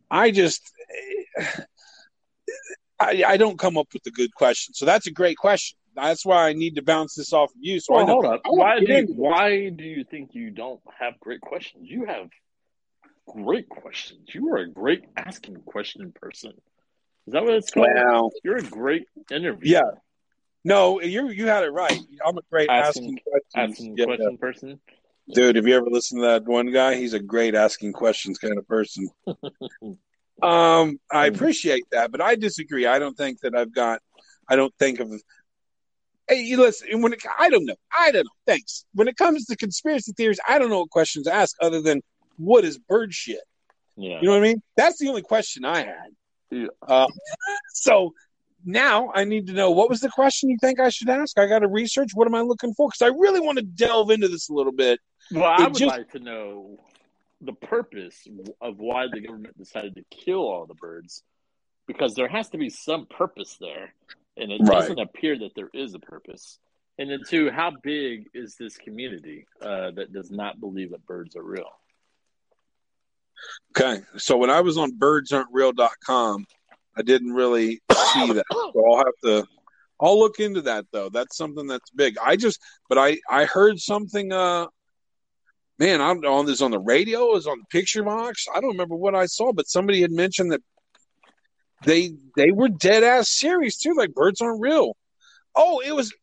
I 0.09 0.31
just 0.31 0.61
I, 2.99 3.23
I 3.27 3.37
don't 3.37 3.59
come 3.59 3.77
up 3.77 3.87
with 3.91 4.05
a 4.05 4.11
good 4.11 4.33
question. 4.35 4.73
So 4.75 4.85
that's 4.85 5.07
a 5.07 5.11
great 5.11 5.37
question. 5.37 5.77
That's 5.95 6.25
why 6.25 6.47
I 6.47 6.53
need 6.53 6.75
to 6.75 6.81
bounce 6.81 7.15
this 7.15 7.33
off 7.33 7.49
of 7.51 7.57
you. 7.59 7.79
So 7.79 7.93
I 7.93 7.97
Well, 7.97 8.07
know 8.07 8.13
hold 8.13 8.25
up. 8.25 8.41
Why 8.45 8.79
do 8.79 8.85
you, 8.93 9.05
why 9.15 9.69
do 9.69 9.83
you 9.83 10.03
think 10.03 10.33
you 10.33 10.49
don't 10.51 10.79
have 10.99 11.19
great 11.19 11.41
questions? 11.41 11.87
You 11.89 12.05
have 12.05 12.29
great 13.27 13.67
questions. 13.69 14.29
You 14.33 14.49
are 14.53 14.57
a 14.57 14.69
great 14.69 15.03
asking 15.17 15.57
question 15.65 16.11
person. 16.13 16.51
Is 17.27 17.33
that 17.33 17.43
what 17.43 17.53
it's 17.53 17.71
called? 17.71 17.87
Wow. 17.93 18.29
You're 18.43 18.57
a 18.57 18.61
great 18.63 19.05
interviewer. 19.29 19.59
Yeah. 19.63 19.91
No, 20.63 21.01
you 21.01 21.29
you 21.29 21.47
had 21.47 21.63
it 21.63 21.71
right. 21.71 21.99
I'm 22.25 22.37
a 22.37 22.41
great 22.51 22.69
asking, 22.69 23.03
Asking- 23.03 23.17
questions. 23.25 23.71
Asking 23.71 23.97
Yeah. 23.97 24.05
question 24.05 24.37
person. 24.37 24.79
Dude, 25.33 25.55
have 25.55 25.67
you 25.67 25.75
ever 25.75 25.85
listened 25.89 26.21
to 26.21 26.27
that 26.27 26.45
one 26.45 26.71
guy? 26.71 26.95
He's 26.95 27.13
a 27.13 27.19
great 27.19 27.55
asking 27.55 27.93
questions 27.93 28.37
kind 28.37 28.57
of 28.57 28.67
person. 28.67 29.09
um, 30.41 30.99
I 31.11 31.27
appreciate 31.27 31.83
that, 31.91 32.11
but 32.11 32.21
I 32.21 32.35
disagree. 32.35 32.85
I 32.85 32.99
don't 32.99 33.15
think 33.15 33.39
that 33.41 33.55
I've 33.55 33.73
got. 33.73 34.01
I 34.47 34.55
don't 34.55 34.73
think 34.79 34.99
of. 34.99 35.11
Hey, 36.31 36.43
you 36.43 36.57
listen. 36.61 37.01
When 37.01 37.11
it, 37.11 37.21
I 37.37 37.49
don't 37.49 37.65
know. 37.65 37.75
I 37.91 38.11
don't 38.11 38.23
know. 38.23 38.31
Thanks. 38.45 38.85
When 38.93 39.09
it 39.09 39.17
comes 39.17 39.45
to 39.47 39.57
conspiracy 39.57 40.13
theories, 40.13 40.39
I 40.47 40.59
don't 40.59 40.69
know 40.69 40.79
what 40.79 40.89
questions 40.89 41.25
to 41.25 41.33
ask 41.33 41.57
other 41.61 41.81
than 41.81 42.01
what 42.37 42.63
is 42.63 42.77
bird 42.77 43.13
shit. 43.13 43.41
Yeah. 43.97 44.19
You 44.21 44.27
know 44.27 44.31
what 44.31 44.37
I 44.37 44.47
mean? 44.47 44.61
That's 44.77 44.97
the 44.97 45.09
only 45.09 45.23
question 45.23 45.65
I 45.65 45.79
had. 45.79 46.07
Yeah. 46.49 46.67
Uh, 46.87 47.07
so 47.73 48.13
now 48.63 49.11
I 49.13 49.25
need 49.25 49.47
to 49.47 49.53
know 49.53 49.71
what 49.71 49.89
was 49.89 49.99
the 49.99 50.07
question 50.09 50.49
you 50.49 50.57
think 50.61 50.79
I 50.79 50.87
should 50.87 51.09
ask? 51.09 51.37
I 51.37 51.47
got 51.47 51.59
to 51.59 51.67
research. 51.67 52.11
What 52.13 52.27
am 52.27 52.35
I 52.35 52.41
looking 52.41 52.73
for? 52.75 52.87
Because 52.87 53.01
I 53.01 53.07
really 53.17 53.41
want 53.41 53.57
to 53.57 53.63
delve 53.65 54.09
into 54.09 54.29
this 54.29 54.47
a 54.47 54.53
little 54.53 54.71
bit. 54.71 55.01
Well, 55.33 55.43
I 55.43 55.63
It 55.63 55.63
would 55.65 55.75
just- 55.75 55.97
like 55.97 56.11
to 56.11 56.19
know 56.19 56.79
the 57.41 57.53
purpose 57.53 58.25
of 58.61 58.77
why 58.79 59.07
the 59.11 59.19
government 59.19 59.57
decided 59.57 59.95
to 59.95 60.03
kill 60.11 60.39
all 60.47 60.65
the 60.65 60.75
birds, 60.75 61.23
because 61.87 62.13
there 62.13 62.27
has 62.29 62.49
to 62.51 62.57
be 62.57 62.69
some 62.69 63.05
purpose 63.07 63.57
there, 63.59 63.93
and 64.37 64.51
it 64.51 64.61
Right. 64.61 64.79
doesn't 64.81 64.99
appear 64.99 65.37
that 65.39 65.51
there 65.55 65.69
is 65.73 65.93
a 65.93 65.99
purpose. 65.99 66.59
And 66.97 67.09
then, 67.09 67.21
two, 67.27 67.49
how 67.49 67.71
big 67.83 68.29
is 68.33 68.55
this 68.57 68.77
community 68.77 69.47
uh, 69.61 69.91
that 69.91 70.11
does 70.13 70.29
not 70.29 70.59
believe 70.59 70.91
that 70.91 71.05
birds 71.05 71.35
are 71.35 71.43
real? 71.43 71.69
Okay. 73.75 74.01
So 74.17 74.37
when 74.37 74.49
I 74.49 74.61
was 74.61 74.77
on 74.77 74.91
birdsaren'treal.com, 74.99 76.45
I 76.95 77.01
didn't 77.01 77.33
really 77.33 77.81
see 78.13 78.33
that. 78.33 78.45
So 78.73 78.85
I'll 78.89 78.97
have 78.97 79.17
to 79.25 79.47
I'll 79.99 80.19
look 80.19 80.39
into 80.39 80.61
that 80.63 80.85
though. 80.91 81.09
That's 81.09 81.37
something 81.37 81.67
that's 81.67 81.89
big. 81.91 82.17
I 82.23 82.35
just 82.35 82.59
but 82.89 82.97
I 82.97 83.17
I 83.29 83.45
heard 83.45 83.79
something 83.79 84.31
uh 84.31 84.67
man, 85.79 86.01
I 86.01 86.07
don't 86.07 86.21
know 86.21 86.33
on 86.35 86.45
this 86.45 86.61
on 86.61 86.71
the 86.71 86.79
radio, 86.79 87.29
it 87.31 87.33
was 87.33 87.47
on 87.47 87.59
the 87.59 87.65
picture 87.69 88.03
box. 88.03 88.45
I 88.53 88.61
don't 88.61 88.71
remember 88.71 88.95
what 88.95 89.15
I 89.15 89.25
saw, 89.25 89.51
but 89.51 89.67
somebody 89.67 90.01
had 90.01 90.11
mentioned 90.11 90.51
that 90.51 90.61
they 91.85 92.11
they 92.35 92.51
were 92.51 92.69
dead 92.69 93.03
ass 93.03 93.29
serious 93.29 93.77
too, 93.77 93.93
like 93.95 94.13
birds 94.13 94.41
aren't 94.41 94.61
real. 94.61 94.95
Oh, 95.55 95.79
it 95.79 95.93
was 95.93 96.13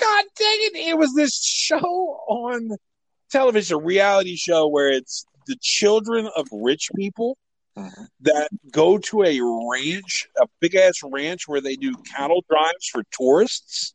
God 0.00 0.24
dang 0.36 0.58
it, 0.60 0.76
it 0.76 0.98
was 0.98 1.14
this 1.14 1.42
show 1.42 1.78
on 2.28 2.76
television, 3.30 3.76
a 3.76 3.80
reality 3.80 4.36
show 4.36 4.68
where 4.68 4.90
it's 4.90 5.24
the 5.46 5.56
children 5.60 6.28
of 6.36 6.46
rich 6.52 6.90
people 6.96 7.36
mm-hmm. 7.76 8.04
that 8.20 8.48
go 8.70 8.98
to 8.98 9.24
a 9.24 9.40
ranch, 9.72 10.26
a 10.40 10.46
big 10.60 10.74
ass 10.74 11.00
ranch 11.02 11.48
where 11.48 11.60
they 11.60 11.76
do 11.76 11.94
cattle 12.14 12.44
drives 12.48 12.86
for 12.90 13.02
tourists. 13.12 13.94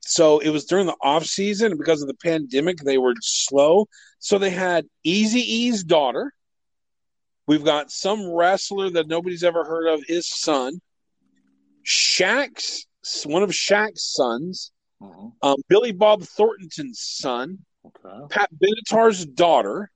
So 0.00 0.38
it 0.38 0.50
was 0.50 0.66
during 0.66 0.86
the 0.86 0.96
off 1.02 1.24
season, 1.24 1.76
because 1.76 2.00
of 2.00 2.06
the 2.08 2.14
pandemic, 2.14 2.78
they 2.78 2.96
were 2.96 3.14
slow. 3.20 3.88
So 4.20 4.38
they 4.38 4.50
had 4.50 4.86
Eazy-E's 5.04 5.82
daughter. 5.82 6.32
We've 7.46 7.64
got 7.64 7.90
some 7.90 8.28
wrestler 8.32 8.90
that 8.90 9.06
nobody's 9.06 9.44
ever 9.44 9.64
heard 9.64 9.88
of, 9.88 10.04
his 10.06 10.26
son. 10.28 10.80
Shaq's 11.84 12.86
one 13.24 13.42
of 13.42 13.50
Shaq's 13.50 14.02
sons, 14.14 14.72
Mhm. 15.00 15.32
um, 15.42 15.56
Billy 15.68 15.92
Bob 15.92 16.22
Thornton's 16.24 17.00
son, 17.00 17.64
Okay. 17.84 18.34
Pat 18.34 18.50
Benatar's 18.52 19.24
daughter. 19.24 19.90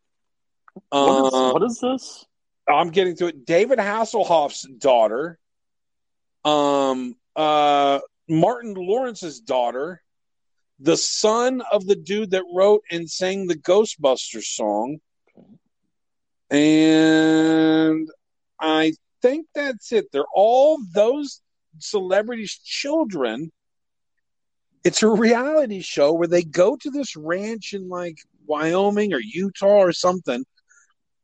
What 0.90 1.26
is, 1.26 1.32
Uh, 1.34 1.50
what 1.52 1.62
is 1.64 1.80
this? 1.80 2.24
I'm 2.68 2.90
getting 2.90 3.16
to 3.16 3.26
it. 3.26 3.44
David 3.44 3.80
Hasselhoff's 3.80 4.62
daughter, 4.78 5.40
um, 6.44 7.16
uh, 7.34 7.98
Martin 8.28 8.74
Lawrence's 8.74 9.40
daughter, 9.40 10.04
the 10.78 10.96
son 10.96 11.62
of 11.72 11.84
the 11.86 11.96
dude 11.96 12.30
that 12.30 12.44
wrote 12.52 12.84
and 12.92 13.10
sang 13.10 13.48
the 13.48 13.56
Ghostbusters 13.56 14.44
song, 14.44 15.00
and 16.50 18.08
I 18.58 18.94
think 19.22 19.46
that's 19.54 19.92
it. 19.92 20.06
They're 20.12 20.24
all 20.34 20.78
those 20.92 21.40
celebrities' 21.78 22.58
children. 22.64 23.52
It's 24.84 25.02
a 25.02 25.08
reality 25.08 25.80
show 25.80 26.12
where 26.12 26.28
they 26.28 26.42
go 26.42 26.76
to 26.76 26.90
this 26.90 27.16
ranch 27.16 27.74
in 27.74 27.88
like 27.88 28.18
Wyoming 28.46 29.12
or 29.12 29.20
Utah 29.20 29.66
or 29.66 29.92
something 29.92 30.44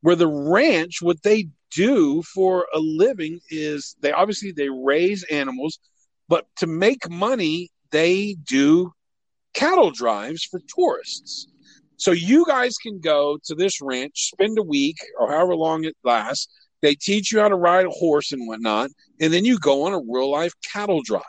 where 0.01 0.15
the 0.15 0.27
ranch 0.27 1.01
what 1.01 1.21
they 1.23 1.49
do 1.71 2.21
for 2.23 2.67
a 2.73 2.79
living 2.79 3.39
is 3.49 3.95
they 3.99 4.11
obviously 4.11 4.51
they 4.51 4.69
raise 4.69 5.23
animals 5.23 5.79
but 6.29 6.45
to 6.55 6.67
make 6.67 7.09
money 7.09 7.69
they 7.91 8.35
do 8.47 8.91
cattle 9.53 9.91
drives 9.91 10.43
for 10.43 10.61
tourists 10.73 11.47
so 11.97 12.11
you 12.11 12.45
guys 12.45 12.77
can 12.77 12.99
go 12.99 13.37
to 13.45 13.55
this 13.55 13.81
ranch 13.81 14.29
spend 14.29 14.57
a 14.57 14.63
week 14.63 14.97
or 15.19 15.31
however 15.31 15.55
long 15.55 15.83
it 15.83 15.95
lasts. 16.03 16.47
They 16.81 16.93
teach 16.93 17.31
you 17.31 17.39
how 17.39 17.49
to 17.49 17.55
ride 17.55 17.87
a 17.87 17.89
horse 17.89 18.31
and 18.31 18.47
whatnot 18.47 18.91
and 19.19 19.33
then 19.33 19.43
you 19.43 19.59
go 19.59 19.85
on 19.85 19.93
a 19.93 19.99
real 19.99 20.31
life 20.31 20.53
cattle 20.63 21.01
drive. 21.01 21.23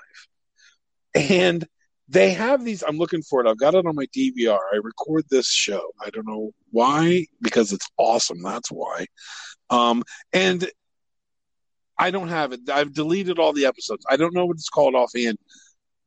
And 1.14 1.66
they 2.10 2.32
have 2.32 2.64
these 2.64 2.84
i'm 2.86 2.98
looking 2.98 3.22
for 3.22 3.40
it. 3.40 3.48
I've 3.48 3.58
got 3.58 3.74
it 3.74 3.86
on 3.86 3.94
my 3.94 4.06
dvr 4.06 4.58
i 4.72 4.76
record 4.76 5.24
this 5.30 5.48
show. 5.48 5.90
I 6.04 6.10
don't 6.10 6.26
know 6.26 6.52
why 6.70 7.26
because 7.40 7.72
it's 7.72 7.88
awesome 7.96 8.42
that's 8.42 8.70
why. 8.70 9.06
Um 9.70 10.02
and 10.34 10.70
i 11.98 12.10
don't 12.10 12.28
have 12.28 12.52
it. 12.52 12.68
I've 12.68 12.92
deleted 12.92 13.38
all 13.38 13.54
the 13.54 13.64
episodes. 13.66 14.04
I 14.08 14.18
don't 14.18 14.34
know 14.34 14.44
what 14.44 14.56
it's 14.56 14.68
called 14.68 14.94
offhand. 14.94 15.38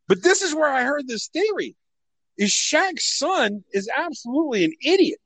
But 0.07 0.21
this 0.21 0.43
is 0.43 0.53
where 0.53 0.69
i 0.69 0.83
heard 0.83 1.07
this 1.07 1.29
theory 1.29 1.75
is 2.37 2.51
Shaq's 2.51 3.17
son 3.17 3.63
is 3.73 3.89
absolutely 3.95 4.65
an 4.65 4.73
idiot 4.83 5.19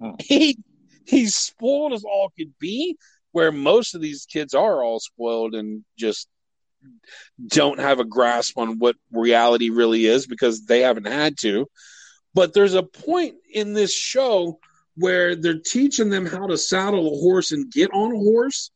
Hmm. 0.00 0.10
he 0.18 0.58
he's 1.06 1.34
spoiled 1.34 1.92
as 1.92 2.04
all 2.04 2.32
could 2.36 2.52
be 2.58 2.96
where 3.32 3.52
most 3.52 3.94
of 3.94 4.00
these 4.00 4.26
kids 4.26 4.54
are 4.54 4.82
all 4.82 5.00
spoiled 5.00 5.54
and 5.54 5.84
just 5.98 6.28
don't 7.46 7.80
have 7.80 7.98
a 8.00 8.04
grasp 8.04 8.58
on 8.58 8.78
what 8.78 8.96
reality 9.10 9.70
really 9.70 10.06
is 10.06 10.26
because 10.26 10.66
they 10.66 10.80
haven't 10.80 11.06
had 11.06 11.36
to. 11.38 11.66
But 12.34 12.52
there's 12.52 12.74
a 12.74 12.82
point 12.82 13.36
in 13.52 13.72
this 13.72 13.94
show 13.94 14.58
where 14.96 15.34
they're 15.34 15.58
teaching 15.58 16.10
them 16.10 16.26
how 16.26 16.46
to 16.46 16.58
saddle 16.58 17.06
a 17.06 17.18
horse 17.18 17.52
and 17.52 17.72
get 17.72 17.90
on 17.92 18.12
a 18.12 18.18
horse. 18.18 18.70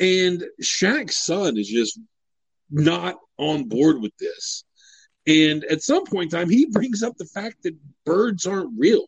And 0.00 0.44
Shaq's 0.62 1.18
son 1.18 1.56
is 1.56 1.68
just 1.68 1.98
not 2.70 3.16
on 3.38 3.68
board 3.68 4.00
with 4.00 4.16
this. 4.18 4.64
And 5.26 5.64
at 5.64 5.82
some 5.82 6.04
point 6.04 6.32
in 6.32 6.38
time, 6.38 6.50
he 6.50 6.66
brings 6.66 7.02
up 7.02 7.16
the 7.16 7.26
fact 7.26 7.62
that 7.64 7.76
birds 8.04 8.46
aren't 8.46 8.78
real. 8.78 9.06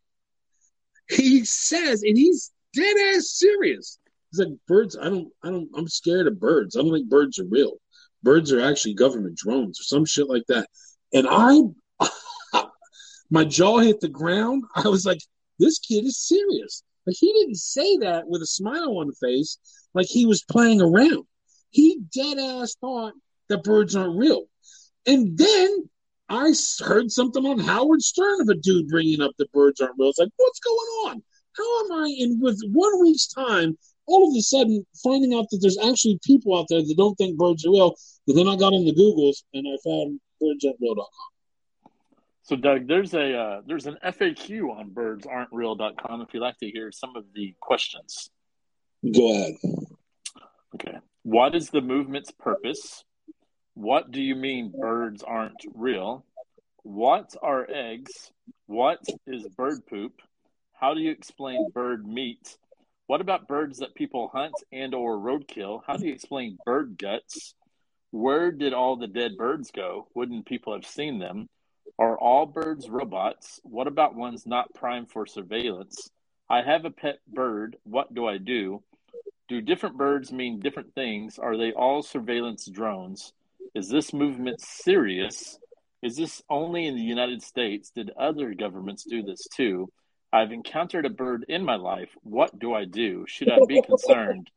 He 1.09 1.45
says, 1.45 2.03
and 2.03 2.17
he's 2.17 2.51
dead 2.75 2.97
ass 3.15 3.31
serious. 3.31 3.99
He's 4.31 4.41
like, 4.41 4.49
birds, 4.67 4.97
I 5.01 5.05
don't, 5.05 5.29
I 5.43 5.51
don't, 5.51 5.69
I'm 5.77 5.89
scared 5.89 6.27
of 6.27 6.41
birds. 6.41 6.77
I 6.77 6.81
don't 6.81 6.93
think 6.93 7.09
birds 7.09 7.39
are 7.39 7.47
real 7.47 7.79
birds 8.23 8.53
are 8.53 8.61
actually 8.61 8.95
government 8.95 9.37
drones 9.37 9.81
or 9.81 9.85
some 9.85 10.05
shit 10.05 10.29
like 10.29 10.45
that. 10.49 10.69
And 11.13 11.27
I, 11.29 11.61
my 13.31 13.45
jaw 13.45 13.79
hit 13.79 14.01
the 14.01 14.09
ground. 14.09 14.65
I 14.75 14.89
was 14.89 15.07
like, 15.07 15.21
this 15.59 15.79
kid 15.79 16.05
is 16.05 16.19
serious. 16.19 16.83
Like 17.07 17.17
he 17.19 17.33
didn't 17.33 17.57
say 17.57 17.99
that 17.99 18.29
with 18.29 18.43
a 18.43 18.47
smile 18.47 18.99
on 18.99 19.07
the 19.07 19.27
face, 19.27 19.59
like 19.95 20.07
he 20.07 20.27
was 20.27 20.45
playing 20.45 20.81
around. 20.81 21.25
He 21.71 22.01
dead 22.15 22.39
ass 22.39 22.77
thought 22.81 23.15
that 23.49 23.65
birds 23.65 23.97
aren't 23.97 24.19
real. 24.19 24.45
And 25.07 25.37
then 25.39 25.89
I 26.29 26.53
heard 26.81 27.11
something 27.11 27.47
on 27.47 27.59
Howard 27.59 28.03
Stern 28.03 28.41
of 28.43 28.49
a 28.49 28.55
dude 28.55 28.89
bringing 28.89 29.21
up 29.21 29.33
the 29.39 29.47
birds 29.53 29.81
aren't 29.81 29.99
real. 29.99 30.11
It's 30.11 30.19
like, 30.19 30.29
what's 30.37 30.61
going 30.61 30.77
on? 31.07 31.23
How 31.57 31.85
am 31.85 32.05
I 32.05 32.15
in 32.19 32.41
with 32.41 32.61
one 32.71 33.01
week's 33.01 33.29
time? 33.29 33.79
All 34.07 34.31
of 34.31 34.37
a 34.37 34.41
sudden, 34.41 34.87
finding 35.03 35.35
out 35.35 35.47
that 35.51 35.59
there's 35.61 35.79
actually 35.79 36.19
people 36.25 36.59
out 36.59 36.67
there 36.69 36.81
that 36.81 36.95
don't 36.97 37.15
think 37.17 37.37
birds 37.37 37.67
are 37.67 37.71
real. 37.71 37.95
But 38.27 38.37
then 38.37 38.49
I 38.49 38.57
got 38.57 38.73
into 38.73 38.93
Google's 38.93 39.45
and 39.55 39.67
I 39.67 39.77
found 39.85 40.21
birdsaren'treal.com. 40.43 41.07
So, 42.43 42.57
Doug, 42.57 42.89
there's 42.89 43.13
a 43.13 43.37
uh, 43.39 43.61
there's 43.67 43.87
an 43.87 43.99
FAQ 44.03 44.71
on 44.71 44.91
birdsaren'treal.com 44.91 46.23
if 46.23 46.33
you'd 46.33 46.41
like 46.41 46.57
to 46.59 46.71
hear 46.71 46.91
some 46.93 47.17
of 47.17 47.25
the 47.35 47.55
questions. 47.61 48.31
Go 49.05 49.35
ahead. 49.35 49.55
Okay. 50.75 50.99
What 51.23 51.55
is 51.55 51.71
the 51.71 51.83
movement's 51.83 52.31
purpose? 52.31 53.05
What 53.79 54.11
do 54.11 54.21
you 54.21 54.35
mean 54.35 54.73
birds 54.77 55.23
aren't 55.23 55.65
real? 55.73 56.25
What 56.83 57.37
are 57.41 57.65
eggs? 57.71 58.33
What 58.67 58.99
is 59.25 59.47
bird 59.57 59.87
poop? 59.87 60.21
How 60.73 60.95
do 60.95 61.01
you 61.01 61.13
explain 61.13 61.71
bird 61.73 62.05
meat? 62.05 62.59
What 63.07 63.21
about 63.21 63.47
birds 63.47 63.79
that 63.79 63.95
people 63.95 64.33
hunt 64.35 64.55
and 64.73 64.97
or 64.97 65.17
roadkill? 65.17 65.83
How 65.87 65.97
do 65.97 66.09
you 66.09 66.13
explain 66.13 66.59
bird 66.67 66.99
guts? 66.99 67.55
Where 68.11 68.51
did 68.51 68.75
all 68.75 68.97
the 68.97 69.07
dead 69.07 69.37
birds 69.39 69.71
go? 69.71 70.09
Wouldn't 70.13 70.47
people 70.47 70.73
have 70.73 70.85
seen 70.85 71.21
them? 71.21 71.49
Are 72.01 72.19
all 72.19 72.47
birds 72.47 72.91
robots? 72.91 73.61
What 73.63 73.87
about 73.87 74.17
ones 74.17 74.45
not 74.45 74.75
primed 74.75 75.13
for 75.13 75.25
surveillance? 75.25 76.11
I 76.51 76.63
have 76.63 76.85
a 76.85 76.91
pet 76.91 77.21
bird. 77.29 77.77
What 77.85 78.13
do 78.13 78.27
I 78.27 78.39
do? 78.39 78.83
Do 79.47 79.61
different 79.61 79.97
birds 79.97 80.33
mean 80.33 80.59
different 80.59 80.97
things? 80.97 81.39
Are 81.39 81.57
they 81.57 81.71
all 81.71 82.03
surveillance 82.03 82.67
drones? 82.67 83.33
Is 83.75 83.89
this 83.89 84.13
movement 84.13 84.61
serious? 84.61 85.59
Is 86.03 86.17
this 86.17 86.43
only 86.49 86.87
in 86.87 86.95
the 86.97 87.03
United 87.03 87.43
States? 87.43 87.91
Did 87.91 88.11
other 88.19 88.55
governments 88.55 89.05
do 89.05 89.23
this 89.23 89.47
too? 89.55 89.91
I've 90.33 90.53
encountered 90.53 91.07
a 91.07 91.11
bird 91.11 91.45
in 91.49 91.65
my 91.65 91.77
life. 91.77 92.11
What 92.23 92.59
do 92.59 92.75
I 92.75 92.85
do? 92.85 93.25
Should 93.27 93.51
I 93.51 93.59
be 93.67 93.83
concerned? 93.87 94.51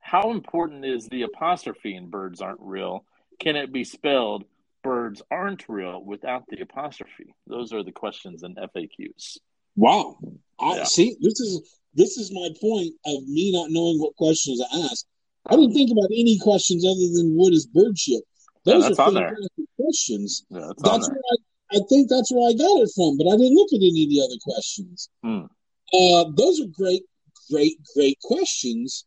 How 0.00 0.30
important 0.30 0.84
is 0.84 1.08
the 1.08 1.22
apostrophe 1.22 1.94
in 1.94 2.08
birds 2.10 2.40
aren't 2.40 2.60
real? 2.60 3.04
Can 3.40 3.56
it 3.56 3.72
be 3.72 3.84
spelled 3.84 4.44
birds 4.82 5.22
aren't 5.30 5.68
real 5.68 6.02
without 6.04 6.44
the 6.48 6.60
apostrophe? 6.60 7.34
Those 7.46 7.72
are 7.72 7.82
the 7.82 7.92
questions 7.92 8.42
in 8.42 8.54
FAQs. 8.54 9.38
Wow. 9.76 10.18
I 10.58 10.78
Yeah. 10.78 10.84
see 10.84 11.16
this 11.20 11.40
is 11.40 11.74
this 11.94 12.16
is 12.16 12.30
my 12.32 12.48
point 12.60 12.92
of 13.06 13.26
me 13.26 13.50
not 13.52 13.70
knowing 13.70 13.98
what 13.98 14.14
questions 14.16 14.58
to 14.60 14.66
ask. 14.84 15.06
I 15.46 15.56
didn't 15.56 15.72
think 15.72 15.90
about 15.90 16.10
any 16.12 16.38
questions 16.38 16.84
other 16.84 17.08
than 17.14 17.34
what 17.34 17.52
is 17.52 17.66
bird 17.66 17.98
shit. 17.98 18.22
Yeah, 18.68 18.74
Those 18.74 18.88
that's 18.88 18.98
are 18.98 19.12
fantastic 19.12 19.66
questions. 19.80 20.44
Yeah, 20.50 20.60
that's 20.60 20.82
That's 20.82 21.08
where 21.08 21.18
I, 21.18 21.76
I 21.76 21.80
think 21.88 22.10
that's 22.10 22.30
where 22.32 22.50
I 22.50 22.52
got 22.52 22.82
it 22.82 22.90
from, 22.94 23.16
but 23.16 23.26
I 23.26 23.36
didn't 23.36 23.54
look 23.54 23.72
at 23.72 23.80
any 23.80 24.04
of 24.04 24.10
the 24.10 24.22
other 24.24 24.38
questions. 24.42 25.08
Hmm. 25.22 25.48
Uh, 25.92 26.30
those 26.36 26.60
are 26.60 26.68
great, 26.76 27.04
great, 27.50 27.78
great 27.94 28.18
questions. 28.22 29.06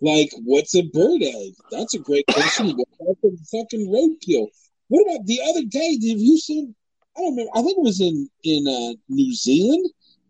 Like, 0.00 0.30
what's 0.44 0.74
a 0.74 0.82
bird 0.82 1.22
egg? 1.22 1.52
That's 1.70 1.94
a 1.94 1.98
great 1.98 2.24
question. 2.26 2.74
What 2.76 2.88
type 2.98 3.22
of 3.22 3.38
fucking 3.52 3.86
roadkill? 3.86 4.48
What 4.88 5.02
about 5.02 5.26
the 5.26 5.40
other 5.48 5.64
day? 5.64 5.92
Have 5.92 6.20
you 6.20 6.38
seen? 6.38 6.74
I 7.16 7.20
don't 7.20 7.32
remember. 7.32 7.50
I 7.54 7.62
think 7.62 7.78
it 7.78 7.84
was 7.84 8.00
in 8.00 8.28
in 8.42 8.66
uh, 8.66 8.96
New 9.08 9.34
Zealand. 9.34 9.88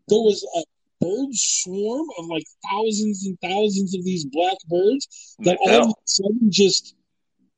There 0.09 0.19
was 0.19 0.45
a 0.57 0.63
bird 1.01 1.33
swarm 1.33 2.07
of 2.19 2.27
like 2.27 2.45
thousands 2.71 3.27
and 3.27 3.39
thousands 3.41 3.95
of 3.95 4.05
these 4.05 4.25
black 4.25 4.57
birds 4.69 5.37
that 5.41 5.57
all 5.59 5.83
of 5.83 5.89
a 5.91 5.95
sudden 6.05 6.51
just 6.51 6.95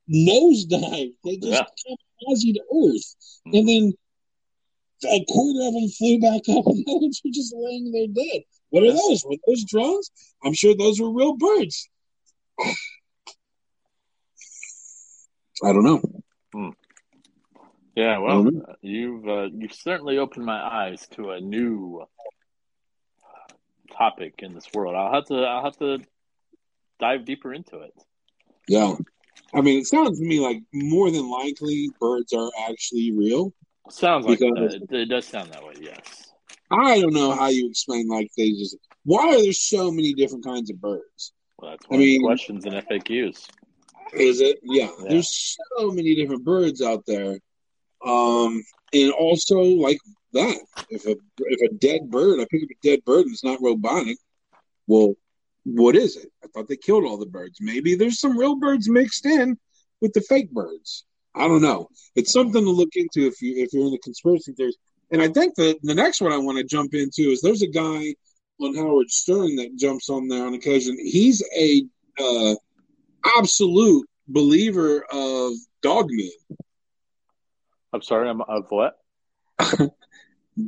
nosedived. 0.08 1.14
They 1.24 1.36
just 1.36 1.52
Yeah. 1.52 1.64
kamikaze 2.26 2.54
to 2.54 2.62
Earth, 2.72 3.14
and 3.46 3.68
then 3.68 3.92
a 5.06 5.24
quarter 5.26 5.66
of 5.68 5.74
them 5.74 5.88
flew 5.88 6.18
back 6.20 6.48
up, 6.48 6.66
and 6.66 6.84
the 6.84 6.94
others 6.94 7.20
were 7.24 7.30
just 7.32 7.54
laying 7.56 7.92
there 7.92 8.06
dead. 8.06 8.42
What 8.70 8.82
are 8.84 8.92
those? 8.92 9.24
Were 9.24 9.36
those 9.46 9.64
drones? 9.64 10.10
I'm 10.42 10.54
sure 10.54 10.74
those 10.76 11.00
were 11.00 11.12
real 11.12 11.36
birds. 11.36 11.88
I 15.62 15.72
don't 15.72 15.84
know. 15.84 16.02
Yeah, 17.96 18.18
well, 18.18 18.48
uh, 18.48 18.72
you've 18.82 19.28
uh, 19.28 19.48
you've 19.54 19.72
certainly 19.72 20.18
opened 20.18 20.44
my 20.44 20.60
eyes 20.60 21.06
to 21.12 21.30
a 21.30 21.40
new 21.40 22.04
topic 23.96 24.34
in 24.38 24.52
this 24.52 24.66
world. 24.74 24.96
I'll 24.96 25.12
have 25.12 25.26
to 25.26 25.36
I'll 25.36 25.62
have 25.64 25.76
to 25.78 25.98
dive 26.98 27.24
deeper 27.24 27.54
into 27.54 27.78
it. 27.82 27.92
Yeah. 28.66 28.96
I 29.54 29.60
mean, 29.60 29.78
it 29.80 29.86
sounds 29.86 30.18
to 30.18 30.24
me 30.24 30.40
like 30.40 30.60
more 30.72 31.10
than 31.10 31.30
likely 31.30 31.90
birds 32.00 32.32
are 32.32 32.50
actually 32.68 33.12
real. 33.12 33.52
Sounds 33.90 34.26
like 34.26 34.38
that. 34.40 34.80
It, 34.90 34.94
it 34.94 35.06
does 35.06 35.26
sound 35.26 35.52
that 35.52 35.64
way. 35.64 35.74
Yes. 35.80 36.32
I 36.70 37.00
don't 37.00 37.12
know 37.14 37.32
how 37.32 37.48
you 37.48 37.68
explain 37.68 38.08
like 38.08 38.30
they 38.36 38.50
just. 38.50 38.76
Why 39.04 39.28
are 39.28 39.42
there 39.42 39.52
so 39.52 39.90
many 39.90 40.14
different 40.14 40.44
kinds 40.44 40.70
of 40.70 40.80
birds? 40.80 41.32
Well, 41.58 41.72
that's 41.72 41.84
I 41.86 41.88
one 41.90 42.00
the 42.00 42.06
mean- 42.06 42.22
questions 42.22 42.64
in 42.64 42.72
FAQs. 42.72 43.46
Is 44.14 44.40
it? 44.40 44.58
Yeah. 44.62 44.90
Yeah. 44.98 45.08
There's 45.08 45.56
so 45.78 45.90
many 45.90 46.14
different 46.14 46.44
birds 46.44 46.80
out 46.82 47.04
there. 47.06 47.38
Um, 48.04 48.62
and 48.92 49.12
also 49.12 49.60
like 49.60 49.98
that. 50.32 50.58
If 50.90 51.06
a 51.06 51.16
if 51.38 51.70
a 51.70 51.74
dead 51.74 52.10
bird, 52.10 52.40
I 52.40 52.46
pick 52.50 52.62
up 52.62 52.68
a 52.70 52.86
dead 52.86 53.04
bird 53.04 53.26
and 53.26 53.32
it's 53.32 53.44
not 53.44 53.62
robotic. 53.62 54.18
Well, 54.86 55.14
what 55.64 55.96
is 55.96 56.16
it? 56.16 56.30
I 56.42 56.48
thought 56.48 56.68
they 56.68 56.76
killed 56.76 57.04
all 57.04 57.16
the 57.16 57.26
birds. 57.26 57.58
Maybe 57.60 57.94
there's 57.94 58.20
some 58.20 58.38
real 58.38 58.56
birds 58.56 58.88
mixed 58.88 59.26
in 59.26 59.58
with 60.00 60.12
the 60.12 60.20
fake 60.20 60.50
birds. 60.50 61.04
I 61.34 61.48
don't 61.48 61.62
know. 61.62 61.88
It's 62.14 62.32
something 62.32 62.64
to 62.64 62.70
look 62.70 62.94
into 62.94 63.26
if 63.26 63.40
you 63.42 63.56
if 63.56 63.72
you're 63.72 63.86
in 63.86 63.92
the 63.92 63.98
conspiracy 63.98 64.52
theories. 64.52 64.76
And 65.10 65.20
I 65.20 65.28
think 65.28 65.54
that 65.56 65.78
the 65.82 65.94
next 65.94 66.20
one 66.20 66.32
I 66.32 66.38
want 66.38 66.58
to 66.58 66.64
jump 66.64 66.94
into 66.94 67.30
is 67.30 67.40
there's 67.40 67.62
a 67.62 67.68
guy 67.68 68.14
on 68.60 68.74
Howard 68.74 69.10
Stern 69.10 69.56
that 69.56 69.76
jumps 69.76 70.08
on 70.10 70.28
there 70.28 70.46
on 70.46 70.54
occasion. 70.54 70.96
He's 71.00 71.42
a 71.56 71.84
uh, 72.18 72.54
absolute 73.38 74.08
believer 74.28 75.04
of 75.10 75.52
dogmen. 75.82 76.30
I'm 77.92 78.02
sorry. 78.02 78.28
I'm 78.28 78.40
of 78.42 78.66
what? 78.68 78.94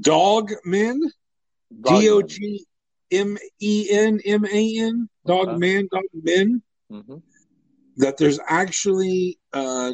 dog 0.00 0.52
men. 0.64 1.00
D 1.82 2.08
O 2.10 2.22
G 2.22 2.64
M 3.10 3.38
E 3.60 3.88
N 3.90 4.20
M 4.24 4.44
A 4.44 4.78
N, 4.78 5.08
dogman, 5.26 5.88
dogmen. 5.88 6.62
hmm 6.90 7.16
That 7.96 8.16
there's 8.16 8.40
actually, 8.48 9.38
uh, 9.52 9.92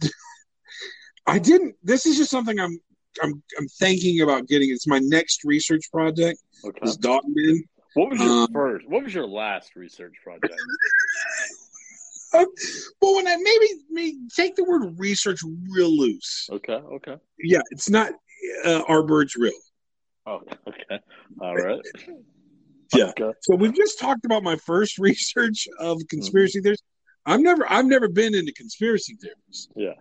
I 1.26 1.38
didn't. 1.38 1.76
This 1.82 2.06
is 2.06 2.16
just 2.16 2.30
something 2.30 2.58
I'm, 2.58 2.78
I'm, 3.22 3.42
I'm 3.58 3.68
thinking 3.78 4.20
about 4.20 4.46
getting. 4.46 4.70
It's 4.70 4.86
my 4.86 5.00
next 5.02 5.44
research 5.44 5.90
project. 5.92 6.40
Okay. 6.64 6.86
Is 6.86 6.98
dogmen. 6.98 7.60
What 7.94 8.10
was 8.10 8.20
your 8.20 8.42
um, 8.42 8.52
first? 8.52 8.88
What 8.88 9.02
was 9.02 9.14
your 9.14 9.26
last 9.26 9.76
research 9.76 10.14
project? 10.22 10.54
Well, 12.32 13.16
when 13.16 13.26
I 13.26 13.36
maybe, 13.36 13.66
maybe 13.90 14.18
take 14.36 14.54
the 14.54 14.64
word 14.64 14.98
research 14.98 15.40
real 15.68 15.90
loose. 15.90 16.48
Okay. 16.52 16.74
Okay. 16.74 17.16
Yeah, 17.42 17.62
it's 17.70 17.90
not. 17.90 18.12
Uh, 18.64 18.82
are 18.88 19.02
birds 19.02 19.36
real? 19.36 19.52
Oh. 20.26 20.40
Okay. 20.68 21.00
All 21.40 21.56
right. 21.56 21.80
Yeah. 22.94 23.12
Okay. 23.18 23.32
So 23.42 23.54
we've 23.56 23.74
just 23.74 23.98
talked 24.00 24.24
about 24.24 24.42
my 24.42 24.56
first 24.56 24.98
research 25.08 25.68
of 25.78 26.00
conspiracy 26.08 26.60
theories. 26.60 26.82
I've 27.26 27.40
never 27.40 27.70
I've 27.70 27.86
never 27.86 28.08
been 28.08 28.34
into 28.34 28.52
conspiracy 28.52 29.16
theories. 29.20 29.68
Yeah. 29.76 29.94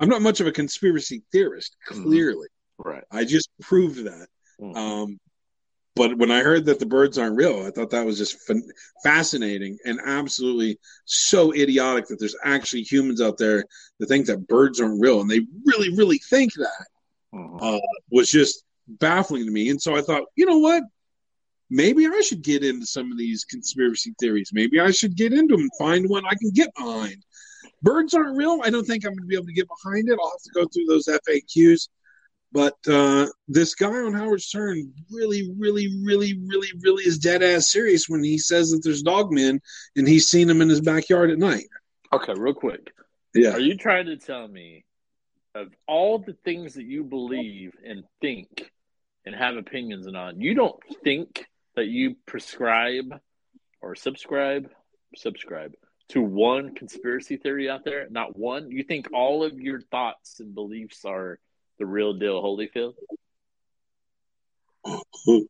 I'm 0.00 0.08
not 0.08 0.20
much 0.20 0.40
of 0.40 0.46
a 0.46 0.52
conspiracy 0.52 1.22
theorist, 1.32 1.74
clearly. 1.86 2.48
Right. 2.78 3.04
I 3.10 3.24
just 3.24 3.48
proved 3.62 4.04
that. 4.04 4.26
Mhm. 4.60 4.76
Um, 4.76 5.20
but 5.94 6.18
when 6.18 6.30
I 6.30 6.42
heard 6.42 6.66
that 6.66 6.78
the 6.78 6.84
birds 6.84 7.16
aren't 7.16 7.36
real, 7.36 7.64
I 7.64 7.70
thought 7.70 7.88
that 7.90 8.04
was 8.04 8.18
just 8.18 8.38
fan- 8.46 8.68
fascinating 9.02 9.78
and 9.86 9.98
absolutely 10.04 10.78
so 11.06 11.54
idiotic 11.54 12.06
that 12.08 12.18
there's 12.18 12.36
actually 12.44 12.82
humans 12.82 13.22
out 13.22 13.38
there 13.38 13.64
that 13.98 14.06
think 14.06 14.26
that 14.26 14.46
birds 14.46 14.78
aren't 14.78 15.00
real, 15.00 15.22
and 15.22 15.30
they 15.30 15.40
really, 15.64 15.88
really 15.96 16.18
think 16.18 16.52
that 16.54 16.86
Mhm. 17.34 17.58
uh, 17.62 17.80
was 18.10 18.30
just 18.30 18.64
baffling 18.86 19.46
to 19.46 19.50
me. 19.50 19.70
And 19.70 19.80
so 19.80 19.96
I 19.96 20.02
thought, 20.02 20.24
you 20.34 20.44
know 20.44 20.58
what? 20.58 20.82
Maybe 21.68 22.06
I 22.06 22.20
should 22.20 22.42
get 22.42 22.64
into 22.64 22.86
some 22.86 23.10
of 23.10 23.18
these 23.18 23.44
conspiracy 23.44 24.14
theories. 24.20 24.50
Maybe 24.52 24.80
I 24.80 24.90
should 24.90 25.16
get 25.16 25.32
into 25.32 25.54
them 25.54 25.62
and 25.62 25.70
find 25.78 26.08
one 26.08 26.24
I 26.24 26.34
can 26.40 26.50
get 26.50 26.72
behind. 26.76 27.24
Birds 27.82 28.14
aren't 28.14 28.36
real. 28.36 28.60
I 28.62 28.70
don't 28.70 28.86
think 28.86 29.04
I'm 29.04 29.12
going 29.12 29.22
to 29.22 29.26
be 29.26 29.34
able 29.34 29.46
to 29.46 29.52
get 29.52 29.68
behind 29.68 30.08
it. 30.08 30.18
I'll 30.20 30.30
have 30.30 30.42
to 30.42 30.50
go 30.54 30.66
through 30.66 30.86
those 30.86 31.06
FAQs. 31.06 31.88
But 32.52 32.76
uh, 32.88 33.26
this 33.48 33.74
guy 33.74 33.88
on 33.88 34.14
Howard 34.14 34.40
Stern 34.40 34.92
really, 35.10 35.50
really, 35.58 35.88
really, 36.02 36.38
really, 36.46 36.68
really 36.80 37.04
is 37.04 37.18
dead 37.18 37.42
ass 37.42 37.70
serious 37.70 38.08
when 38.08 38.22
he 38.22 38.38
says 38.38 38.70
that 38.70 38.80
there's 38.82 39.02
dogmen 39.02 39.60
and 39.96 40.08
he's 40.08 40.28
seen 40.28 40.46
them 40.46 40.62
in 40.62 40.68
his 40.68 40.80
backyard 40.80 41.30
at 41.30 41.38
night. 41.38 41.66
Okay. 42.12 42.32
Real 42.34 42.54
quick. 42.54 42.92
Yeah. 43.34 43.50
Are 43.50 43.60
you 43.60 43.76
trying 43.76 44.06
to 44.06 44.16
tell 44.16 44.46
me 44.46 44.84
of 45.56 45.68
all 45.88 46.18
the 46.18 46.36
things 46.44 46.74
that 46.74 46.84
you 46.84 47.02
believe 47.02 47.72
and 47.84 48.04
think 48.20 48.70
and 49.24 49.34
have 49.34 49.56
opinions 49.56 50.06
on, 50.06 50.40
you 50.40 50.54
don't 50.54 50.78
think 51.02 51.46
that 51.76 51.86
you 51.86 52.16
prescribe 52.26 53.20
or 53.80 53.94
subscribe 53.94 54.70
subscribe 55.14 55.74
to 56.08 56.20
one 56.20 56.74
conspiracy 56.74 57.36
theory 57.36 57.70
out 57.70 57.84
there? 57.84 58.08
Not 58.10 58.36
one. 58.38 58.70
You 58.70 58.82
think 58.82 59.08
all 59.12 59.44
of 59.44 59.60
your 59.60 59.80
thoughts 59.80 60.40
and 60.40 60.54
beliefs 60.54 61.04
are 61.04 61.38
the 61.78 61.86
real 61.86 62.14
deal, 62.14 62.42
Holyfield? 62.42 62.94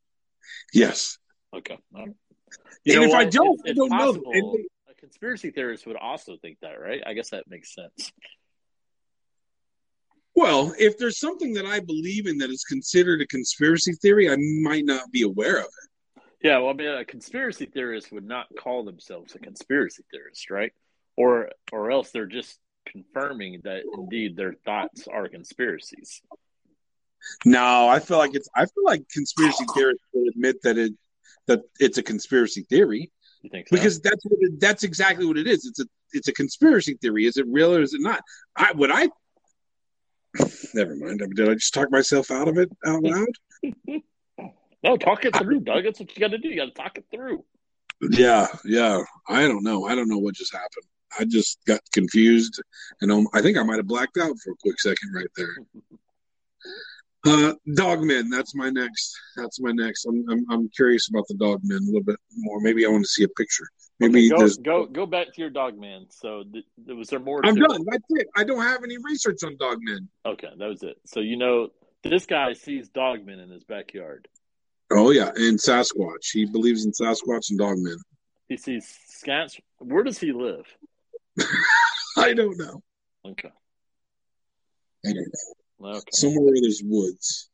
Yes. 0.73 1.19
Okay. 1.55 1.77
Right. 1.93 2.07
And 2.07 3.05
if 3.05 3.13
I 3.15 3.25
don't, 3.25 3.61
I 3.69 3.73
don't 3.73 3.91
know. 3.91 3.97
possible 3.97 4.33
And- 4.33 4.65
a 4.89 4.95
conspiracy 4.95 5.51
theorist 5.51 5.87
would 5.87 5.97
also 5.97 6.37
think 6.41 6.59
that, 6.63 6.81
right? 6.81 7.03
I 7.05 7.15
guess 7.15 7.31
that 7.31 7.45
makes 7.49 7.75
sense. 7.75 8.13
Well, 10.35 10.75
if 10.79 10.99
there's 10.99 11.19
something 11.19 11.55
that 11.55 11.67
I 11.67 11.81
believe 11.81 12.27
in 12.27 12.39
that 12.39 12.51
is 12.51 12.63
considered 12.63 13.21
a 13.23 13.27
conspiracy 13.27 13.95
theory, 13.95 14.31
I 14.31 14.37
might 14.63 14.85
not 14.85 15.11
be 15.11 15.23
aware 15.23 15.59
of 15.59 15.65
it. 15.65 15.91
Yeah, 16.47 16.59
well, 16.59 16.71
I 16.71 16.75
mean, 16.75 16.87
a 16.87 17.05
conspiracy 17.05 17.67
theorist 17.67 18.13
would 18.13 18.25
not 18.25 18.47
call 18.57 18.85
themselves 18.85 19.35
a 19.35 19.41
conspiracy 19.41 20.05
theorist, 20.13 20.49
right? 20.49 20.73
Or, 21.17 21.51
or 21.73 21.91
else 21.91 22.13
they're 22.13 22.27
just 22.27 22.61
confirming 22.87 23.63
that 23.65 23.83
indeed 23.95 24.37
their 24.37 24.55
thoughts 24.65 25.09
are 25.09 25.29
conspiracies. 25.29 26.23
No, 27.45 27.89
I 27.89 27.99
feel 27.99 28.19
like 28.19 28.37
it's. 28.37 28.49
I 28.55 28.65
feel 28.67 28.85
like 28.85 29.09
conspiracy 29.09 29.65
theorists 29.75 30.05
will 30.15 30.29
admit 30.29 30.63
that 30.63 30.79
it 30.79 30.93
that 31.49 31.63
it's 31.81 31.99
a 31.99 32.03
conspiracy 32.05 32.65
theory 32.71 33.11
You 33.43 33.51
think 33.51 33.67
so? 33.67 33.75
because 33.75 34.01
that's 34.01 34.25
what 34.25 34.39
it, 34.43 34.61
that's 34.61 34.85
exactly 34.85 35.27
what 35.27 35.39
it 35.39 35.49
is. 35.49 35.67
It's 35.67 35.81
a 35.81 35.87
it's 36.13 36.29
a 36.29 36.33
conspiracy 36.33 36.97
theory. 37.03 37.27
Is 37.27 37.39
it 37.39 37.47
real 37.49 37.75
or 37.75 37.83
is 37.83 37.93
it 37.93 38.01
not? 38.01 38.21
I 38.55 38.71
would 38.71 38.93
I. 38.93 39.09
Never 40.75 40.95
mind. 40.95 41.21
Did 41.35 41.49
I 41.49 41.55
just 41.55 41.75
talk 41.75 41.91
myself 41.91 42.31
out 42.31 42.47
of 42.47 42.57
it 42.57 42.71
out 42.87 43.03
loud? 43.03 43.27
no, 44.87 44.97
talk 44.97 45.25
it 45.25 45.37
through, 45.37 45.61
Doug. 45.61 45.85
That's 45.85 46.01
what 46.01 46.15
you 46.15 46.21
got 46.21 46.31
to 46.31 46.39
do. 46.39 46.49
You 46.49 46.57
got 46.57 46.67
to 46.67 46.71
talk 46.83 46.99
it 46.99 47.05
through. 47.11 47.45
Yeah, 48.11 48.47
yeah. 48.65 49.03
I 49.29 49.47
don't 49.47 49.65
know. 49.65 49.87
I 49.87 49.95
don't 49.95 50.09
know 50.09 50.19
what 50.19 50.35
just 50.35 50.53
happened. 50.53 50.85
I 51.19 51.25
just 51.25 51.59
got 51.67 51.81
confused, 51.93 52.63
and 53.01 53.29
I 53.33 53.41
think 53.41 53.57
I 53.57 53.63
might 53.63 53.77
have 53.77 53.87
blacked 53.87 54.19
out 54.19 54.37
for 54.45 54.53
a 54.53 54.57
quick 54.61 54.79
second 54.81 55.13
right 55.15 55.31
there. 55.37 55.57
Uh, 57.27 57.55
Dogmen. 57.71 58.31
That's 58.31 58.55
my 58.55 58.71
next. 58.71 59.19
That's 59.37 59.61
my 59.61 59.73
next. 59.73 60.07
I'm, 60.07 60.25
I'm 60.31 60.47
I'm 60.49 60.69
curious 60.69 61.09
about 61.09 61.27
the 61.27 61.35
Dogmen 61.35 61.81
a 61.81 61.85
little 61.85 62.03
bit 62.03 62.15
more. 62.37 62.61
Maybe 62.61 62.87
I 62.87 62.89
want 62.89 63.03
to 63.03 63.11
see 63.11 63.25
a 63.25 63.29
picture. 63.29 63.67
Maybe 63.99 64.33
Okay, 64.33 64.55
go, 64.63 64.85
go, 64.85 64.87
go 64.87 65.07
back 65.07 65.33
to 65.35 65.41
your 65.41 65.51
dog 65.51 65.77
man. 65.77 66.07
So, 66.11 66.45
th- 66.53 66.65
was 66.97 67.09
there 67.09 67.19
more? 67.19 67.41
I'm 67.45 67.57
it? 67.57 67.61
done. 67.61 67.85
That's 67.91 68.05
it. 68.11 68.29
I 68.37 68.45
don't 68.45 68.63
have 68.63 68.85
any 68.85 68.99
research 68.99 69.43
on 69.43 69.57
Dogmen. 69.57 70.07
Okay, 70.25 70.51
that 70.57 70.69
was 70.69 70.85
it. 70.85 70.99
So 71.05 71.19
you 71.19 71.37
know 71.37 71.71
this 72.05 72.27
guy 72.27 72.53
sees 72.53 72.89
dogmen 72.91 73.43
in 73.43 73.51
his 73.51 73.65
backyard. 73.65 74.29
Oh 74.93 75.11
yeah, 75.11 75.31
and 75.35 75.59
Sasquatch. 75.59 76.31
He 76.33 76.47
believes 76.47 76.85
in 76.85 76.93
Sasquatch 76.93 77.51
and 77.51 77.59
Dogmen. 77.59 77.97
He 78.49 78.57
sees 78.57 78.97
scats. 79.11 79.59
Where 79.79 80.05
does 80.05 80.19
he 80.19 80.33
live? 80.33 80.65
I 82.17 82.33
don't 82.33 82.57
know. 82.59 82.83
Okay. 83.25 83.51
I 85.05 85.13
don't 85.13 85.33
know. 85.81 85.89
Okay. 85.91 86.01
Somewhere 86.13 86.45
where 86.45 86.61
there's 86.61 86.83
woods. 86.85 87.49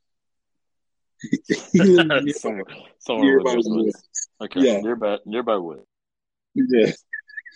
he 1.73 2.33
somewhere, 2.33 2.65
somewhere 2.99 3.25
nearby 3.25 3.45
where 3.45 3.57
woods. 3.57 3.69
woods. 3.69 4.29
Okay. 4.43 4.61
Yeah. 4.61 4.81
Nearby, 4.81 5.19
nearby 5.25 5.57
wood. 5.57 5.83
Yeah. 6.55 6.93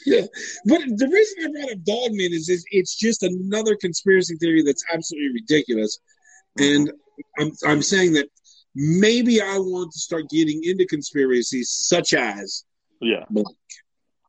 Yeah. 0.04 0.22
But 0.64 0.80
the 0.96 1.08
reason 1.08 1.36
I 1.44 1.52
brought 1.52 1.72
up 1.72 1.84
Dogman 1.84 2.32
is, 2.32 2.48
is 2.48 2.64
it's 2.70 2.96
just 2.96 3.22
another 3.22 3.76
conspiracy 3.76 4.36
theory 4.36 4.62
that's 4.62 4.84
absolutely 4.92 5.40
ridiculous. 5.40 5.98
And 6.58 6.90
I'm, 7.38 7.52
I'm 7.66 7.82
saying 7.82 8.14
that 8.14 8.28
maybe 8.76 9.40
I 9.40 9.56
want 9.58 9.90
to 9.92 9.98
start 9.98 10.28
getting 10.28 10.62
into 10.62 10.84
conspiracies 10.86 11.70
such 11.70 12.12
as 12.12 12.64
Yeah. 13.00 13.24
blank. 13.30 13.48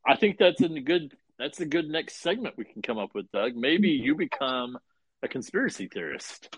I 0.05 0.15
think 0.15 0.37
that's 0.39 0.61
a 0.61 0.69
good. 0.69 1.13
That's 1.37 1.59
a 1.59 1.65
good 1.67 1.87
next 1.87 2.15
segment 2.21 2.57
we 2.57 2.63
can 2.63 2.81
come 2.81 2.97
up 2.97 3.13
with, 3.13 3.31
Doug. 3.31 3.55
Maybe 3.55 3.89
you 3.89 4.15
become 4.15 4.79
a 5.21 5.27
conspiracy 5.27 5.87
theorist. 5.87 6.57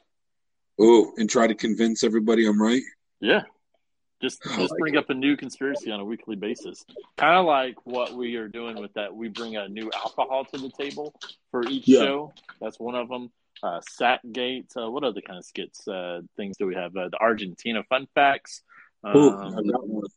Oh, 0.79 1.11
and 1.17 1.29
try 1.29 1.47
to 1.47 1.55
convince 1.55 2.01
everybody 2.01 2.45
I'm 2.47 2.61
right. 2.61 2.81
Yeah. 3.19 3.41
Just 4.21 4.41
just 4.43 4.71
like 4.71 4.79
bring 4.79 4.95
up 4.95 5.09
a 5.09 5.13
new 5.13 5.35
conspiracy 5.35 5.91
on 5.91 5.99
a 5.99 6.05
weekly 6.05 6.37
basis. 6.37 6.85
Kind 7.17 7.37
of 7.37 7.45
like 7.45 7.75
what 7.85 8.13
we 8.13 8.35
are 8.35 8.47
doing 8.47 8.79
with 8.79 8.93
that. 8.93 9.13
We 9.13 9.27
bring 9.27 9.57
a 9.57 9.67
new 9.67 9.91
alcohol 9.93 10.45
to 10.45 10.57
the 10.57 10.69
table 10.69 11.13
for 11.51 11.67
each 11.67 11.87
Yeah. 11.87 11.99
show. 11.99 12.33
That's 12.61 12.79
one 12.79 12.95
of 12.95 13.09
them. 13.09 13.31
Uh, 13.62 13.82
Satgate. 13.99 14.76
Uh, 14.76 14.89
what 14.89 15.03
other 15.03 15.22
kind 15.22 15.39
of 15.39 15.45
skits 15.45 15.88
uh, 15.88 16.22
things 16.38 16.57
do 16.57 16.66
we 16.66 16.76
have? 16.76 16.95
Uh, 16.95 17.10
the 17.10 17.18
Argentina 17.20 17.84
fun 17.89 18.07
facts. 18.16 18.64
Um. 19.01 19.55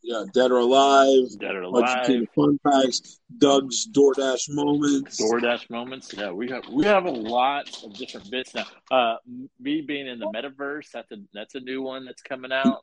Yeah, 0.02 0.24
Dead 0.34 0.50
or 0.50 0.58
Alive, 0.58 1.28
Dead 1.38 1.54
or 1.54 1.62
Alive. 1.62 1.84
Argentina 1.84 2.26
Fun 2.34 2.58
Facts, 2.64 3.20
Doug's 3.38 3.86
DoorDash 3.86 4.48
Moments. 4.48 5.20
DoorDash 5.20 5.70
moments. 5.70 6.12
Yeah, 6.12 6.32
we 6.32 6.50
have 6.50 6.64
we 6.68 6.84
have 6.84 7.04
a 7.04 7.10
lot 7.10 7.70
of 7.84 7.94
different 7.94 8.28
bits 8.28 8.56
now. 8.56 8.66
Uh, 8.90 9.16
me 9.60 9.82
being 9.82 10.08
in 10.08 10.18
the 10.18 10.26
metaverse. 10.26 10.90
That's 10.92 11.12
a 11.12 11.16
that's 11.32 11.54
a 11.54 11.60
new 11.60 11.80
one 11.80 12.04
that's 12.04 12.22
coming 12.22 12.50
out. 12.50 12.82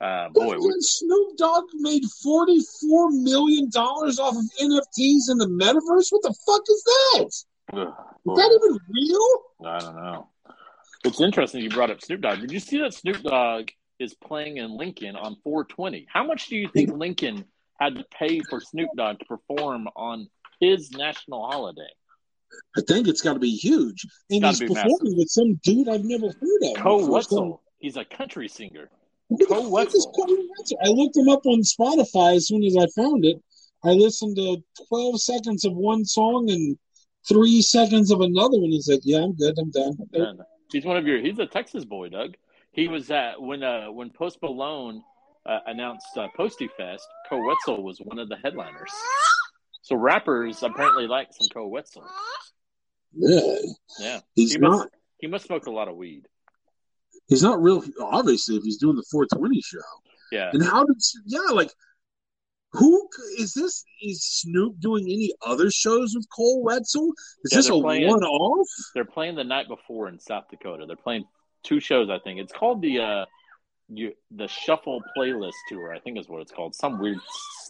Uh, 0.00 0.28
boy, 0.28 0.56
Snoop 0.80 1.36
Dogg 1.36 1.64
made 1.74 2.02
$44 2.26 3.22
million 3.22 3.68
off 3.74 4.36
of 4.36 4.44
NFTs 4.60 5.30
in 5.30 5.38
the 5.38 5.46
metaverse? 5.46 6.08
What 6.10 6.22
the 6.22 6.34
fuck 6.44 6.62
is 6.68 6.82
that? 6.84 7.44
Is 7.72 7.78
ugh, 7.78 7.94
boy. 8.24 8.34
that 8.36 8.60
even 8.62 8.78
real? 8.88 9.72
I 9.72 9.78
don't 9.80 9.96
know. 9.96 10.28
It's 11.04 11.20
interesting 11.20 11.62
you 11.62 11.70
brought 11.70 11.90
up 11.90 12.00
Snoop 12.00 12.22
Dogg. 12.22 12.40
Did 12.40 12.50
you 12.50 12.60
see 12.60 12.78
that 12.80 12.94
Snoop 12.94 13.22
Dogg 13.22 13.68
is 13.98 14.14
playing 14.14 14.56
in 14.56 14.76
Lincoln 14.76 15.16
on 15.16 15.36
420? 15.44 16.06
How 16.10 16.26
much 16.26 16.48
do 16.48 16.56
you 16.56 16.68
think 16.68 16.92
Lincoln 16.92 17.44
had 17.78 17.96
to 17.96 18.04
pay 18.18 18.40
for 18.48 18.60
Snoop 18.60 18.88
Dogg 18.96 19.18
to 19.18 19.24
perform 19.26 19.88
on 19.96 20.28
his 20.60 20.90
national 20.92 21.46
holiday? 21.46 21.82
I 22.76 22.82
think 22.86 23.08
it's 23.08 23.20
got 23.20 23.34
to 23.34 23.38
be 23.38 23.54
huge. 23.54 24.06
And 24.30 24.44
he's 24.44 24.60
performing 24.60 24.84
massive. 24.84 25.18
with 25.18 25.28
some 25.28 25.54
dude 25.62 25.88
I've 25.88 26.04
never 26.04 26.26
heard 26.26 26.70
of. 26.70 26.76
Koe 26.76 27.06
Wetzel. 27.06 27.62
He's 27.78 27.96
a 27.96 28.04
country 28.04 28.48
singer. 28.48 28.90
Koe 29.48 29.68
Wetzel? 29.68 30.12
I 30.82 30.88
looked 30.88 31.16
him 31.16 31.28
up 31.28 31.44
on 31.46 31.60
Spotify 31.62 32.36
as 32.36 32.46
soon 32.46 32.62
as 32.64 32.76
I 32.76 32.86
found 32.94 33.24
it. 33.24 33.42
I 33.84 33.90
listened 33.90 34.36
to 34.36 34.62
12 34.88 35.20
seconds 35.20 35.64
of 35.64 35.74
one 35.74 36.04
song 36.04 36.48
and 36.50 36.78
three 37.28 37.62
seconds 37.62 38.10
of 38.10 38.20
another 38.20 38.58
one. 38.58 38.70
He's 38.70 38.88
like, 38.88 39.00
yeah, 39.04 39.18
I'm 39.18 39.34
good. 39.34 39.58
I'm 39.58 39.70
done. 39.70 40.38
He's 40.72 40.84
one 40.84 40.96
of 40.96 41.06
your. 41.06 41.20
He's 41.20 41.38
a 41.38 41.46
Texas 41.46 41.84
boy, 41.84 42.08
Doug. 42.08 42.34
He 42.72 42.88
was 42.88 43.10
at 43.10 43.40
when 43.40 43.62
uh, 43.62 43.86
when 43.92 44.10
Post 44.10 44.38
Malone 44.42 45.02
uh, 45.46 45.58
announced 45.66 46.06
uh, 46.16 46.28
Posty 46.36 46.68
Fest. 46.76 47.06
Koe 47.28 47.46
Wetzel 47.46 47.82
was 47.82 47.98
one 47.98 48.18
of 48.18 48.28
the 48.28 48.36
headliners. 48.36 48.90
So 49.82 49.96
rappers 49.96 50.62
apparently 50.62 51.06
like 51.06 51.28
some 51.32 51.48
Koe 51.52 51.68
Wetzel. 51.68 52.04
Yeah. 53.16 53.56
Yeah, 54.00 54.20
He's 54.34 54.52
he 54.52 54.58
not. 54.58 54.88
he 55.18 55.26
must 55.28 55.46
smoke 55.46 55.66
a 55.66 55.70
lot 55.70 55.88
of 55.88 55.96
weed. 55.96 56.26
He's 57.28 57.42
not 57.42 57.62
real. 57.62 57.84
Obviously, 58.00 58.56
if 58.56 58.64
he's 58.64 58.78
doing 58.78 58.96
the 58.96 59.04
420 59.10 59.60
show, 59.62 59.78
Yeah, 60.32 60.50
and 60.52 60.62
how 60.64 60.84
did? 60.84 60.96
Yeah, 61.26 61.52
like 61.52 61.70
who 62.74 63.08
is 63.38 63.54
this? 63.54 63.84
Is 64.02 64.22
Snoop 64.22 64.78
doing 64.80 65.04
any 65.04 65.32
other 65.46 65.70
shows 65.70 66.14
with 66.14 66.26
Cole 66.34 66.62
Wetzel? 66.62 67.12
Is 67.44 67.52
Yeah, 67.52 67.58
this 67.58 67.68
a 67.68 67.72
playing- 67.72 68.08
one-off? 68.08 68.68
they're 68.94 69.04
playing 69.04 69.36
the 69.36 69.44
night 69.44 69.68
before 69.68 70.08
in 70.08 70.18
South 70.18 70.44
Dakota. 70.50 70.84
They're 70.86 70.96
playing 70.96 71.24
two 71.62 71.80
shows. 71.80 72.10
I 72.10 72.18
think 72.18 72.40
it's 72.40 72.52
called 72.52 72.82
the 72.82 72.98
uh, 73.00 73.24
you 73.88 74.12
the 74.30 74.48
Shuffle 74.48 75.02
Playlist 75.16 75.52
Tour. 75.68 75.92
I 75.94 76.00
think 76.00 76.18
is 76.18 76.28
what 76.28 76.42
it's 76.42 76.52
called. 76.52 76.74
Some 76.74 76.98
weird 77.00 77.18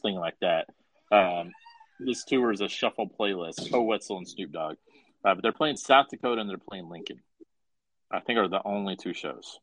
thing 0.03 0.17
like 0.17 0.37
that. 0.41 0.69
Um, 1.13 1.53
this 2.01 2.25
tour 2.25 2.51
is 2.51 2.61
a 2.61 2.69
Shuffle 2.69 3.09
Playlist. 3.09 3.71
Koe 3.71 3.83
Wetzel 3.83 4.19
and 4.19 4.29
Snoop 4.29 4.53
Dogg. 4.53 4.77
Uh, 5.25 5.35
but 5.35 5.43
they're 5.43 5.53
playing 5.53 5.77
South 5.77 6.07
Dakota 6.11 6.41
and 6.41 6.49
they're 6.51 6.59
playing 6.59 6.89
Lincoln. 6.89 7.21
I 8.11 8.21
think 8.21 8.39
are 8.39 8.49
the 8.49 8.61
only 8.65 8.97
two 8.97 9.13
shows. 9.15 9.59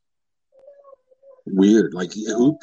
Weird. 1.46 1.94
Like 1.94 2.12
who? 2.14 2.58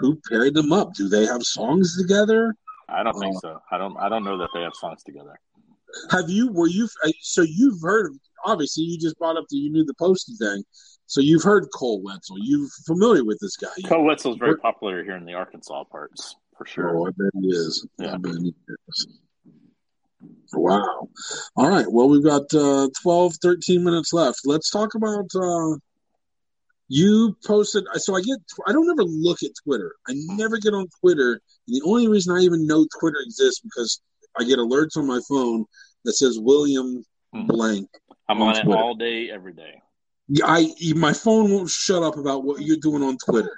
Who 0.00 0.18
paired 0.28 0.54
them 0.54 0.72
up? 0.72 0.94
Do 0.94 1.08
they 1.08 1.24
have 1.26 1.42
songs 1.42 1.96
together? 1.96 2.54
I 2.88 3.02
don't 3.02 3.18
think 3.20 3.36
so. 3.40 3.60
I 3.70 3.78
don't. 3.78 3.96
I 3.98 4.08
don't 4.08 4.24
know 4.24 4.36
that 4.38 4.48
they 4.54 4.62
have 4.62 4.74
songs 4.74 5.02
together. 5.04 5.38
Have 6.10 6.28
you? 6.28 6.50
Were 6.52 6.66
you? 6.66 6.88
uh, 7.04 7.10
So 7.20 7.42
you've 7.42 7.80
heard? 7.82 8.12
Obviously, 8.44 8.84
you 8.84 8.98
just 8.98 9.18
brought 9.18 9.36
up 9.36 9.44
that 9.48 9.56
you 9.56 9.70
knew 9.70 9.84
the 9.84 9.94
Posty 9.94 10.32
thing. 10.34 10.62
So 11.06 11.20
you've 11.20 11.42
heard 11.42 11.66
Cole 11.74 12.00
Wetzel. 12.02 12.36
You're 12.40 12.68
familiar 12.86 13.24
with 13.24 13.38
this 13.40 13.56
guy. 13.56 13.68
Koe 13.86 14.02
Wetzel's 14.02 14.38
very 14.38 14.56
popular 14.56 15.04
here 15.04 15.16
in 15.16 15.24
the 15.24 15.34
Arkansas 15.34 15.84
parts 15.84 16.36
for 16.56 16.64
sure. 16.66 16.96
Oh, 16.96 17.06
I 17.06 17.10
bet 17.10 17.30
he 17.40 17.48
is. 17.48 17.86
Yeah. 17.98 18.14
I 18.14 18.16
bet 18.16 18.34
he 18.40 18.54
is. 18.68 19.06
Wow. 20.52 21.08
All 21.56 21.68
right. 21.68 21.86
Well, 21.90 22.08
we've 22.08 22.24
got 22.24 22.42
uh, 22.54 22.88
12, 23.02 23.34
13 23.42 23.84
minutes 23.84 24.12
left. 24.12 24.40
Let's 24.44 24.70
talk 24.70 24.94
about. 24.94 25.26
Uh, 25.34 25.76
you 26.92 27.36
posted. 27.46 27.84
So 27.94 28.16
I 28.16 28.20
get. 28.20 28.36
I 28.66 28.72
don't 28.72 28.90
ever 28.90 29.04
look 29.04 29.42
at 29.44 29.52
Twitter. 29.64 29.94
I 30.08 30.12
never 30.34 30.58
get 30.58 30.74
on 30.74 30.88
Twitter. 31.00 31.40
The 31.68 31.80
only 31.84 32.08
reason 32.08 32.36
I 32.36 32.40
even 32.40 32.66
know 32.66 32.84
Twitter 32.98 33.18
exists 33.24 33.60
because 33.62 34.00
I 34.38 34.42
get 34.44 34.58
alerts 34.58 34.96
on 34.96 35.06
my 35.06 35.20
phone 35.28 35.64
that 36.04 36.14
says 36.14 36.38
William 36.40 37.04
Mhm. 37.34 37.46
blank. 37.46 37.88
I'm 38.28 38.42
on 38.42 38.48
on 38.48 38.56
it 38.56 38.62
Twitter. 38.64 38.82
all 38.82 38.94
day, 38.96 39.30
every 39.30 39.52
day. 39.52 39.80
I 40.44 40.74
my 40.96 41.12
phone 41.12 41.52
won't 41.52 41.70
shut 41.70 42.02
up 42.02 42.16
about 42.18 42.42
what 42.42 42.60
you're 42.62 42.76
doing 42.76 43.02
on 43.04 43.16
Twitter. 43.24 43.56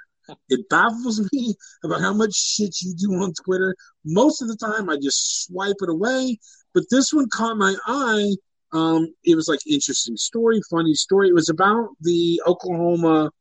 It 0.49 0.69
baffles 0.69 1.19
me 1.33 1.55
about 1.83 2.01
how 2.01 2.13
much 2.13 2.33
shit 2.35 2.81
you 2.81 2.93
do 2.95 3.13
on 3.15 3.33
Twitter. 3.43 3.75
Most 4.05 4.41
of 4.43 4.47
the 4.47 4.55
time, 4.55 4.89
I 4.91 4.97
just 4.97 5.43
swipe 5.45 5.75
it 5.81 5.89
away. 5.89 6.39
But 6.75 6.83
this 6.91 7.11
one 7.11 7.29
caught 7.29 7.57
my 7.57 7.75
eye. 7.87 8.35
Um, 8.73 9.13
it 9.23 9.35
was 9.35 9.47
like 9.47 9.59
interesting 9.67 10.17
story, 10.17 10.59
funny 10.69 10.95
story. 10.95 11.29
It 11.29 11.35
was 11.35 11.49
about 11.49 11.89
the 12.01 12.41
Oklahoma 12.47 13.31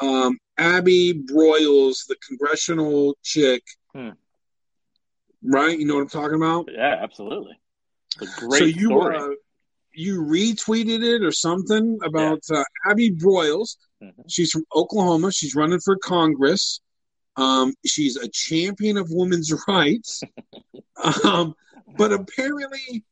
um, 0.00 0.38
Abby 0.56 1.12
Broyles, 1.12 2.06
the 2.08 2.16
congressional 2.26 3.16
chick, 3.22 3.62
Hmm. 3.94 4.10
right? 5.42 5.78
You 5.78 5.86
know 5.86 5.96
what 5.96 6.02
I'm 6.02 6.08
talking 6.08 6.36
about? 6.36 6.68
Yeah, 6.72 6.96
absolutely. 7.00 7.58
Great 8.36 8.58
so 8.58 8.64
you 8.64 8.86
story. 8.88 9.16
Uh, 9.18 9.28
you 9.92 10.22
retweeted 10.22 11.02
it 11.02 11.22
or 11.24 11.32
something 11.32 11.98
about 12.04 12.40
uh, 12.52 12.64
Abby 12.88 13.10
Broyles. 13.10 13.76
Mhm. 14.02 14.12
She's 14.28 14.50
from 14.50 14.64
Oklahoma. 14.74 15.32
She's 15.32 15.54
running 15.56 15.80
for 15.80 15.96
Congress. 15.96 16.80
Um, 17.36 17.74
she's 17.84 18.16
a 18.16 18.28
champion 18.28 18.96
of 18.96 19.08
women's 19.10 19.52
rights. 19.68 20.22
um, 21.24 21.54
but 21.96 22.12
apparently, 22.12 23.04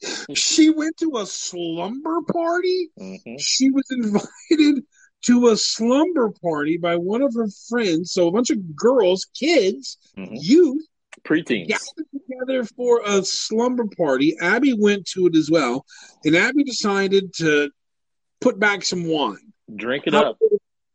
she 0.34 0.70
went 0.70 0.96
to 0.98 1.16
a 1.16 1.26
slumber 1.26 2.20
party. 2.22 2.90
Mhm. 2.98 3.36
She 3.40 3.70
was 3.70 3.84
invited 3.90 4.84
to 5.26 5.48
a 5.48 5.56
slumber 5.56 6.30
party 6.42 6.76
by 6.76 6.96
one 6.96 7.22
of 7.22 7.34
her 7.34 7.48
friends. 7.68 8.12
So 8.12 8.28
a 8.28 8.32
bunch 8.32 8.50
of 8.50 8.76
girls, 8.76 9.26
kids, 9.38 9.98
Mhm. 10.16 10.38
youth 10.40 10.84
Preteens. 11.24 11.68
gathered 11.68 12.06
together 12.12 12.64
for 12.76 13.02
a 13.04 13.24
slumber 13.24 13.86
party. 13.96 14.36
Abby 14.40 14.72
went 14.74 15.06
to 15.08 15.26
it 15.26 15.34
as 15.36 15.50
well, 15.50 15.84
and 16.24 16.36
Abby 16.36 16.62
decided 16.64 17.32
to 17.34 17.70
put 18.40 18.58
back 18.58 18.84
some 18.84 19.04
wine, 19.06 19.52
Drink 19.74 20.06
it 20.06 20.14
up. 20.14 20.38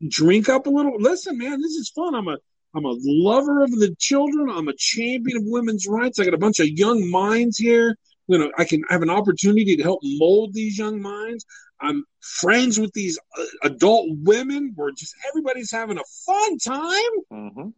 drink 0.08 0.48
up 0.48 0.68
a 0.68 0.70
little. 0.70 0.96
Listen, 1.00 1.38
man, 1.38 1.60
this 1.62 1.74
is 1.74 1.90
fun. 1.90 2.16
I'm 2.16 2.28
a 2.28 2.38
I'm 2.74 2.86
a 2.86 2.96
lover 3.04 3.64
of 3.66 3.72
the 3.72 3.94
children. 4.00 4.50
I'm 4.50 4.70
a 4.70 4.74
champion 4.78 5.36
of 5.40 5.44
women's 5.46 5.88
rights. 5.90 6.20
I 6.20 6.24
got 6.24 6.34
a 6.34 6.38
bunch 6.38 6.60
of 6.62 6.68
young 6.70 7.10
minds 7.10 7.58
here. 7.58 7.98
You 8.32 8.38
know, 8.38 8.52
I 8.58 8.64
can 8.64 8.82
have 8.90 9.02
an 9.02 9.10
opportunity 9.10 9.76
to 9.76 9.84
help 9.84 10.00
mold 10.04 10.54
these 10.54 10.78
young 10.78 11.02
minds. 11.02 11.46
I'm 11.82 12.06
friends 12.22 12.80
with 12.80 12.94
these 12.94 13.20
uh, 13.38 13.44
adult 13.64 14.08
women. 14.24 14.74
We're 14.78 14.92
just 14.92 15.14
everybody's 15.28 15.72
having 15.72 15.98
a 15.98 16.04
fun 16.26 16.58
time 16.60 17.12
hmm 17.30 17.70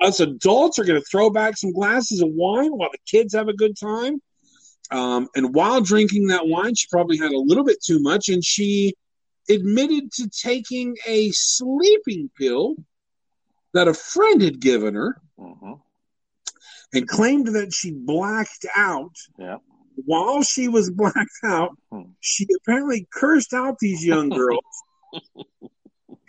us 0.00 0.18
adults 0.18 0.80
are 0.80 0.84
going 0.84 1.00
to 1.00 1.06
throw 1.06 1.30
back 1.30 1.56
some 1.56 1.72
glasses 1.72 2.20
of 2.20 2.28
wine 2.32 2.72
while 2.72 2.90
the 2.90 2.98
kids 3.06 3.34
have 3.34 3.46
a 3.46 3.54
good 3.54 3.78
time. 3.78 4.20
Um, 4.90 5.28
and 5.36 5.54
while 5.54 5.80
drinking 5.80 6.26
that 6.26 6.48
wine, 6.48 6.74
she 6.74 6.88
probably 6.90 7.16
had 7.16 7.30
a 7.30 7.38
little 7.38 7.64
bit 7.64 7.78
too 7.82 8.00
much, 8.00 8.28
and 8.28 8.44
she 8.44 8.94
admitted 9.48 10.10
to 10.14 10.28
taking 10.28 10.96
a 11.06 11.30
sleeping 11.30 12.30
pill 12.36 12.74
that 13.74 13.86
a 13.86 13.94
friend 13.94 14.42
had 14.42 14.60
given 14.60 14.94
her. 14.94 15.16
hmm 15.38 15.74
and 16.94 17.08
claimed 17.08 17.46
that 17.48 17.72
she 17.72 17.90
blacked 17.90 18.66
out. 18.76 19.16
Yeah. 19.38 19.56
While 19.94 20.42
she 20.42 20.68
was 20.68 20.90
blacked 20.90 21.30
out, 21.44 21.76
Hmm. 21.90 22.12
she 22.20 22.46
apparently 22.60 23.06
cursed 23.12 23.52
out 23.52 23.78
these 23.78 24.04
young 24.04 24.28
girls 24.28 24.64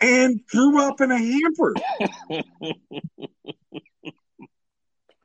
and 0.00 0.40
threw 0.50 0.82
up 0.82 1.00
in 1.00 1.10
a 1.10 1.18
hamper. 1.18 1.74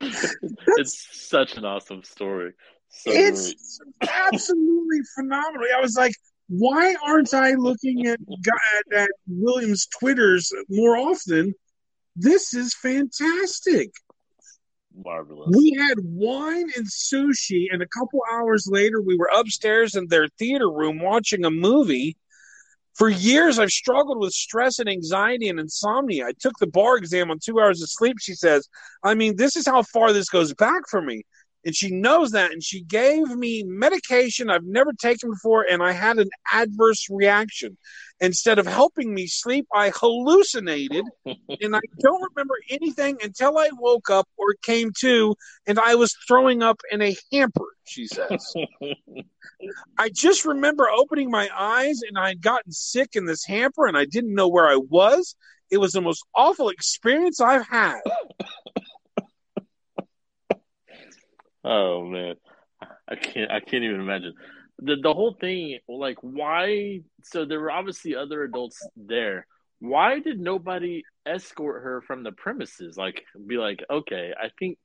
it's 0.00 1.28
such 1.28 1.56
an 1.56 1.64
awesome 1.64 2.02
story. 2.02 2.52
So 2.88 3.10
great. 3.12 3.24
It's 3.28 3.80
absolutely 4.02 5.00
phenomenal. 5.14 5.66
I 5.76 5.80
was 5.80 5.96
like, 5.96 6.14
why 6.48 6.96
aren't 7.06 7.32
I 7.32 7.52
looking 7.52 8.06
at 8.06 8.18
at, 8.20 8.98
at 9.02 9.10
Williams 9.28 9.86
Twitters 9.98 10.52
more 10.68 10.96
often? 10.96 11.54
This 12.16 12.54
is 12.54 12.74
fantastic. 12.74 13.90
Marvelous. 14.94 15.54
We 15.56 15.76
had 15.78 15.98
wine 16.02 16.70
and 16.76 16.86
sushi, 16.86 17.66
and 17.70 17.82
a 17.82 17.88
couple 17.88 18.20
hours 18.32 18.66
later, 18.70 19.00
we 19.00 19.16
were 19.16 19.30
upstairs 19.34 19.94
in 19.94 20.08
their 20.08 20.28
theater 20.38 20.70
room 20.70 21.00
watching 21.00 21.44
a 21.44 21.50
movie. 21.50 22.16
For 22.94 23.08
years, 23.08 23.58
I've 23.58 23.70
struggled 23.70 24.18
with 24.18 24.32
stress 24.32 24.78
and 24.78 24.88
anxiety 24.88 25.48
and 25.48 25.58
insomnia. 25.58 26.26
I 26.26 26.32
took 26.38 26.58
the 26.58 26.66
bar 26.66 26.96
exam 26.96 27.30
on 27.30 27.38
two 27.38 27.60
hours 27.60 27.80
of 27.80 27.88
sleep, 27.88 28.16
she 28.20 28.34
says. 28.34 28.68
I 29.02 29.14
mean, 29.14 29.36
this 29.36 29.56
is 29.56 29.66
how 29.66 29.82
far 29.84 30.12
this 30.12 30.28
goes 30.28 30.52
back 30.54 30.82
for 30.90 31.00
me. 31.00 31.22
And 31.64 31.74
she 31.74 31.90
knows 31.90 32.32
that. 32.32 32.52
And 32.52 32.62
she 32.62 32.82
gave 32.82 33.28
me 33.28 33.62
medication 33.64 34.50
I've 34.50 34.64
never 34.64 34.92
taken 34.92 35.30
before, 35.30 35.66
and 35.68 35.82
I 35.82 35.92
had 35.92 36.18
an 36.18 36.30
adverse 36.52 37.06
reaction. 37.10 37.76
Instead 38.20 38.58
of 38.58 38.66
helping 38.66 39.14
me 39.14 39.26
sleep, 39.26 39.66
I 39.72 39.90
hallucinated, 39.94 41.04
and 41.24 41.76
I 41.76 41.80
don't 42.00 42.30
remember 42.34 42.54
anything 42.68 43.18
until 43.22 43.58
I 43.58 43.70
woke 43.78 44.10
up 44.10 44.28
or 44.36 44.54
came 44.62 44.90
to, 45.00 45.34
and 45.66 45.78
I 45.78 45.94
was 45.94 46.14
throwing 46.28 46.62
up 46.62 46.80
in 46.90 47.00
a 47.00 47.16
hamper, 47.32 47.66
she 47.84 48.06
says. 48.06 48.54
I 49.98 50.10
just 50.14 50.44
remember 50.44 50.88
opening 50.88 51.30
my 51.30 51.48
eyes 51.56 52.00
and 52.06 52.18
I'd 52.18 52.40
gotten 52.40 52.72
sick 52.72 53.10
in 53.14 53.26
this 53.26 53.44
hamper 53.44 53.86
and 53.86 53.96
I 53.96 54.04
didn't 54.04 54.34
know 54.34 54.48
where 54.48 54.68
I 54.68 54.76
was. 54.76 55.34
It 55.70 55.78
was 55.78 55.92
the 55.92 56.00
most 56.00 56.24
awful 56.34 56.68
experience 56.68 57.40
I've 57.40 57.66
had. 57.66 58.00
Oh 61.64 62.04
man, 62.04 62.36
I 63.08 63.16
can't. 63.16 63.50
I 63.50 63.60
can't 63.60 63.84
even 63.84 64.00
imagine 64.00 64.34
the 64.80 64.96
the 64.96 65.14
whole 65.14 65.34
thing. 65.40 65.78
Like, 65.88 66.18
why? 66.22 67.00
So 67.22 67.44
there 67.44 67.60
were 67.60 67.70
obviously 67.70 68.16
other 68.16 68.42
adults 68.42 68.86
there. 68.96 69.46
Why 69.80 70.18
did 70.20 70.40
nobody 70.40 71.04
escort 71.24 71.82
her 71.82 72.02
from 72.02 72.22
the 72.22 72.32
premises? 72.32 72.96
Like, 72.96 73.24
be 73.46 73.56
like, 73.56 73.82
okay, 73.90 74.32
I 74.38 74.50
think, 74.58 74.78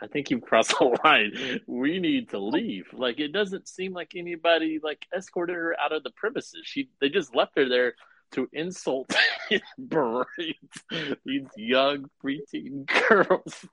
I 0.00 0.06
think 0.06 0.30
you've 0.30 0.40
crossed 0.42 0.70
the 0.78 0.98
line. 1.04 1.60
We 1.66 1.98
need 1.98 2.30
to 2.30 2.38
leave. 2.38 2.86
Like, 2.92 3.20
it 3.20 3.32
doesn't 3.32 3.68
seem 3.68 3.92
like 3.92 4.12
anybody 4.16 4.80
like 4.82 5.06
escorted 5.14 5.56
her 5.56 5.76
out 5.80 5.92
of 5.92 6.02
the 6.02 6.12
premises. 6.16 6.62
She 6.64 6.90
they 7.00 7.08
just 7.08 7.34
left 7.34 7.56
her 7.56 7.68
there 7.68 7.94
to 8.32 8.48
insult 8.52 9.12
these 11.24 11.48
young 11.56 12.10
preteen 12.22 12.86
girls. 13.08 13.66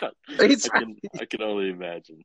It's, 0.28 0.68
I 0.70 0.78
can 0.80 0.96
I 1.20 1.24
can 1.24 1.42
only 1.42 1.70
imagine. 1.70 2.22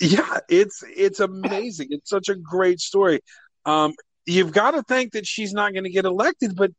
yeah, 0.00 0.38
it's 0.48 0.82
it's 0.96 1.20
amazing. 1.20 1.88
It's 1.90 2.08
such 2.10 2.28
a 2.28 2.34
great 2.34 2.80
story. 2.80 3.20
Um, 3.66 3.94
you've 4.26 4.52
got 4.52 4.72
to 4.72 4.82
think 4.82 5.12
that 5.12 5.26
she's 5.26 5.52
not 5.52 5.72
going 5.72 5.84
to 5.84 5.90
get 5.90 6.04
elected, 6.04 6.56
but 6.56 6.70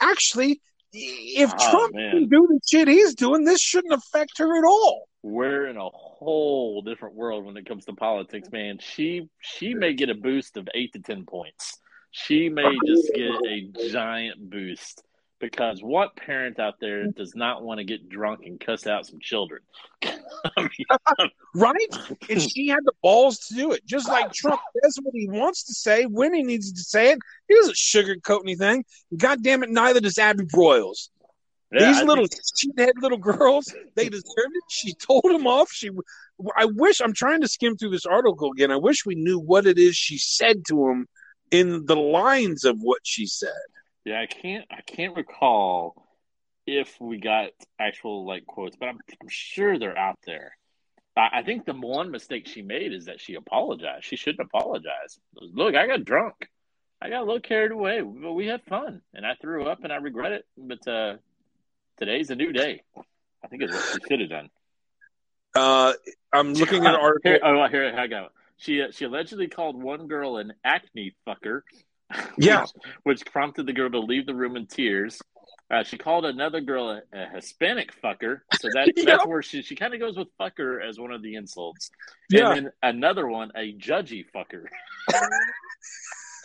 actually, 0.00 0.60
if 0.92 1.50
Oh, 1.52 1.70
Trump 1.70 1.94
man. 1.94 2.10
can 2.12 2.28
do 2.28 2.46
the 2.48 2.60
shit 2.68 2.88
he's 2.88 3.14
doing, 3.14 3.44
this 3.44 3.60
shouldn't 3.60 3.92
affect 3.94 4.38
her 4.38 4.56
at 4.58 4.64
all. 4.64 5.08
We're 5.22 5.68
in 5.68 5.76
a 5.76 5.88
whole 5.88 6.82
different 6.82 7.14
world 7.14 7.44
when 7.44 7.56
it 7.56 7.66
comes 7.66 7.84
to 7.86 7.92
politics, 7.94 8.48
man. 8.50 8.78
She 8.80 9.28
she 9.40 9.74
may 9.74 9.94
get 9.94 10.10
a 10.10 10.14
boost 10.14 10.56
of 10.56 10.68
eight 10.74 10.92
to 10.94 11.00
ten 11.00 11.24
points. 11.24 11.78
She 12.10 12.48
may 12.48 12.76
just 12.86 13.10
get 13.14 13.30
a 13.48 13.88
giant 13.90 14.50
boost 14.50 15.02
because 15.42 15.82
what 15.82 16.14
parent 16.14 16.60
out 16.60 16.76
there 16.80 17.00
mm-hmm. 17.00 17.10
does 17.10 17.34
not 17.34 17.62
want 17.64 17.78
to 17.78 17.84
get 17.84 18.08
drunk 18.08 18.46
and 18.46 18.60
cuss 18.60 18.86
out 18.86 19.06
some 19.06 19.18
children? 19.20 19.60
I 20.04 20.10
mean, 20.56 21.30
Right? 21.54 21.76
And 22.30 22.40
she 22.40 22.68
had 22.68 22.78
the 22.84 22.92
balls 23.02 23.38
to 23.48 23.54
do 23.54 23.72
it. 23.72 23.84
Just 23.84 24.08
like 24.08 24.32
Trump 24.32 24.60
says 24.82 24.96
what 25.02 25.12
he 25.14 25.28
wants 25.28 25.64
to 25.64 25.74
say 25.74 26.04
when 26.04 26.32
he 26.32 26.44
needs 26.44 26.72
to 26.72 26.80
say 26.80 27.10
it. 27.10 27.18
He 27.48 27.56
doesn't 27.56 27.74
sugarcoat 27.74 28.42
anything. 28.44 28.84
God 29.16 29.42
damn 29.42 29.64
it, 29.64 29.70
neither 29.70 30.00
does 30.00 30.16
Abby 30.16 30.44
Broyles. 30.44 31.08
yeah, 31.72 31.88
These 31.88 31.98
I 31.98 32.04
little 32.04 32.26
think- 32.26 32.78
shithead 32.78 33.02
little 33.02 33.18
girls, 33.18 33.74
they 33.96 34.08
deserved 34.08 34.26
it. 34.54 34.64
She 34.70 34.94
told 34.94 35.24
them 35.24 35.48
off. 35.48 35.72
She, 35.72 35.90
I 36.56 36.66
wish 36.66 37.00
I'm 37.00 37.12
trying 37.12 37.40
to 37.40 37.48
skim 37.48 37.76
through 37.76 37.90
this 37.90 38.06
article 38.06 38.52
again. 38.52 38.70
I 38.70 38.76
wish 38.76 39.04
we 39.04 39.16
knew 39.16 39.40
what 39.40 39.66
it 39.66 39.76
is 39.76 39.96
she 39.96 40.18
said 40.18 40.62
to 40.68 40.88
him 40.88 41.08
in 41.50 41.84
the 41.86 41.96
lines 41.96 42.64
of 42.64 42.76
what 42.80 43.00
she 43.02 43.26
said. 43.26 43.50
Yeah, 44.04 44.20
I 44.20 44.26
can't 44.26 44.64
I 44.70 44.80
can't 44.80 45.16
recall 45.16 46.06
if 46.66 47.00
we 47.00 47.18
got 47.18 47.50
actual 47.78 48.26
like 48.26 48.46
quotes, 48.46 48.76
but 48.76 48.88
I'm, 48.88 48.98
I'm 49.20 49.28
sure 49.28 49.78
they're 49.78 49.98
out 49.98 50.18
there. 50.26 50.56
I, 51.16 51.28
I 51.34 51.42
think 51.42 51.64
the 51.64 51.74
one 51.74 52.10
mistake 52.10 52.46
she 52.46 52.62
made 52.62 52.92
is 52.92 53.06
that 53.06 53.20
she 53.20 53.34
apologized. 53.34 54.04
She 54.04 54.16
shouldn't 54.16 54.48
apologize. 54.48 55.18
Look, 55.34 55.74
I 55.74 55.86
got 55.86 56.04
drunk. 56.04 56.48
I 57.00 57.08
got 57.08 57.22
a 57.22 57.24
little 57.24 57.40
carried 57.40 57.72
away, 57.72 58.00
but 58.00 58.32
we 58.32 58.46
had 58.46 58.62
fun, 58.62 59.02
and 59.12 59.26
I 59.26 59.34
threw 59.40 59.66
up, 59.66 59.82
and 59.82 59.92
I 59.92 59.96
regret 59.96 60.32
it. 60.32 60.46
But 60.56 60.86
uh, 60.86 61.16
today's 61.98 62.30
a 62.30 62.36
new 62.36 62.52
day. 62.52 62.82
I 63.44 63.48
think 63.48 63.62
it's 63.62 63.72
what 63.72 63.84
she 63.84 64.08
should 64.08 64.20
have 64.20 64.30
done. 64.30 64.50
Uh, 65.54 65.92
I'm 66.32 66.54
looking 66.54 66.86
at 66.86 66.94
an 66.94 67.00
article. 67.00 67.32
Here, 67.32 67.40
oh, 67.42 67.66
here 67.68 67.92
I 67.96 68.06
go. 68.06 68.28
She 68.56 68.80
uh, 68.82 68.92
she 68.92 69.04
allegedly 69.04 69.48
called 69.48 69.82
one 69.82 70.06
girl 70.06 70.36
an 70.36 70.52
acne 70.64 71.14
fucker. 71.26 71.62
Yeah. 72.38 72.62
which, 72.62 72.70
which 73.02 73.26
prompted 73.32 73.66
the 73.66 73.72
girl 73.72 73.90
to 73.90 74.00
leave 74.00 74.26
the 74.26 74.34
room 74.34 74.56
in 74.56 74.66
tears. 74.66 75.20
Uh, 75.70 75.82
she 75.82 75.96
called 75.96 76.26
another 76.26 76.60
girl 76.60 76.90
a, 76.90 77.00
a 77.14 77.26
Hispanic 77.34 77.98
fucker, 78.02 78.40
so 78.60 78.68
that 78.74 78.92
Yeah. 78.96 79.04
that's 79.06 79.26
where 79.26 79.42
she 79.42 79.62
she 79.62 79.74
kind 79.74 79.94
of 79.94 80.00
goes 80.00 80.16
with 80.18 80.28
fucker 80.38 80.86
as 80.86 80.98
one 81.00 81.12
of 81.12 81.22
the 81.22 81.34
insults. 81.34 81.90
Yeah. 82.28 82.52
And 82.52 82.66
then 82.66 82.72
another 82.82 83.26
one, 83.26 83.50
a 83.56 83.72
judgy 83.74 84.24
fucker. 84.34 84.64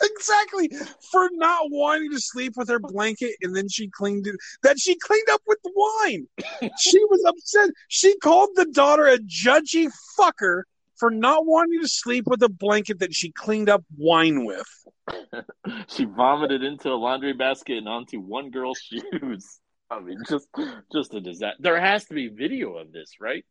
exactly 0.02 0.70
for 1.10 1.28
not 1.32 1.70
wanting 1.70 2.10
to 2.10 2.20
sleep 2.20 2.52
with 2.56 2.68
her 2.68 2.78
blanket 2.78 3.34
and 3.42 3.54
then 3.54 3.68
she 3.68 3.88
cleaned 3.88 4.26
it 4.26 4.36
that 4.62 4.78
she 4.78 4.94
cleaned 4.96 5.28
up 5.30 5.40
with 5.46 5.58
wine 5.74 6.26
she 6.78 6.98
was 7.06 7.22
upset 7.26 7.70
she 7.88 8.16
called 8.18 8.48
the 8.54 8.66
daughter 8.66 9.06
a 9.06 9.18
judgy 9.18 9.90
fucker 10.18 10.62
for 10.96 11.10
not 11.10 11.46
wanting 11.46 11.80
to 11.80 11.88
sleep 11.88 12.24
with 12.26 12.40
a 12.42 12.48
blanket 12.48 13.00
that 13.00 13.12
she 13.14 13.32
cleaned 13.32 13.68
up 13.68 13.82
wine 13.96 14.44
with 14.44 14.68
she 15.88 16.04
vomited 16.04 16.62
into 16.62 16.88
a 16.90 16.94
laundry 16.94 17.32
basket 17.32 17.78
and 17.78 17.88
onto 17.88 18.20
one 18.20 18.50
girl's 18.50 18.78
shoes. 18.80 19.60
I 19.90 20.00
mean, 20.00 20.18
just 20.28 20.48
just 20.92 21.14
a 21.14 21.20
disaster. 21.20 21.56
There 21.60 21.80
has 21.80 22.04
to 22.06 22.14
be 22.14 22.28
video 22.28 22.76
of 22.76 22.92
this, 22.92 23.14
right? 23.20 23.44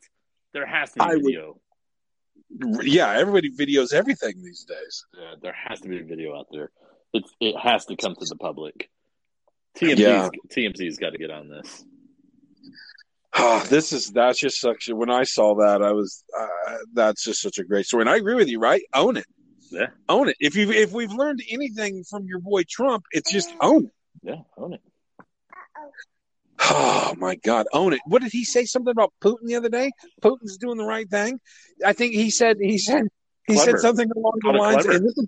There 0.53 0.65
has 0.65 0.91
to 0.91 0.99
be 0.99 1.05
I 1.05 1.15
would- 1.15 1.23
video. 1.23 1.59
yeah 2.83 3.17
everybody 3.17 3.49
videos 3.51 3.91
everything 3.93 4.33
these 4.41 4.63
days 4.63 5.05
Yeah, 5.19 5.33
there 5.41 5.55
has 5.67 5.81
to 5.81 5.89
be 5.89 5.99
a 5.99 6.03
video 6.03 6.37
out 6.37 6.47
there. 6.51 6.71
It's 7.13 7.31
it 7.39 7.57
has 7.57 7.85
to 7.85 7.95
come 7.95 8.15
to 8.15 8.25
the 8.25 8.35
public. 8.35 8.89
TMZ's, 9.77 9.99
Yeah. 9.99 10.29
TMZ's 10.49 10.97
got 10.97 11.11
to 11.11 11.17
get 11.17 11.31
on 11.31 11.49
this. 11.49 11.83
Oh, 13.39 13.63
this 13.69 13.93
is 13.93 14.11
that's 14.11 14.39
just 14.39 14.59
such. 14.59 14.89
When 14.89 15.11
I 15.11 15.23
saw 15.23 15.55
that, 15.55 15.81
I 15.83 15.91
was 15.91 16.23
uh, 16.37 16.77
that's 16.93 17.23
just 17.23 17.41
such 17.41 17.59
a 17.59 17.63
great 17.63 17.85
story, 17.85 18.01
and 18.01 18.09
I 18.09 18.15
agree 18.17 18.33
with 18.35 18.47
you. 18.47 18.59
Right, 18.59 18.81
own 18.95 19.17
it, 19.17 19.25
Yeah, 19.72 19.88
own 20.09 20.30
it. 20.30 20.36
If 20.39 20.55
you 20.55 20.72
if 20.72 20.91
we've 20.91 21.11
learned 21.11 21.41
anything 21.49 22.03
from 22.03 22.26
your 22.26 22.39
boy 22.39 22.63
Trump, 22.70 23.03
it's 23.11 23.32
just 23.32 23.53
own 23.61 23.86
it. 23.86 23.91
yeah, 24.24 24.41
own 24.57 24.74
it. 24.74 24.82
Oh 26.59 27.13
my 27.18 27.36
God, 27.36 27.68
own 27.72 27.93
it. 27.93 27.99
What 28.05 28.22
did 28.22 28.32
he 28.32 28.43
say? 28.43 28.65
Something 28.65 28.91
about 28.91 29.13
Putin 29.22 29.45
the 29.45 29.55
other 29.55 29.70
day? 29.70 29.91
Putin's 30.22 30.57
doing 30.57 30.78
the 30.78 30.86
right 30.86 31.09
thing. 31.09 31.39
I 31.86 31.93
think 31.93 32.13
he 32.13 32.30
said 32.32 32.57
he 32.59 32.78
said 32.78 33.03
he 33.45 33.53
Clever. 33.53 33.72
said 33.72 33.80
something 33.80 34.09
along 34.15 34.39
the 34.41 34.51
lines, 34.51 34.86
and 34.86 35.05
this 35.05 35.18
is 35.18 35.28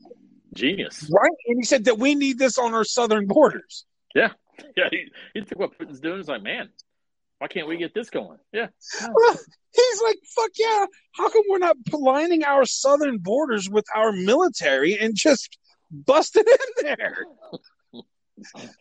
Genius. 0.53 1.09
right. 1.11 1.31
And 1.47 1.57
he 1.59 1.63
said 1.63 1.85
that 1.85 1.99
we 1.99 2.15
need 2.15 2.39
this 2.39 2.57
on 2.57 2.73
our 2.73 2.83
southern 2.83 3.27
borders. 3.27 3.85
Yeah, 4.15 4.29
he, 4.91 5.11
he 5.33 5.41
took 5.41 5.59
what 5.59 5.77
Putin's 5.77 5.99
doing. 5.99 6.17
He's 6.17 6.27
like, 6.27 6.41
man, 6.41 6.69
why 7.39 7.47
can't 7.47 7.67
we 7.67 7.77
get 7.77 7.93
this 7.93 8.09
going? 8.09 8.37
Yeah, 8.53 8.67
Well, 9.01 9.39
He's 9.71 10.01
like, 10.01 10.17
fuck 10.35 10.49
yeah. 10.57 10.85
How 11.13 11.29
come 11.29 11.43
we're 11.49 11.59
not 11.59 11.77
lining 11.91 12.43
our 12.43 12.65
southern 12.65 13.17
borders 13.19 13.69
with 13.69 13.85
our 13.95 14.11
military 14.11 14.97
and 14.97 15.15
just 15.15 15.57
bust 15.91 16.35
it 16.35 16.47
in 16.47 16.85
there? 16.85 17.25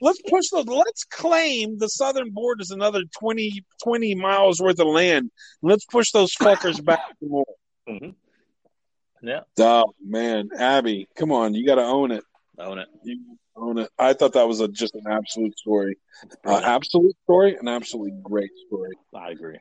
Let's 0.01 0.21
push 0.23 0.49
those. 0.51 0.67
Let's 0.67 1.05
claim 1.05 1.79
the 1.79 1.89
southern 1.89 2.31
border 2.31 2.63
is 2.63 2.71
another 2.71 3.03
20, 3.19 3.65
20 3.83 4.15
miles 4.15 4.61
worth 4.61 4.79
of 4.81 4.87
land. 4.87 5.31
Let's 5.63 5.85
push 5.85 6.11
those 6.13 6.35
fuckers 6.35 6.83
back 6.85 7.01
some 7.21 7.29
more. 7.31 7.45
hmm 7.87 8.11
yeah, 9.21 9.41
Oh 9.59 9.95
man, 10.07 10.51
Abby, 10.57 11.09
come 11.17 11.33
on, 11.33 11.53
you 11.55 11.67
got 11.67 11.75
to 11.75 11.83
own 11.83 12.13
it. 12.13 12.23
own 12.61 12.79
it. 12.79 12.87
You 13.03 13.37
own 13.59 13.79
it. 13.79 13.91
I 13.99 14.13
thought 14.13 14.35
that 14.35 14.49
was 14.49 14.61
a, 14.61 14.69
just 14.69 14.95
an 14.95 15.05
absolute 15.11 15.59
story, 15.59 15.99
uh, 16.47 16.61
absolute 16.65 17.17
story, 17.25 17.57
an 17.57 17.69
absolutely 17.69 18.19
great 18.23 18.51
story. 18.67 18.97
I 19.15 19.31
agree. 19.31 19.59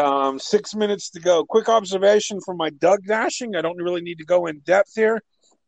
Um, 0.00 0.38
six 0.40 0.74
minutes 0.74 1.10
to 1.10 1.20
go. 1.20 1.44
Quick 1.44 1.68
observation 1.68 2.40
from 2.44 2.56
my 2.56 2.70
Doug 2.70 3.04
dashing. 3.06 3.54
I 3.54 3.62
don't 3.62 3.78
really 3.78 4.00
need 4.00 4.18
to 4.18 4.24
go 4.24 4.46
in 4.46 4.58
depth 4.60 4.92
here, 4.94 5.22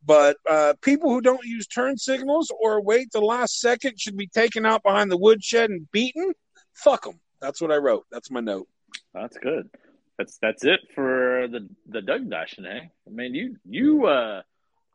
but 0.05 0.37
uh, 0.49 0.73
people 0.81 1.09
who 1.11 1.21
don't 1.21 1.43
use 1.45 1.67
turn 1.67 1.97
signals 1.97 2.51
or 2.61 2.81
wait 2.81 3.11
the 3.11 3.21
last 3.21 3.59
second 3.59 3.99
should 3.99 4.17
be 4.17 4.27
taken 4.27 4.65
out 4.65 4.83
behind 4.83 5.11
the 5.11 5.17
woodshed 5.17 5.69
and 5.69 5.89
beaten. 5.91 6.33
Fuck 6.73 7.05
them. 7.05 7.19
That's 7.39 7.61
what 7.61 7.71
I 7.71 7.77
wrote. 7.77 8.05
That's 8.11 8.29
my 8.31 8.41
note. 8.41 8.67
That's 9.13 9.37
good. 9.37 9.69
That's 10.17 10.37
that's 10.41 10.65
it 10.65 10.79
for 10.95 11.47
the 11.49 11.69
the 11.87 12.01
Doug 12.01 12.29
dashing, 12.29 12.65
eh? 12.65 12.79
I 13.07 13.09
mean, 13.09 13.35
you 13.35 13.55
you 13.65 14.07
uh, 14.07 14.41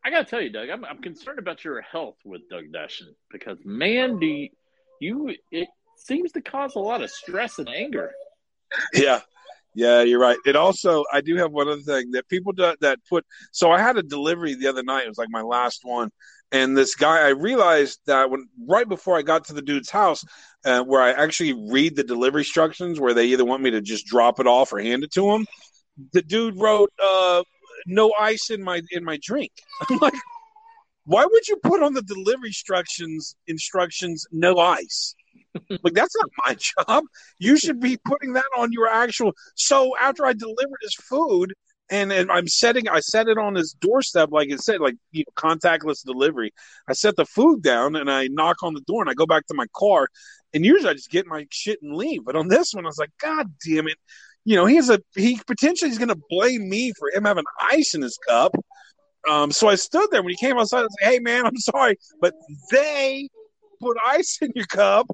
I 0.05 0.11
gotta 0.11 0.25
tell 0.25 0.41
you, 0.41 0.51
Doug, 0.51 0.69
I'm 0.69 0.85
I'm 0.85 0.99
concerned 0.99 1.39
about 1.39 1.65
your 1.65 1.81
health 1.81 2.17
with 2.25 2.49
Doug 2.51 2.73
dashing 2.73 3.15
because 3.31 3.59
man, 3.65 4.19
do 4.19 4.27
you, 4.27 4.49
you 5.01 5.35
it 5.51 5.69
seems 5.97 6.33
to 6.33 6.41
cause 6.41 6.75
a 6.75 6.81
lot 6.81 7.03
of 7.03 7.11
stress 7.11 7.59
and 7.59 7.69
anger. 7.69 8.13
Yeah. 8.95 9.21
Yeah, 9.75 10.03
you're 10.03 10.21
right. 10.21 10.37
It 10.45 10.55
also, 10.55 11.05
I 11.13 11.23
do 11.23 11.37
have 11.37 11.51
one 11.51 11.67
other 11.67 11.81
thing 11.81 12.11
that 12.11 12.29
people 12.29 12.53
do, 12.53 12.75
that 12.81 12.99
put. 13.09 13.25
So 13.53 13.71
I 13.71 13.81
had 13.81 13.97
a 13.97 14.03
delivery 14.03 14.55
the 14.55 14.67
other 14.69 14.83
night. 14.83 15.05
It 15.05 15.09
was 15.09 15.17
like 15.17 15.31
my 15.31 15.41
last 15.41 15.81
one, 15.83 16.11
and 16.51 16.77
this 16.77 16.95
guy. 16.95 17.27
I 17.27 17.31
realized 17.31 18.01
that 18.05 18.31
when 18.31 18.49
right 18.69 18.87
before 18.87 19.17
I 19.17 19.23
got 19.23 19.47
to 19.47 19.55
the 19.55 19.63
dude's 19.63 19.89
house, 19.89 20.27
uh, 20.67 20.83
where 20.83 21.01
I 21.01 21.13
actually 21.13 21.55
read 21.55 21.97
the 21.97 22.05
delivery 22.05 22.43
instructions, 22.43 23.01
where 23.01 23.15
they 23.15 23.27
either 23.27 23.47
want 23.47 23.63
me 23.63 23.71
to 23.71 23.81
just 23.81 24.05
drop 24.05 24.41
it 24.41 24.47
off 24.47 24.75
or 24.75 24.79
hand 24.79 25.05
it 25.05 25.13
to 25.13 25.31
him, 25.31 25.47
the 26.13 26.21
dude 26.21 26.61
wrote, 26.61 26.93
uh, 27.03 27.43
"No 27.87 28.13
ice 28.19 28.51
in 28.51 28.63
my 28.63 28.83
in 28.91 29.05
my 29.05 29.19
drink." 29.23 29.53
I'm 29.91 29.99
like, 29.99 30.15
why 31.05 31.25
would 31.25 31.49
you 31.49 31.57
put 31.63 31.83
on 31.83 31.95
the 31.95 32.03
delivery 32.03 32.49
instructions 32.49 33.37
instructions 33.47 34.27
no 34.31 34.59
ice? 34.59 35.15
like 35.83 35.95
that's 35.95 36.15
not 36.17 36.31
my 36.47 36.55
job. 36.55 37.05
You 37.39 37.57
should 37.57 37.81
be 37.81 37.99
putting 38.05 38.35
that 38.35 38.45
on 38.57 38.73
your 38.73 38.89
actual. 38.89 39.33
So 39.57 39.93
after 40.01 40.25
I 40.25 40.33
delivered 40.33 40.79
his 40.83 40.95
food, 40.95 41.55
and, 41.91 42.11
and 42.11 42.33
I'm 42.33 42.49
setting, 42.49 42.89
I 42.89 43.01
set 43.01 43.29
it 43.29 43.37
on 43.37 43.55
his 43.55 43.75
doorstep, 43.79 44.31
like 44.33 44.51
it 44.51 44.61
said, 44.61 44.81
like 44.81 44.95
you 45.11 45.25
know, 45.27 45.33
contactless 45.37 46.05
delivery. 46.05 46.53
I 46.89 46.95
set 46.95 47.17
the 47.17 47.27
food 47.27 47.63
down 47.63 47.97
and 47.97 48.11
I 48.11 48.29
knock 48.29 48.63
on 48.63 48.73
the 48.73 48.81
door 48.83 49.03
and 49.03 49.11
I 49.11 49.15
go 49.15 49.27
back 49.27 49.47
to 49.49 49.55
my 49.55 49.67
car. 49.77 50.09
And 50.55 50.65
usually 50.65 50.91
I 50.91 50.95
just 50.95 51.11
get 51.11 51.27
my 51.27 51.47
shit 51.51 51.81
and 51.83 51.95
leave. 51.95 52.25
But 52.25 52.37
on 52.37 52.49
this 52.49 52.73
one, 52.73 52.87
I 52.87 52.89
was 52.89 52.99
like, 52.99 53.13
God 53.21 53.53
damn 53.67 53.89
it! 53.89 53.99
You 54.45 54.57
know, 54.57 54.67
he 54.67 54.77
has 54.77 54.91
a 54.91 55.01
he 55.15 55.41
potentially 55.47 55.91
is 55.91 55.99
going 55.99 56.09
to 56.09 56.21
blame 56.29 56.69
me 56.69 56.93
for 56.99 57.11
him 57.11 57.25
having 57.25 57.45
ice 57.61 57.95
in 57.95 58.03
his 58.03 58.19
cup. 58.29 58.53
Um, 59.31 59.53
so 59.53 59.69
I 59.69 59.77
stood 59.77 60.09
there 60.11 60.23
when 60.23 60.31
he 60.31 60.37
came 60.37 60.59
outside. 60.59 60.83
Was 60.83 60.97
like, 61.01 61.13
"Hey, 61.13 61.19
man, 61.21 61.47
I'm 61.47 61.57
sorry, 61.57 61.97
but 62.21 62.35
they 62.71 63.29
put 63.81 63.97
ice 64.07 64.39
in 64.41 64.51
your 64.55 64.67
cup." 64.67 65.07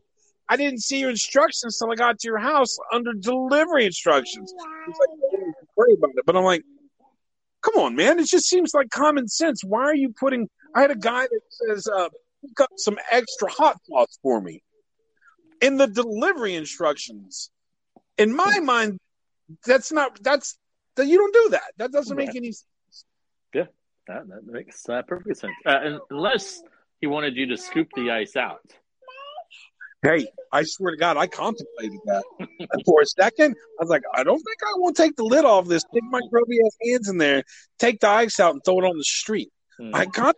I 0.51 0.57
didn't 0.57 0.81
see 0.81 1.01
your 1.01 1.11
instructions 1.11 1.79
until 1.79 1.93
I 1.93 1.97
got 1.97 2.19
to 2.21 2.27
your 2.27 2.39
house 2.39 2.79
under 2.91 3.13
delivery 3.13 3.85
instructions. 3.85 4.51
He's 4.87 4.97
like, 4.99 5.09
"Oh, 5.35 5.53
worry 5.77 5.95
about 5.95 6.11
it. 6.17 6.25
But 6.27 6.37
I'm 6.37 6.45
like, 6.45 6.63
come 7.63 7.83
on, 7.83 7.97
man. 7.97 8.19
It 8.19 8.29
just 8.29 8.47
seems 8.47 8.75
like 8.75 8.91
common 8.91 9.29
sense. 9.29 9.63
Why 9.65 9.83
are 9.85 9.95
you 9.95 10.13
putting? 10.19 10.49
I 10.75 10.83
had 10.83 10.91
a 10.91 10.97
guy 10.97 11.23
that 11.23 11.41
says, 11.51 11.89
uh, 11.89 12.09
pick 12.43 12.61
up 12.61 12.71
some 12.77 12.99
extra 13.11 13.51
hot 13.51 13.77
sauce 13.89 14.19
for 14.23 14.41
me 14.41 14.63
in 15.61 15.77
the 15.77 15.87
delivery 15.87 16.55
instructions. 16.55 17.51
In 18.17 18.35
my 18.35 18.61
mind, 18.61 18.99
that's 19.65 19.93
not, 19.93 20.23
that's, 20.23 20.59
that 20.97 21.07
you 21.07 21.19
don't 21.19 21.35
do 21.35 21.49
that. 21.51 21.73
That 21.77 21.93
doesn't 21.93 22.17
make 22.17 22.35
any 22.35 22.53
sense. 22.53 23.05
Yeah, 23.55 23.67
that, 24.09 24.29
that 24.29 24.47
makes 24.47 24.89
uh, 24.89 25.03
perfect 25.03 25.39
sense. 25.39 25.53
Uh, 25.65 25.97
unless 26.11 26.63
he 27.01 27.07
wanted 27.07 27.37
you 27.37 27.47
to 27.47 27.57
scoop 27.57 27.89
the 27.95 28.11
ice 28.11 28.37
out. 28.37 28.61
Hey, 30.03 30.29
I 30.53 30.63
swear 30.63 30.93
to 30.93 30.97
God, 30.97 31.17
I 31.17 31.27
contemplated 31.27 31.99
that 32.05 32.23
for 32.87 33.01
a 33.03 33.07
second. 33.07 33.57
I 33.81 33.83
was 33.83 33.91
like, 33.91 34.03
I 34.15 34.23
don't 34.23 34.39
think 34.39 34.59
I 34.63 34.93
to 34.93 34.93
take 34.95 35.17
the 35.17 35.25
lid 35.25 35.45
off 35.45 35.67
this. 35.67 35.83
Stick 35.91 36.05
my 36.05 36.21
grubby 36.31 36.59
ass 36.65 36.77
hands 36.85 37.09
in 37.09 37.19
there, 37.19 37.43
take 37.81 37.99
the 37.99 38.09
ice 38.09 38.39
out, 38.39 38.55
and 38.55 38.65
throw 38.65 38.79
it 38.79 38.85
on 38.85 38.97
the 38.97 39.05
street. 39.05 39.51
Hmm. 39.79 39.95
I 39.95 40.05
got. 40.07 40.37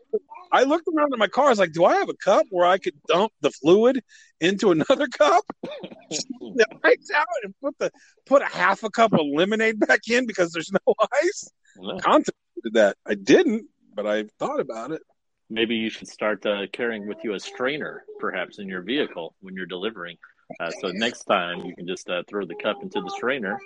I 0.52 0.64
looked 0.64 0.88
around 0.88 1.12
in 1.12 1.18
my 1.18 1.28
car. 1.28 1.46
I 1.46 1.50
was 1.50 1.58
like, 1.58 1.72
"Do 1.72 1.84
I 1.84 1.94
have 1.96 2.08
a 2.08 2.14
cup 2.14 2.46
where 2.50 2.66
I 2.66 2.78
could 2.78 2.94
dump 3.06 3.32
the 3.40 3.50
fluid 3.50 4.02
into 4.40 4.70
another 4.70 5.06
cup, 5.18 5.44
the 5.62 6.66
ice 6.84 7.10
out, 7.14 7.26
and 7.44 7.54
put 7.62 7.78
the 7.78 7.90
put 8.26 8.42
a 8.42 8.46
half 8.46 8.82
a 8.82 8.90
cup 8.90 9.12
of 9.12 9.20
lemonade 9.32 9.80
back 9.80 10.08
in 10.08 10.26
because 10.26 10.52
there's 10.52 10.72
no 10.72 10.94
ice?" 11.22 11.50
Yeah. 11.80 11.98
Contemplated 12.00 12.74
that. 12.74 12.96
I 13.06 13.14
didn't, 13.14 13.66
but 13.94 14.06
I 14.06 14.24
thought 14.38 14.60
about 14.60 14.90
it. 14.90 15.02
Maybe 15.48 15.76
you 15.76 15.90
should 15.90 16.08
start 16.08 16.44
uh, 16.46 16.66
carrying 16.72 17.08
with 17.08 17.18
you 17.24 17.34
a 17.34 17.40
strainer, 17.40 18.04
perhaps 18.18 18.58
in 18.58 18.68
your 18.68 18.82
vehicle 18.82 19.34
when 19.40 19.54
you're 19.54 19.66
delivering. 19.66 20.16
Uh, 20.58 20.70
so 20.80 20.88
next 20.88 21.24
time 21.24 21.64
you 21.64 21.74
can 21.74 21.86
just 21.86 22.08
uh, 22.08 22.22
throw 22.28 22.44
the 22.44 22.54
cup 22.56 22.82
into 22.82 23.00
the 23.00 23.10
strainer, 23.10 23.58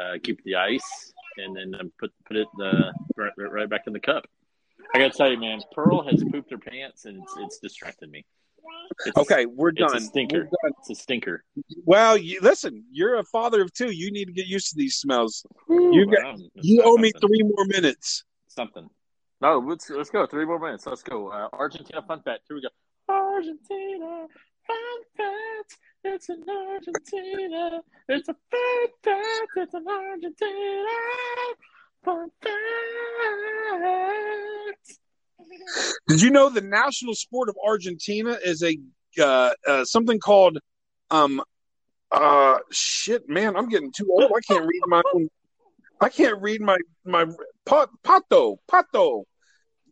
uh, 0.00 0.18
keep 0.22 0.42
the 0.44 0.54
ice, 0.54 1.12
and 1.38 1.56
then 1.56 1.74
um, 1.80 1.92
put 1.98 2.12
put 2.26 2.36
it 2.36 2.48
uh, 2.62 2.92
right 3.16 3.32
right 3.36 3.68
back 3.68 3.82
in 3.86 3.92
the 3.92 4.00
cup. 4.00 4.24
I 4.94 4.98
gotta 4.98 5.10
tell 5.16 5.30
you, 5.30 5.38
man, 5.38 5.60
Pearl 5.72 6.02
has 6.08 6.22
pooped 6.30 6.50
her 6.50 6.58
pants, 6.58 7.04
and 7.04 7.22
it's 7.22 7.34
it's 7.38 7.58
distracted 7.58 8.10
me. 8.10 8.24
It's, 9.06 9.16
Okay, 9.18 9.46
we're 9.46 9.70
it's 9.70 9.78
done. 9.80 9.96
a 9.96 10.00
stinker. 10.00 10.38
We're 10.38 10.42
done. 10.44 10.72
It's 10.80 10.90
a 10.90 10.94
stinker. 10.94 11.44
Well, 11.84 12.16
you, 12.16 12.38
listen, 12.42 12.84
you're 12.90 13.16
a 13.18 13.24
father 13.24 13.60
of 13.62 13.72
two. 13.72 13.90
You 13.90 14.10
need 14.10 14.24
to 14.26 14.32
get 14.32 14.46
used 14.46 14.70
to 14.70 14.76
these 14.76 14.96
smells. 14.96 15.44
You 15.68 16.06
got- 16.10 16.38
You 16.54 16.82
owe 16.84 16.96
me 16.96 17.12
three 17.20 17.42
more 17.42 17.64
minutes. 17.66 18.24
something. 18.48 18.88
No, 19.40 19.58
let's 19.58 19.90
let's 19.90 20.10
go. 20.10 20.26
Three 20.26 20.46
more 20.46 20.58
minutes. 20.58 20.86
Let's 20.86 21.02
go. 21.02 21.28
Uh, 21.28 21.48
Argentina 21.52 22.02
fun 22.06 22.22
fact. 22.22 22.42
Here 22.48 22.56
we 22.56 22.62
go. 22.62 22.68
Argentina 23.08 24.26
fun 24.66 24.76
fact. 25.16 25.78
It's 26.04 26.28
an 26.30 26.44
Argentina. 26.48 27.82
It's 28.08 28.28
a 28.28 28.34
fun 28.50 28.86
fact. 29.02 29.50
It's 29.56 29.74
an 29.74 29.84
Argentina 29.88 30.86
fun 32.04 32.30
fact. 32.42 32.54
Did 36.08 36.20
you 36.20 36.30
know 36.30 36.50
the 36.50 36.60
national 36.60 37.14
sport 37.14 37.48
of 37.48 37.56
Argentina 37.66 38.38
is 38.44 38.62
a 38.62 38.76
uh, 39.20 39.52
uh, 39.66 39.84
something 39.84 40.18
called 40.18 40.58
um 41.10 41.40
uh 42.12 42.58
shit 42.70 43.28
man 43.28 43.56
I'm 43.56 43.68
getting 43.68 43.92
too 43.92 44.08
old. 44.10 44.30
I 44.36 44.40
can't 44.46 44.66
read 44.66 44.82
my 44.86 45.02
own 45.14 45.28
I 46.00 46.08
can't 46.08 46.40
read 46.42 46.60
my 46.60 46.76
my 47.04 47.26
pat, 47.64 47.88
pato 48.04 48.56
pato 48.70 49.24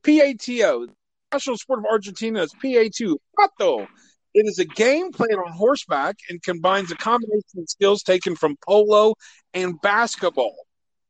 P 0.03 0.21
A 0.21 0.35
T 0.35 0.63
O. 0.65 0.87
National 1.33 1.57
sport 1.57 1.79
of 1.79 1.87
Argentina 1.87 2.43
is 2.43 2.53
P 2.61 2.77
A 2.77 2.91
two 2.91 3.19
pato. 3.39 3.87
It 4.35 4.47
is 4.47 4.59
a 4.59 4.65
game 4.65 5.13
played 5.13 5.35
on 5.35 5.53
horseback 5.53 6.17
and 6.29 6.43
combines 6.43 6.91
a 6.91 6.97
combination 6.97 7.59
of 7.59 7.69
skills 7.69 8.03
taken 8.03 8.35
from 8.35 8.57
polo 8.67 9.15
and 9.55 9.81
basketball 9.81 10.57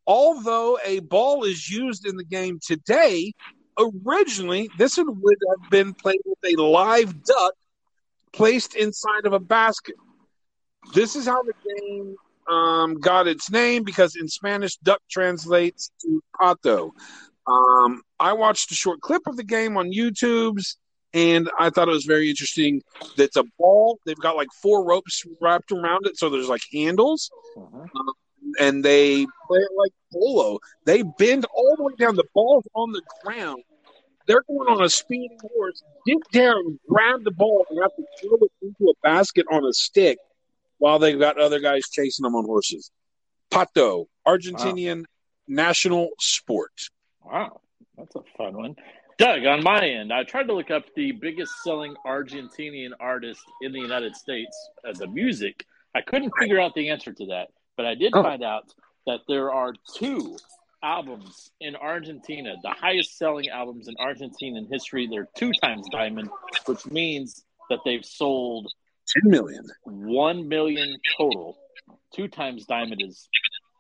although 0.07 0.79
a 0.85 1.01
ball 1.01 1.45
is 1.45 1.71
used 1.71 2.07
in 2.07 2.17
the 2.17 2.25
game 2.25 2.59
today 2.65 3.33
originally 3.79 4.69
this 4.79 4.97
would 4.97 5.09
would 5.09 5.39
have 5.51 5.71
been 5.71 5.95
played 5.95 6.21
with 6.25 6.39
a 6.47 6.61
live 6.63 7.23
duck 7.25 7.55
placed 8.33 8.75
inside 8.75 9.27
of 9.27 9.33
a 9.33 9.41
basket. 9.41 9.95
This 10.95 11.17
is 11.17 11.27
how 11.27 11.43
the 11.43 11.53
game 11.79 12.17
um, 12.49 12.95
got 12.99 13.29
its 13.29 13.51
name 13.51 13.85
because 13.85 14.17
in 14.17 14.29
Spanish, 14.29 14.77
duck 14.79 15.01
translates 15.11 15.91
to 16.01 16.23
pato. 16.41 16.91
Um, 17.47 18.03
I 18.19 18.33
watched 18.33 18.71
a 18.73 18.75
short 18.75 19.01
clip 19.01 19.23
of 19.27 19.37
the 19.37 19.45
game 19.45 19.77
on 19.77 19.93
YouTube's, 19.93 20.77
and 21.15 21.51
I 21.59 21.71
thought 21.71 21.89
it 21.89 21.93
was 21.93 22.05
very 22.05 22.29
interesting. 22.31 22.83
That's 23.17 23.37
a 23.37 23.45
ball. 23.59 23.99
They've 24.07 24.17
got 24.17 24.37
like 24.37 24.49
four 24.63 24.85
ropes 24.85 25.25
wrapped 25.41 25.73
around 25.73 26.07
it, 26.07 26.17
so 26.19 26.31
there's 26.31 26.49
like 26.49 26.63
handles 26.73 27.31
Uh-huh. 27.57 28.13
And 28.61 28.85
they 28.85 29.27
play 29.47 29.59
it 29.59 29.71
like 29.77 29.93
polo. 30.13 30.59
They 30.85 31.03
bend 31.03 31.47
all 31.55 31.77
the 31.77 31.85
way 31.85 31.95
down. 31.99 32.17
The 32.17 32.25
ball's 32.35 32.67
on 32.75 32.93
the 32.93 33.03
ground. 33.25 33.63
They're 34.27 34.43
going 34.49 34.69
on 34.69 34.83
a 34.83 34.89
speeding 34.89 35.39
horse. 35.41 35.83
Get 36.07 36.19
down, 36.33 36.79
grab 36.89 37.25
the 37.25 37.33
ball, 37.33 37.67
and 37.71 37.81
have 37.83 37.95
to 37.97 38.05
throw 38.21 38.39
it 38.41 38.53
into 38.63 38.91
a 38.91 38.95
basket 39.03 39.47
on 39.51 39.65
a 39.65 39.73
stick 39.73 40.19
while 40.79 40.99
they've 40.99 41.19
got 41.19 41.39
other 41.39 41.61
guys 41.61 41.89
chasing 41.91 42.23
them 42.23 42.35
on 42.35 42.45
horses. 42.45 42.91
Pato, 43.51 44.07
Argentinian 44.27 45.05
national 45.49 46.11
sport. 46.19 46.73
Wow, 47.25 47.61
that's 47.97 48.15
a 48.17 48.23
fun 48.37 48.57
one. 48.57 48.77
Doug, 49.19 49.45
on 49.45 49.63
my 49.63 49.87
end, 49.87 50.13
I 50.13 50.25
tried 50.25 50.49
to 50.49 50.55
look 50.55 50.71
up 50.71 50.85
the 50.97 51.13
biggest 51.13 51.53
selling 51.63 51.95
Argentinian 52.07 52.91
artist 52.99 53.43
in 53.61 53.73
the 53.73 53.79
United 53.79 54.17
States 54.17 54.57
uh, 54.85 54.91
as 54.91 55.01
a 55.01 55.07
music. 55.07 55.67
I 55.95 56.01
couldn't 56.01 56.33
figure 56.41 56.59
out 56.59 56.75
the 56.75 56.89
answer 56.89 57.13
to 57.13 57.27
that, 57.27 57.49
but 57.77 57.87
I 57.87 57.95
did 57.95 58.13
Oh. 58.15 58.23
find 58.23 58.43
out 58.43 58.73
that 59.07 59.21
there 59.29 59.53
are 59.53 59.73
two 59.95 60.37
albums 60.83 61.51
in 61.61 61.77
Argentina, 61.77 62.55
the 62.63 62.71
highest 62.71 63.17
selling 63.17 63.49
albums 63.49 63.89
in 63.89 63.95
Argentine 63.99 64.67
history. 64.71 65.07
They're 65.07 65.29
two 65.37 65.53
times 65.63 65.87
diamond, 65.91 66.29
which 66.67 66.87
means 66.87 67.45
that 67.71 67.81
they've 67.85 68.05
sold 68.05 68.73
10 69.09 69.31
million. 69.31 69.65
1 69.85 70.49
million 70.49 70.97
total. 71.17 71.57
Two 72.15 72.29
times 72.29 72.67
diamond 72.67 73.01
is 73.03 73.29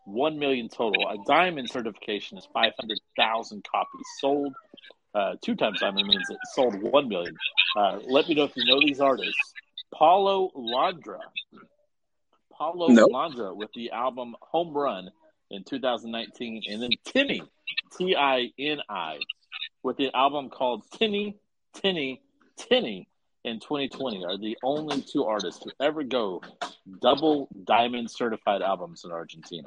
1 0.06 0.38
million 0.38 0.68
total. 0.68 1.08
A 1.08 1.16
diamond 1.26 1.68
certification 1.70 2.38
is 2.38 2.46
500,000 2.52 3.64
copies 3.64 4.06
sold. 4.18 4.54
Uh, 5.14 5.34
two 5.42 5.54
times 5.54 5.80
diamond 5.80 6.06
means 6.08 6.28
it 6.30 6.38
sold 6.54 6.74
1 6.80 7.08
million. 7.08 7.36
Uh, 7.76 7.98
let 8.08 8.28
me 8.28 8.34
know 8.34 8.44
if 8.44 8.52
you 8.56 8.64
know 8.64 8.80
these 8.80 9.00
artists. 9.00 9.52
Paulo 9.94 10.50
Londra. 10.54 11.18
Paulo 12.62 12.88
Nope. 12.88 13.10
Londra 13.10 13.52
with 13.52 13.72
the 13.74 13.90
album 13.90 14.36
Home 14.40 14.72
Run 14.72 15.10
in 15.50 15.64
2019, 15.64 16.62
and 16.68 16.80
then 16.82 16.90
Tini, 17.04 17.42
T 17.98 18.14
I 18.14 18.52
N 18.56 18.78
I, 18.88 19.18
with 19.82 19.96
the 19.96 20.14
album 20.14 20.48
called 20.48 20.84
Tini, 20.92 21.36
Tini, 21.74 22.22
Tini 22.56 23.08
in 23.44 23.58
2020 23.58 24.24
are 24.24 24.38
the 24.38 24.56
only 24.62 25.02
two 25.02 25.24
artists 25.24 25.64
to 25.64 25.72
ever 25.80 26.04
go 26.04 26.40
double 27.00 27.48
diamond 27.64 28.08
certified 28.08 28.62
albums 28.62 29.02
in 29.04 29.10
Argentina. 29.10 29.66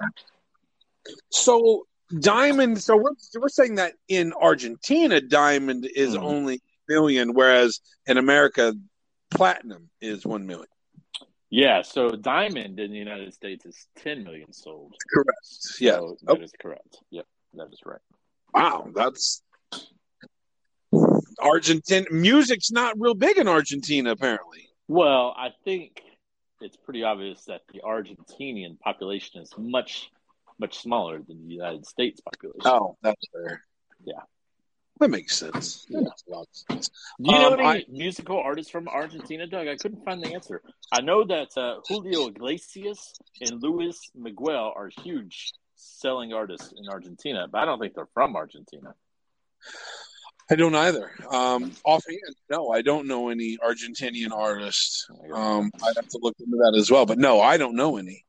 So 1.32 1.88
diamond. 2.18 2.82
So 2.82 2.96
we're 2.96 3.12
we're 3.38 3.50
saying 3.50 3.76
that 3.76 3.96
in 4.08 4.32
Argentina, 4.32 5.20
diamond 5.20 5.86
is 5.86 6.16
Mhm. 6.16 6.24
only 6.24 6.62
million, 6.88 7.34
whereas 7.34 7.82
in 8.08 8.18
America, 8.18 8.74
platinum 9.32 9.90
is 10.00 10.26
one 10.26 10.48
million. 10.48 10.68
Yeah, 11.56 11.84
so 11.84 12.10
diamond 12.10 12.82
in 12.82 12.92
the 12.92 12.98
United 12.98 13.34
States 13.34 13.66
is 13.66 13.88
10 14.00 14.26
million 14.26 14.52
sold. 14.52 14.94
Correct. 15.10 15.30
Yeah. 15.80 15.94
So 15.94 16.18
that 16.24 16.42
is 16.42 16.52
correct. 16.62 16.98
Yep, 17.12 17.26
that 17.54 17.68
is 17.72 17.80
right. 17.86 18.02
Wow, 18.54 18.90
that's 18.94 19.42
Argentina. 21.42 22.08
Music's 22.12 22.72
not 22.72 23.00
real 23.00 23.14
big 23.14 23.38
in 23.38 23.48
Argentina, 23.48 24.12
apparently. 24.12 24.68
Well, 24.90 25.34
I 25.38 25.52
think 25.64 26.02
it's 26.60 26.76
pretty 26.76 27.04
obvious 27.04 27.46
that 27.46 27.62
the 27.72 27.80
Argentinian 27.86 28.78
population 28.78 29.42
is 29.42 29.50
much, 29.58 30.12
much 30.60 30.80
smaller 30.80 31.22
than 31.26 31.48
the 31.48 31.54
United 31.54 31.86
States 31.86 32.20
population. 32.20 32.64
Oh, 32.66 32.98
that's 33.02 33.30
fair. 33.32 33.64
Yeah. 34.04 34.24
That 35.00 35.10
makes 35.10 35.36
sense. 35.38 35.86
That 35.90 36.04
makes 36.04 36.24
a 36.28 36.32
lot 36.32 36.42
of 36.42 36.48
sense. 36.76 36.90
Do 37.22 37.32
you 37.34 37.40
know 37.40 37.54
Um, 37.54 37.60
any 37.60 37.68
I- 37.70 37.86
musical 37.90 38.38
artists 38.40 38.72
from 38.72 38.88
Argentina, 38.88 39.46
Doug? 39.48 39.68
I 39.68 39.76
couldn't 39.76 40.04
find 40.06 40.22
the 40.24 40.34
answer. 40.34 40.62
I 40.92 41.02
know 41.02 41.24
that 41.26 41.50
uh, 41.58 41.80
Julio 41.88 42.28
Iglesias 42.28 43.14
and 43.42 43.62
Luis 43.62 44.00
Miguel 44.16 44.74
are 44.76 44.90
huge 45.04 45.54
selling 45.76 46.34
artists 46.34 46.74
in 46.78 46.88
Argentina, 46.90 47.48
but 47.52 47.60
I 47.60 47.66
don't 47.66 47.80
think 47.80 47.94
they're 47.96 48.08
from 48.14 48.36
Argentina. 48.36 48.94
I 50.50 50.56
don't 50.56 50.76
either. 50.76 51.12
Um, 51.32 51.72
offhand, 51.84 52.20
no, 52.52 52.70
I 52.70 52.82
don't 52.84 53.08
know 53.08 53.30
any 53.30 53.58
Argentinian 53.58 54.32
artists. 54.32 55.08
Um, 55.34 55.72
I'd 55.84 55.96
have 55.96 56.08
to 56.08 56.20
look 56.22 56.36
into 56.40 56.58
that 56.58 56.76
as 56.78 56.92
well. 56.92 57.06
But 57.08 57.18
no, 57.18 57.42
I 57.42 57.58
don't 57.58 57.76
know 57.76 57.98
any. 57.98 58.25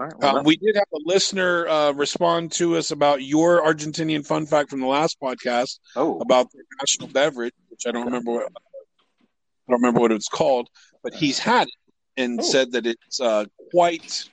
All 0.00 0.06
right, 0.06 0.14
well, 0.18 0.38
Um, 0.38 0.44
we 0.44 0.56
did 0.56 0.76
have 0.76 0.86
a 0.94 0.98
listener 1.04 1.68
uh, 1.68 1.92
respond 1.92 2.52
to 2.52 2.76
us 2.78 2.90
about 2.90 3.22
your 3.22 3.60
Argentinian 3.62 4.26
fun 4.26 4.46
fact 4.46 4.70
from 4.70 4.80
the 4.80 4.86
last 4.86 5.20
podcast 5.20 5.78
oh, 5.94 6.18
about 6.20 6.50
the 6.52 6.62
national 6.80 7.08
beverage, 7.08 7.52
which 7.68 7.82
I 7.86 7.90
don't 7.90 8.06
remember 8.06 8.30
what 8.32 8.44
I 8.46 9.72
don't 9.72 9.82
remember 9.82 10.00
what 10.00 10.10
it's 10.10 10.28
called, 10.28 10.68
but 11.02 11.12
he's 11.14 11.38
had 11.38 11.68
it 11.68 11.74
and 12.16 12.40
Oh. 12.40 12.42
said 12.42 12.72
that 12.72 12.86
it's 12.86 13.20
uh, 13.20 13.44
quite 13.72 14.24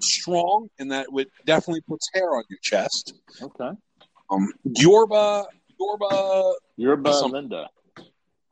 strong 0.00 0.68
and 0.78 0.92
that 0.92 1.06
it 1.12 1.28
definitely 1.44 1.80
puts 1.80 2.08
hair 2.14 2.36
on 2.36 2.44
your 2.48 2.60
chest. 2.62 3.14
okay. 3.42 3.70
Um, 4.30 4.52
Yorba, 4.62 5.46
Yorba, 6.76 7.12
Some- 7.12 7.32
Linda. 7.32 7.68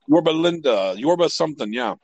Yorba 0.08 0.30
Linda, 0.30 0.94
Yorba 0.96 1.28
something, 1.30 1.72
yeah. 1.72 1.94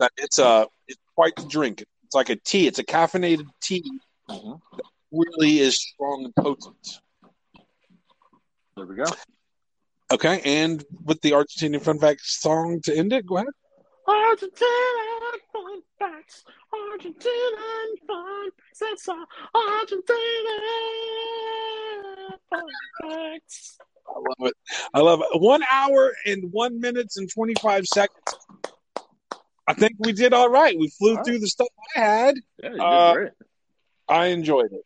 That 0.00 0.10
it's 0.16 0.38
uh, 0.40 0.64
it's 0.88 1.00
quite 1.14 1.34
the 1.36 1.44
drink. 1.46 1.84
It's 2.06 2.14
like 2.14 2.30
a 2.30 2.36
tea. 2.36 2.68
It's 2.68 2.78
a 2.78 2.84
caffeinated 2.84 3.48
tea. 3.60 3.82
Mhm. 4.30 4.60
Really 5.10 5.58
is 5.58 5.76
strong 5.76 6.24
and 6.24 6.34
potent. 6.36 7.00
There 8.76 8.86
we 8.86 8.94
go. 8.94 9.04
Okay, 10.12 10.40
and 10.44 10.84
with 11.04 11.20
the 11.22 11.32
Argentinian 11.32 11.82
fun 11.82 11.98
fact 11.98 12.20
song 12.24 12.80
to 12.84 12.96
end 12.96 13.12
it, 13.12 13.26
go 13.26 13.38
ahead. 13.38 13.48
Argentina 14.06 15.32
fun 15.52 15.82
facts. 15.98 16.44
Argentina 16.72 17.56
fun 18.06 18.50
facts. 18.52 18.78
That's 18.78 19.08
all. 19.08 19.26
Argentina 19.52 20.62
fun 22.48 22.62
facts. 23.02 23.78
I 24.08 24.12
love 24.12 24.48
it. 24.48 24.54
I 24.94 25.00
love 25.00 25.22
it. 25.22 25.40
One 25.40 25.64
hour 25.72 26.12
and 26.24 26.52
one 26.52 26.78
minutes 26.78 27.16
and 27.16 27.28
twenty 27.28 27.54
five 27.60 27.84
seconds. 27.86 28.45
I 29.66 29.74
think 29.74 29.94
we 29.98 30.12
did 30.12 30.32
all 30.32 30.48
right. 30.48 30.78
We 30.78 30.88
flew 30.88 31.16
All 31.16 31.24
through 31.24 31.40
the 31.40 31.48
stuff 31.48 31.68
I 31.96 32.00
had. 32.00 32.34
Yeah, 32.62 32.68
you 32.70 32.74
did 32.74 32.80
Uh, 32.80 33.12
great. 33.14 33.32
I 34.08 34.26
enjoyed 34.26 34.72
it. 34.72 34.84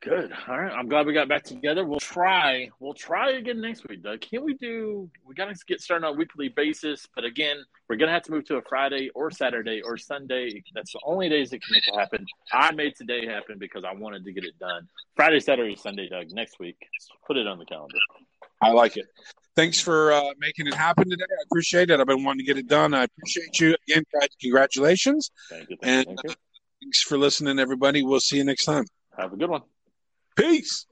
Good. 0.00 0.32
All 0.48 0.58
right. 0.58 0.72
I'm 0.72 0.88
glad 0.88 1.06
we 1.06 1.12
got 1.12 1.28
back 1.28 1.44
together. 1.44 1.84
We'll 1.84 2.00
try. 2.00 2.70
We'll 2.80 2.94
try 2.94 3.32
again 3.32 3.60
next 3.60 3.86
week, 3.86 4.02
Doug. 4.02 4.22
Can 4.22 4.42
we 4.42 4.54
do? 4.54 5.10
We 5.26 5.34
got 5.34 5.54
to 5.54 5.64
get 5.66 5.82
started 5.82 6.06
on 6.06 6.14
a 6.14 6.16
weekly 6.16 6.48
basis, 6.48 7.06
but 7.14 7.24
again, 7.24 7.58
we're 7.86 7.96
gonna 7.96 8.12
have 8.12 8.22
to 8.22 8.30
move 8.32 8.46
to 8.46 8.56
a 8.56 8.62
Friday 8.62 9.10
or 9.14 9.30
Saturday 9.30 9.82
or 9.82 9.98
Sunday. 9.98 10.62
That's 10.74 10.92
the 10.92 11.00
only 11.04 11.28
days 11.28 11.50
that 11.50 11.62
can 11.62 11.74
make 11.74 11.86
it 11.86 11.98
happen. 11.98 12.24
I 12.50 12.72
made 12.72 12.96
today 12.96 13.26
happen 13.26 13.58
because 13.58 13.84
I 13.84 13.92
wanted 13.92 14.24
to 14.24 14.32
get 14.32 14.44
it 14.44 14.58
done. 14.58 14.88
Friday, 15.16 15.38
Saturday, 15.38 15.76
Sunday, 15.76 16.08
Doug. 16.08 16.30
Next 16.30 16.58
week. 16.58 16.78
Put 17.26 17.36
it 17.36 17.46
on 17.46 17.58
the 17.58 17.66
calendar. 17.66 17.98
I 18.62 18.70
like 18.70 18.96
it. 18.96 19.06
Thanks 19.60 19.78
for 19.78 20.10
uh, 20.10 20.22
making 20.38 20.68
it 20.68 20.72
happen 20.72 21.10
today. 21.10 21.26
I 21.28 21.42
appreciate 21.44 21.90
it. 21.90 22.00
I've 22.00 22.06
been 22.06 22.24
wanting 22.24 22.38
to 22.38 22.44
get 22.46 22.56
it 22.56 22.66
done. 22.66 22.94
I 22.94 23.04
appreciate 23.04 23.60
you 23.60 23.76
again. 23.86 24.04
guys. 24.10 24.28
Congratulations. 24.40 25.30
Thank 25.50 25.68
you. 25.68 25.76
Thank. 25.82 26.08
And 26.08 26.16
Thank 26.16 26.30
you. 26.30 26.34
thanks 26.82 27.02
for 27.02 27.18
listening, 27.18 27.58
everybody. 27.58 28.02
We'll 28.02 28.20
see 28.20 28.38
you 28.38 28.44
next 28.44 28.64
time. 28.64 28.84
Have 29.18 29.34
a 29.34 29.36
good 29.36 29.50
one. 29.50 29.60
Peace. 30.34 30.86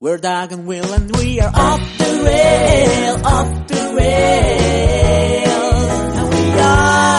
We're 0.00 0.16
Doug 0.16 0.52
and 0.52 0.66
Will 0.66 0.90
and 0.90 1.14
we 1.14 1.38
are 1.40 1.52
off 1.54 1.80
the 1.98 2.22
rail, 2.24 3.26
off 3.26 3.66
the 3.68 3.94
rails. 3.94 5.52
And 6.16 6.28
we 6.30 6.60
are 6.60 7.11